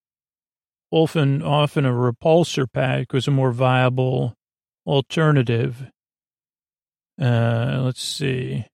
Often, 0.90 1.42
often 1.42 1.86
a 1.86 1.90
repulsor 1.90 2.66
pack 2.72 3.12
was 3.12 3.28
a 3.28 3.32
more 3.32 3.53
viable 3.53 4.34
alternative. 4.86 5.86
Uh, 7.20 7.80
let's 7.82 8.03
see. 8.03 8.66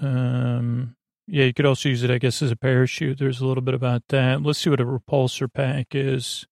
Um, 0.00 0.96
yeah, 1.26 1.44
you 1.44 1.54
could 1.54 1.66
also 1.66 1.88
use 1.88 2.02
it, 2.02 2.10
I 2.10 2.18
guess, 2.18 2.42
as 2.42 2.50
a 2.50 2.56
parachute. 2.56 3.18
There's 3.18 3.40
a 3.40 3.46
little 3.46 3.62
bit 3.62 3.74
about 3.74 4.02
that. 4.08 4.42
Let's 4.42 4.58
see 4.58 4.70
what 4.70 4.80
a 4.80 4.84
repulsor 4.84 5.52
pack 5.52 5.88
is. 5.94 6.46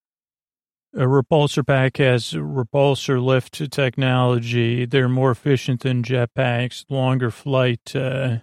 A 0.95 1.05
repulsor 1.05 1.66
pack 1.66 1.99
has 1.99 2.32
repulsor 2.32 3.22
lift 3.22 3.70
technology. 3.70 4.86
They're 4.86 5.09
more 5.09 5.30
efficient 5.30 5.82
than 5.82 6.03
jetpacks, 6.03 6.84
longer 6.89 7.30
flight, 7.30 7.95
uh, 7.95 8.39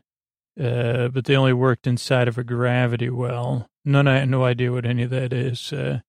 uh, 0.59 1.07
but 1.09 1.25
they 1.25 1.35
only 1.35 1.53
worked 1.53 1.87
inside 1.87 2.27
of 2.27 2.37
a 2.37 2.43
gravity 2.43 3.09
well. 3.09 3.67
None, 3.83 4.07
I 4.07 4.19
had 4.19 4.29
no 4.29 4.43
idea 4.43 4.71
what 4.71 4.85
any 4.85 5.03
of 5.03 5.09
that 5.09 5.33
is. 5.33 5.73
Uh, 5.73 6.01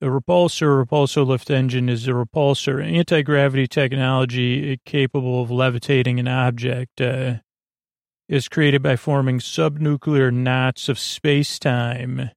a 0.00 0.06
repulsor, 0.06 0.82
repulsor 0.82 1.26
lift 1.26 1.50
engine 1.50 1.90
is 1.90 2.08
a 2.08 2.12
repulsor 2.12 2.82
anti-gravity 2.82 3.66
technology 3.66 4.80
capable 4.86 5.42
of 5.42 5.50
levitating 5.50 6.18
an 6.18 6.26
object. 6.26 7.00
Uh, 7.00 7.34
is 8.30 8.48
created 8.48 8.80
by 8.80 8.94
forming 8.94 9.40
subnuclear 9.40 10.32
knots 10.32 10.88
of 10.88 11.00
space-time 11.00 12.30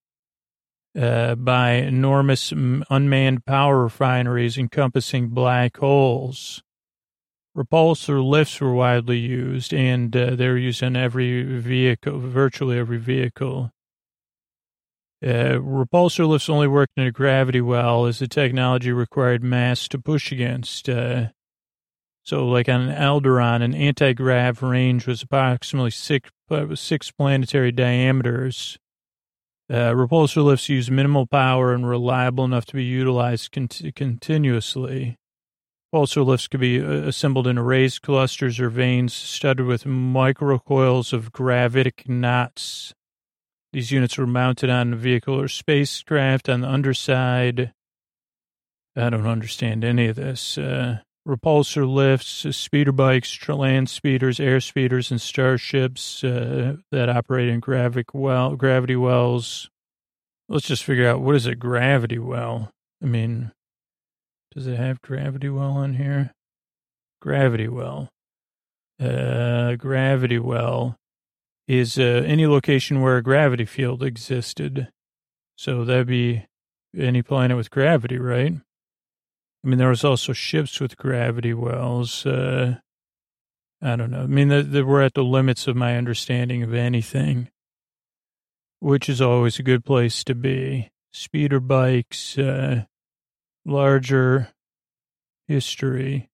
uh, 0.99 1.35
by 1.35 1.71
enormous 1.71 2.51
unmanned 2.51 3.45
power 3.45 3.83
refineries 3.83 4.57
encompassing 4.57 5.29
black 5.29 5.77
holes. 5.77 6.61
Repulsor 7.55 8.23
lifts 8.23 8.59
were 8.59 8.73
widely 8.73 9.19
used, 9.19 9.73
and 9.73 10.15
uh, 10.15 10.35
they're 10.35 10.57
used 10.57 10.81
in 10.81 10.95
every 10.95 11.43
vehicle, 11.59 12.19
virtually 12.19 12.79
every 12.79 12.97
vehicle. 12.97 13.71
Uh, 15.23 15.57
repulsor 15.61 16.27
lifts 16.27 16.49
only 16.49 16.67
worked 16.67 16.93
in 16.97 17.05
a 17.05 17.11
gravity 17.11 17.61
well 17.61 18.05
as 18.05 18.19
the 18.19 18.27
technology 18.27 18.91
required 18.91 19.43
mass 19.43 19.87
to 19.87 19.99
push 19.99 20.31
against. 20.31 20.89
Uh, 20.89 21.27
so, 22.23 22.47
like 22.47 22.67
on 22.67 22.89
an 22.89 22.95
Alderaan, 22.95 23.61
an 23.61 23.75
anti-grav 23.75 24.63
range 24.63 25.05
was 25.07 25.21
approximately 25.21 25.91
six, 25.91 26.29
uh, 26.49 26.73
six 26.75 27.11
planetary 27.11 27.71
diameters. 27.71 28.77
Uh, 29.73 29.91
repulsor 29.91 30.43
lifts 30.43 30.69
use 30.69 30.91
minimal 30.91 31.25
power 31.25 31.73
and 31.73 31.89
reliable 31.89 32.45
enough 32.45 32.63
to 32.63 32.75
be 32.75 32.83
utilized 32.83 33.51
cont- 33.51 33.81
continuously. 33.95 35.17
Repulsor 35.91 36.23
lifts 36.23 36.47
could 36.47 36.59
be 36.59 36.79
uh, 36.79 37.07
assembled 37.07 37.47
in 37.47 37.57
raised 37.57 38.03
clusters 38.03 38.59
or 38.59 38.69
vanes 38.69 39.15
studded 39.15 39.65
with 39.65 39.85
microcoils 39.85 41.11
of 41.11 41.31
gravitic 41.31 42.07
knots. 42.07 42.93
These 43.71 43.91
units 43.91 44.15
were 44.15 44.27
mounted 44.27 44.69
on 44.69 44.93
a 44.93 44.95
vehicle 44.95 45.41
or 45.41 45.47
spacecraft 45.47 46.49
on 46.49 46.61
the 46.61 46.69
underside. 46.69 47.73
I 48.95 49.09
don't 49.09 49.25
understand 49.25 49.83
any 49.83 50.05
of 50.05 50.17
this. 50.17 50.55
Uh, 50.55 50.99
repulsor 51.27 51.91
lifts, 51.91 52.45
speeder 52.55 52.91
bikes, 52.91 53.47
land 53.47 53.89
speeders, 53.89 54.39
air 54.39 54.59
speeders, 54.59 55.11
and 55.11 55.21
starships 55.21 56.23
uh, 56.23 56.77
that 56.91 57.09
operate 57.09 57.49
in 57.49 57.59
gravity 57.59 58.05
well, 58.13 58.55
gravity 58.55 58.95
wells. 58.95 59.69
Let's 60.49 60.67
just 60.67 60.83
figure 60.83 61.07
out 61.07 61.21
what 61.21 61.35
is 61.35 61.45
a 61.45 61.55
gravity 61.55 62.19
well. 62.19 62.71
I 63.01 63.05
mean, 63.05 63.51
does 64.53 64.67
it 64.67 64.77
have 64.77 65.01
gravity 65.01 65.49
well 65.49 65.71
on 65.71 65.95
here? 65.95 66.31
Gravity 67.21 67.67
well. 67.67 68.09
Uh, 69.01 69.75
gravity 69.75 70.39
well 70.39 70.97
is 71.67 71.97
uh, 71.97 72.23
any 72.25 72.45
location 72.45 73.01
where 73.01 73.17
a 73.17 73.23
gravity 73.23 73.65
field 73.65 74.03
existed. 74.03 74.89
So 75.55 75.85
that'd 75.85 76.07
be 76.07 76.45
any 76.97 77.21
planet 77.21 77.57
with 77.57 77.71
gravity, 77.71 78.17
right? 78.17 78.55
I 79.63 79.69
mean, 79.69 79.79
there 79.79 79.89
was 79.89 80.03
also 80.03 80.33
ships 80.33 80.79
with 80.79 80.97
gravity 80.97 81.53
wells. 81.53 82.25
Uh, 82.25 82.75
I 83.81 83.95
don't 83.95 84.11
know. 84.11 84.23
I 84.23 84.27
mean, 84.27 84.49
they, 84.49 84.81
we're 84.81 85.01
at 85.01 85.13
the 85.13 85.23
limits 85.23 85.67
of 85.67 85.75
my 85.75 85.97
understanding 85.97 86.63
of 86.63 86.73
anything, 86.73 87.49
which 88.79 89.07
is 89.07 89.21
always 89.21 89.59
a 89.59 89.63
good 89.63 89.85
place 89.85 90.23
to 90.25 90.35
be. 90.35 90.91
Speeder 91.11 91.59
bikes, 91.59 92.37
uh, 92.37 92.85
larger 93.65 94.49
history. 95.47 96.29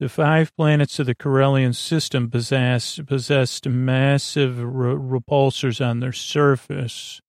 The 0.00 0.08
five 0.08 0.56
planets 0.56 0.98
of 0.98 1.06
the 1.06 1.14
Corellian 1.14 1.74
system 1.74 2.30
possess, 2.30 2.98
possessed 3.06 3.68
massive 3.68 4.58
re- 4.58 4.94
repulsors 4.94 5.84
on 5.84 6.00
their 6.00 6.12
surface. 6.12 7.20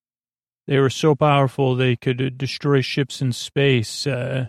They 0.67 0.79
were 0.79 0.89
so 0.89 1.13
powerful 1.13 1.75
they 1.75 1.97
could 1.97 2.37
destroy 2.37 2.81
ships 2.81 3.21
in 3.21 3.33
space. 3.33 4.07
Uh, 4.07 4.47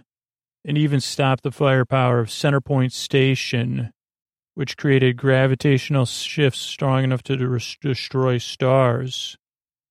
and 0.64 0.78
even 0.78 1.00
stopped 1.00 1.42
the 1.42 1.50
firepower 1.50 2.20
of 2.20 2.28
Centerpoint 2.28 2.92
Station, 2.92 3.92
which 4.54 4.76
created 4.76 5.16
gravitational 5.16 6.06
shifts 6.06 6.60
strong 6.60 7.04
enough 7.04 7.22
to 7.24 7.36
de- 7.36 7.76
destroy 7.80 8.38
stars. 8.38 9.36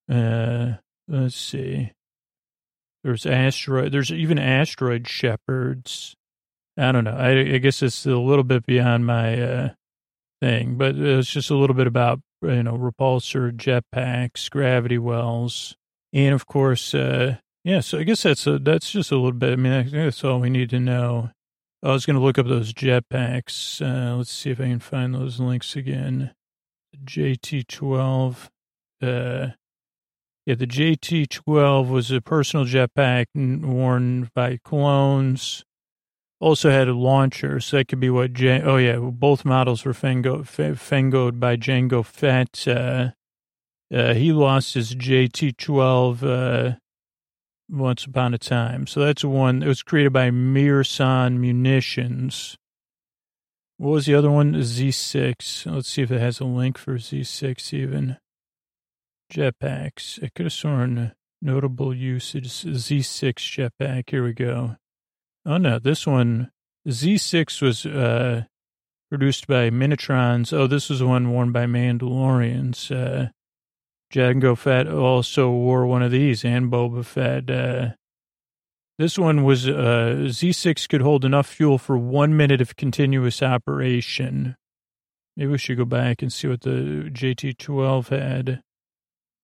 Uh, 0.10 0.74
let's 1.08 1.36
see. 1.36 1.92
There's 3.04 3.26
asteroid. 3.26 3.92
There's 3.92 4.12
even 4.12 4.38
asteroid 4.38 5.08
shepherds. 5.08 6.16
I 6.78 6.92
don't 6.92 7.04
know. 7.04 7.18
I, 7.18 7.40
I 7.40 7.58
guess 7.58 7.82
it's 7.82 8.06
a 8.06 8.16
little 8.16 8.44
bit 8.44 8.66
beyond 8.66 9.06
my 9.06 9.42
uh, 9.42 9.70
thing, 10.42 10.76
but 10.78 10.96
it's 10.96 11.30
just 11.30 11.50
a 11.50 11.56
little 11.56 11.76
bit 11.76 11.88
about 11.88 12.20
you 12.42 12.64
know 12.64 12.78
repulsor 12.78 13.52
jetpacks, 13.52 14.50
gravity 14.50 14.98
wells, 14.98 15.76
and 16.14 16.34
of 16.34 16.46
course 16.46 16.94
uh, 16.94 17.38
yeah, 17.64 17.80
so 17.80 18.00
I 18.00 18.04
guess 18.04 18.24
that's 18.24 18.48
a, 18.48 18.58
that's 18.60 18.92
just 18.92 19.12
a 19.12 19.16
little 19.16 19.32
bit. 19.32 19.54
I 19.54 19.56
mean, 19.56 19.74
I 19.74 19.84
that's 19.84 20.24
all 20.24 20.40
we 20.40 20.50
need 20.50 20.70
to 20.72 20.80
know. 20.80 21.30
I 21.84 21.92
was 21.92 22.06
going 22.06 22.16
to 22.16 22.22
look 22.22 22.38
up 22.38 22.48
those 22.48 22.74
jetpacks. 22.74 23.82
Uh, 23.82 24.16
let's 24.16 24.32
see 24.32 24.52
if 24.52 24.60
I 24.60 24.66
can 24.66 24.80
find 24.80 25.16
those 25.16 25.40
links 25.40 25.76
again. 25.76 26.32
JT12. 27.04 28.50
Uh, 29.02 29.48
yeah, 30.46 30.56
the 30.56 30.68
JT12 30.68 31.90
was 31.90 32.12
a 32.12 32.22
personal 32.22 32.66
jetpack 32.66 33.26
worn 33.36 34.30
by 34.34 34.58
clones. 34.64 35.64
Also 36.40 36.72
had 36.72 36.88
a 36.88 36.94
launcher, 36.94 37.60
so 37.60 37.78
that 37.78 37.88
could 37.88 38.00
be 38.00 38.10
what. 38.10 38.34
J- 38.34 38.64
oh 38.64 38.78
yeah, 38.78 38.98
both 38.98 39.46
models 39.46 39.86
were 39.86 39.94
fango- 39.94 40.42
fangoed 40.42 41.40
by 41.40 41.56
Jango 41.56 42.04
Fett. 42.04 42.68
Uh, 42.68 43.12
uh, 43.94 44.16
he 44.16 44.34
lost 44.34 44.74
his 44.74 44.96
JT12 44.96 46.78
once 47.72 48.06
upon 48.06 48.34
a 48.34 48.38
time. 48.38 48.86
So 48.88 49.00
that's 49.00 49.24
one. 49.24 49.64
It 49.64 49.68
was 49.68 49.84
created 49.84 50.14
by 50.14 50.30
Mirsan 50.30 51.38
Munitions. 51.38 52.58
What 53.78 53.92
was 53.92 54.06
the 54.06 54.16
other 54.16 54.30
one? 54.30 54.54
Z6. 54.54 55.72
Let's 55.74 55.90
see 55.90 56.04
if 56.04 56.12
it 56.12 56.20
has 56.20 56.40
a 56.40 56.46
link 56.46 56.78
for 56.78 56.96
Z6 56.96 57.74
even. 57.74 58.18
Jetpacks. 59.32 60.24
I 60.24 60.30
could 60.36 60.46
have 60.46 60.54
sworn 60.54 61.14
notable 61.42 61.94
usage. 61.94 62.48
Z6 62.48 63.34
jetpack. 63.34 64.10
Here 64.10 64.24
we 64.24 64.34
go. 64.34 64.76
Oh 65.46 65.58
no, 65.58 65.80
this 65.80 66.06
one, 66.06 66.52
Z6 66.88 67.62
was 67.62 67.86
uh, 67.86 68.44
produced 69.10 69.48
by 69.48 69.70
Minitrons. 69.72 70.54
Oh, 70.54 70.68
this 70.68 70.90
was 70.90 71.02
one 71.02 71.32
worn 71.32 71.52
by 71.52 71.66
Mandalorians. 71.66 72.92
Uh, 72.92 73.30
Jango 74.12 74.58
Fett 74.58 74.88
also 74.88 75.50
wore 75.50 75.86
one 75.86 76.04
of 76.04 76.12
these, 76.12 76.44
and 76.44 76.72
Boba 76.72 77.06
Fett. 77.06 77.50
Uh, 77.50 77.92
this 79.00 79.18
one 79.18 79.44
was 79.44 79.68
uh, 79.68 80.28
Z6 80.28 80.88
could 80.90 81.02
hold 81.02 81.24
enough 81.26 81.48
fuel 81.48 81.78
for 81.78 81.98
one 81.98 82.36
minute 82.36 82.62
of 82.62 82.76
continuous 82.76 83.42
operation. 83.42 84.56
Maybe 85.36 85.52
we 85.52 85.58
should 85.58 85.78
go 85.78 85.86
back 85.86 86.22
and 86.22 86.32
see 86.32 86.48
what 86.48 86.62
the 86.62 87.10
JT12 87.12 88.10
had, 88.10 88.62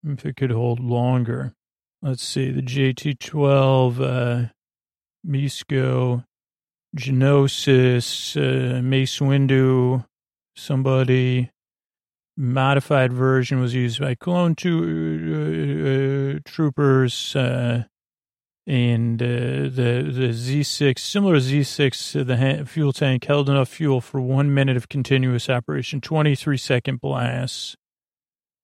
if 0.06 0.26
it 0.26 0.36
could 0.36 0.52
hold 0.52 0.80
longer. 0.80 1.54
Let's 2.02 2.24
see, 2.24 2.52
the 2.52 2.62
JT12, 2.62 4.02
uh, 4.02 4.50
Misco, 5.26 6.26
Geonosis, 6.96 8.36
uh, 8.36 8.82
Mace 8.82 9.20
Windu, 9.20 10.06
somebody, 10.56 11.50
modified 12.38 13.12
version 13.12 13.60
was 13.60 13.74
used 13.74 14.00
by 14.00 14.16
clone 14.16 14.56
two, 14.56 16.36
uh, 16.36 16.38
uh, 16.38 16.40
troopers 16.46 17.36
uh, 17.36 17.84
and 18.66 19.22
uh, 19.22 19.26
the 19.26 20.10
the 20.14 20.30
Z6 20.30 21.00
similar 21.00 21.38
Z6 21.38 22.26
the 22.26 22.66
fuel 22.66 22.94
tank 22.94 23.26
held 23.26 23.50
enough 23.50 23.70
fuel 23.70 24.02
for 24.02 24.22
one 24.22 24.54
minute 24.54 24.78
of 24.78 24.88
continuous 24.88 25.50
operation 25.50 26.00
23 26.00 26.58
second 26.58 27.02
blasts 27.02 27.76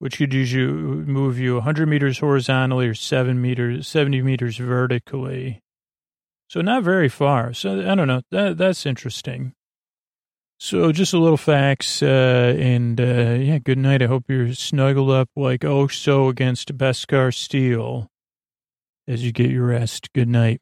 which 0.03 0.17
could 0.17 0.33
move 0.33 1.39
you 1.39 1.53
100 1.53 1.87
meters 1.87 2.19
horizontally 2.19 2.87
or 2.87 2.93
7 2.93 3.41
meters, 3.41 3.87
70 3.87 4.21
meters 4.21 4.57
vertically. 4.57 5.61
So 6.49 6.59
not 6.59 6.83
very 6.83 7.07
far. 7.07 7.53
So 7.53 7.89
I 7.89 7.95
don't 7.95 8.09
know. 8.09 8.21
That, 8.29 8.57
that's 8.57 8.85
interesting. 8.85 9.53
So 10.63 10.93
just 10.93 11.11
a 11.11 11.17
little 11.17 11.35
facts, 11.35 12.01
uh, 12.01 12.55
and 12.57 12.97
uh, 12.97 13.35
yeah, 13.37 13.57
good 13.57 13.77
night. 13.77 14.01
I 14.01 14.05
hope 14.05 14.29
you're 14.29 14.53
snuggled 14.53 15.11
up 15.11 15.27
like 15.35 15.65
oh 15.65 15.87
so 15.87 16.29
against 16.29 16.77
Beskar 16.77 17.33
Steel 17.35 18.09
as 19.05 19.25
you 19.25 19.33
get 19.33 19.51
your 19.51 19.65
rest. 19.65 20.13
Good 20.13 20.29
night. 20.29 20.61